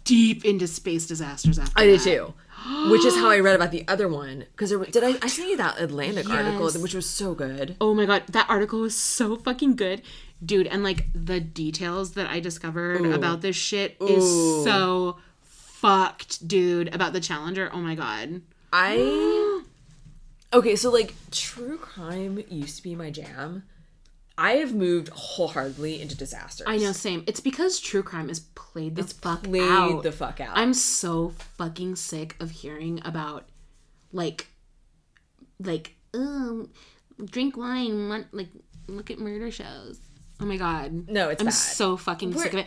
[0.04, 2.04] deep into space disasters after I did that.
[2.04, 2.34] too.
[2.90, 4.44] Which is how I read about the other one.
[4.56, 5.14] Because did I?
[5.22, 7.76] I sent you that Atlantic article, which was so good.
[7.80, 10.02] Oh my god, that article was so fucking good.
[10.44, 14.24] Dude, and like the details that I discovered about this shit is
[14.64, 15.18] so
[15.80, 17.70] fucked, dude, about the Challenger.
[17.72, 18.42] Oh my god.
[18.72, 19.62] I
[20.52, 23.64] okay, so like true crime used to be my jam.
[24.36, 26.66] I have moved wholeheartedly into disasters.
[26.68, 27.24] I know, same.
[27.26, 30.02] It's because true crime is played the fuck Played out.
[30.02, 30.56] the fuck out.
[30.56, 33.48] I'm so fucking sick of hearing about
[34.12, 34.46] like
[35.58, 36.70] like um
[37.24, 38.50] drink wine want, like
[38.86, 39.98] look at murder shows.
[40.40, 41.08] Oh my god.
[41.08, 41.54] No, it's I'm bad.
[41.54, 42.66] so fucking sick of it.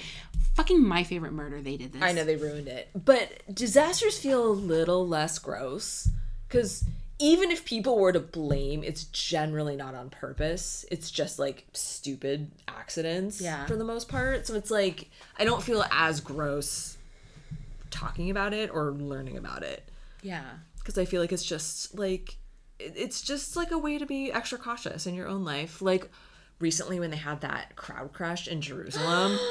[0.55, 2.01] Fucking my favorite murder they did this.
[2.01, 2.89] I know they ruined it.
[2.93, 6.09] But disasters feel a little less gross
[6.47, 6.83] because
[7.19, 10.83] even if people were to blame, it's generally not on purpose.
[10.91, 13.65] It's just like stupid accidents Yeah.
[13.67, 14.45] for the most part.
[14.47, 16.97] So it's like I don't feel as gross
[17.89, 19.87] talking about it or learning about it
[20.21, 20.43] Yeah.
[20.79, 22.37] because I feel like it's just like
[22.79, 25.81] it's just like a way to be extra cautious in your own life.
[25.81, 26.09] Like
[26.61, 29.37] recently when they had that crowd crush in Jerusalem,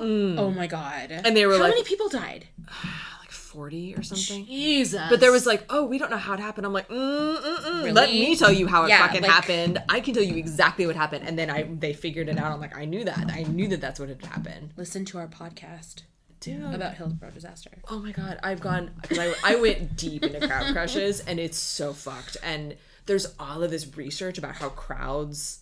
[0.00, 1.10] Oh my god.
[1.10, 2.46] and they were How like many people died?
[3.20, 4.46] like 40 or something.
[4.46, 5.00] Jesus.
[5.10, 6.66] But there was like, oh, we don't know how it happened.
[6.66, 7.92] I'm like, mm, mm, mm.
[7.92, 9.82] let me tell you how it Yeah, fucking like- happened.
[9.88, 11.26] I can tell you exactly what happened.
[11.26, 12.52] And then I they figured it out.
[12.52, 13.30] I'm like, I knew that.
[13.32, 14.72] I knew that that's what had happened.
[14.76, 16.02] listen to our podcast
[16.40, 16.72] Dude.
[16.72, 17.70] about Hillsborough disaster.
[17.90, 21.92] Oh my god, I've gone I, I went deep into crowd crushes and it's so
[21.92, 22.36] fucked.
[22.44, 22.76] And
[23.06, 25.60] there's all of this research about how crowds,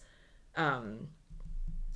[0.57, 1.09] um,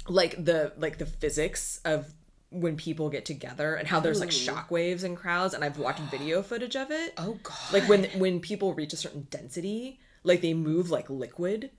[0.08, 2.12] like the like the physics of
[2.50, 5.54] when people get together and how there's like shockwaves in crowds.
[5.54, 7.14] And I've watched video footage of it.
[7.18, 7.72] Oh god.
[7.72, 11.70] like when when people reach a certain density like they move like liquid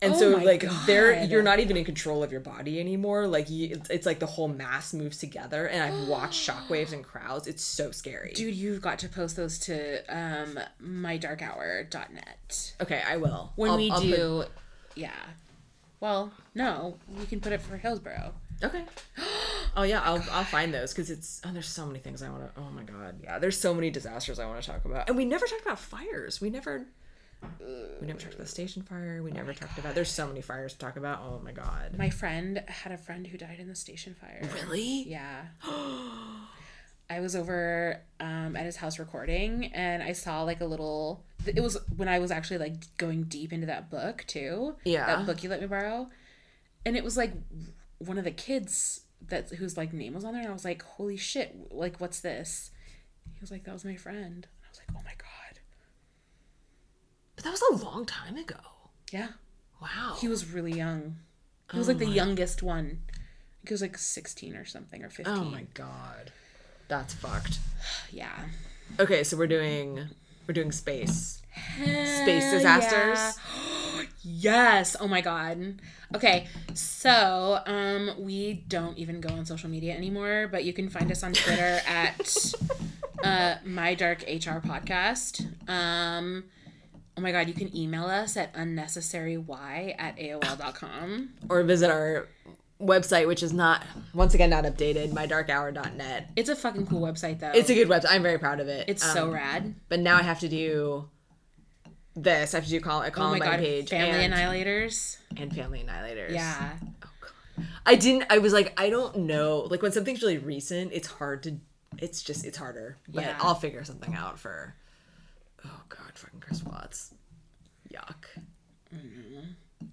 [0.00, 3.50] and Oh so like they're you're not even in control of your body anymore like
[3.50, 7.46] you, it's, it's like the whole mass moves together and i've watched shockwaves in crowds
[7.46, 12.74] it's so scary Dude, you've got to post those to um mydarkhour.net.
[12.80, 14.44] okay i will When I'll- we I'll put- do
[14.94, 15.10] yeah.
[16.02, 18.34] Well, no, we can put it for Hillsborough.
[18.62, 18.84] okay.
[19.74, 22.42] Oh yeah i'll i'll find those because it's oh there's so many things i want
[22.42, 25.08] to oh my god yeah there's so many disasters i want to talk about.
[25.08, 26.42] And we never talked about fires.
[26.42, 26.84] We never
[27.58, 29.22] we never talked about the station fire.
[29.22, 31.20] We oh never talked about there's so many fires to talk about.
[31.22, 31.96] Oh my god.
[31.96, 34.46] My friend had a friend who died in the station fire.
[34.60, 35.04] really?
[35.08, 35.46] Yeah.
[37.12, 41.24] I was over um, at his house recording and I saw like a little.
[41.46, 44.76] It was when I was actually like going deep into that book too.
[44.84, 45.04] Yeah.
[45.06, 46.08] That book you let me borrow.
[46.86, 47.32] And it was like
[47.98, 50.82] one of the kids that whose like name was on there and I was like,
[50.82, 52.70] holy shit, like what's this?
[53.34, 54.46] He was like, that was my friend.
[54.46, 55.60] And I was like, oh my God.
[57.36, 58.56] but that was a long time ago
[59.12, 59.28] Yeah.
[59.80, 61.16] wow He was really young.
[61.72, 63.02] He was like the youngest one.
[63.66, 65.34] He was like 16 or something or 15.
[65.34, 66.32] Oh my god.
[66.88, 67.58] That's fucked.
[68.12, 68.38] Yeah.
[69.00, 70.08] Okay, so we're doing
[70.46, 71.42] we're doing space.
[71.76, 73.38] Space disasters.
[74.24, 74.94] Yes.
[75.00, 75.80] Oh my god.
[76.14, 76.46] Okay.
[76.74, 81.24] So, um we don't even go on social media anymore, but you can find us
[81.24, 82.54] on Twitter at
[83.24, 85.44] uh, my dark HR podcast.
[85.68, 86.44] Um,
[87.16, 91.30] oh my god, you can email us at unnecessary.y at AOL.com.
[91.48, 92.28] or visit our
[92.82, 93.84] website, which is not
[94.14, 95.12] once again not updated.
[95.12, 96.30] Mydarkhour.net.
[96.36, 97.52] It's a fucking cool website though.
[97.54, 98.06] It's a good website.
[98.10, 98.88] I'm very proud of it.
[98.88, 99.74] it's Um, so rad.
[99.88, 101.08] But now I have to do
[102.14, 102.54] this.
[102.54, 105.18] I have to do call a Oh my god, page Family and, Annihilators.
[105.36, 106.32] and Family Annihilators.
[106.32, 106.72] Yeah.
[107.86, 108.24] I didn't.
[108.30, 109.66] I was like, I don't know.
[109.70, 111.58] Like when something's really recent, it's hard to.
[111.98, 112.96] It's just it's harder.
[113.08, 113.36] But Yeah.
[113.40, 114.74] I'll figure something out for.
[115.64, 117.11] Oh God, fucking Chris Watts.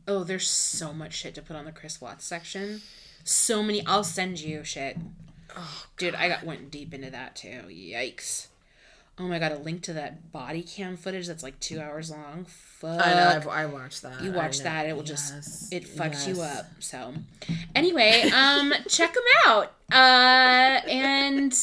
[0.10, 2.82] Oh, there's so much shit to put on the Chris Watts section.
[3.24, 3.86] So many.
[3.86, 4.98] I'll send you shit.
[5.56, 7.64] Oh, dude, I got went deep into that too.
[7.70, 8.48] Yikes.
[9.20, 12.46] Oh my god, a link to that body cam footage that's like two hours long.
[12.48, 13.06] Fuck.
[13.06, 13.28] I know.
[13.36, 14.22] I've, I watched that.
[14.22, 16.66] you watch that, it will Yes, just it fucks you up.
[16.80, 17.14] So,
[17.76, 19.74] anyway, um, check them out.
[19.92, 21.54] Uh, and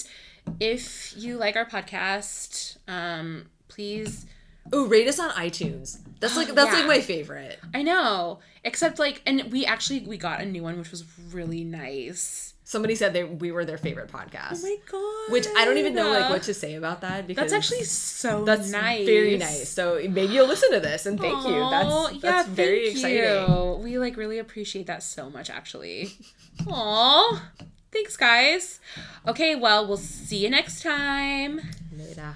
[0.61, 4.27] if you like our podcast, um, please
[4.73, 5.99] Oh, rate us on iTunes.
[6.21, 6.79] That's like that's Yeah.
[6.81, 7.59] like my favorite.
[7.75, 8.41] I know.
[8.65, 12.55] Except like and we actually we got a new one which was really nice.
[12.65, 14.55] Somebody said they we were their favorite oh podcast.
[14.57, 15.33] Oh my god.
[15.33, 18.45] which I don't even know like what to say about that because That's actually so
[18.45, 19.07] that's nice.
[19.07, 19.69] very nice.
[19.69, 21.55] So maybe you'll listen to this and thank you.
[21.55, 21.71] Aw,
[22.11, 23.19] That's that's very thank exciting.
[23.49, 23.81] you.
[23.85, 26.11] We like really appreciate that so much actually.
[26.67, 27.43] Aw.
[27.93, 28.81] Thanks guys.
[29.29, 31.61] Okay, well we'll see you next time.
[31.97, 32.35] Later.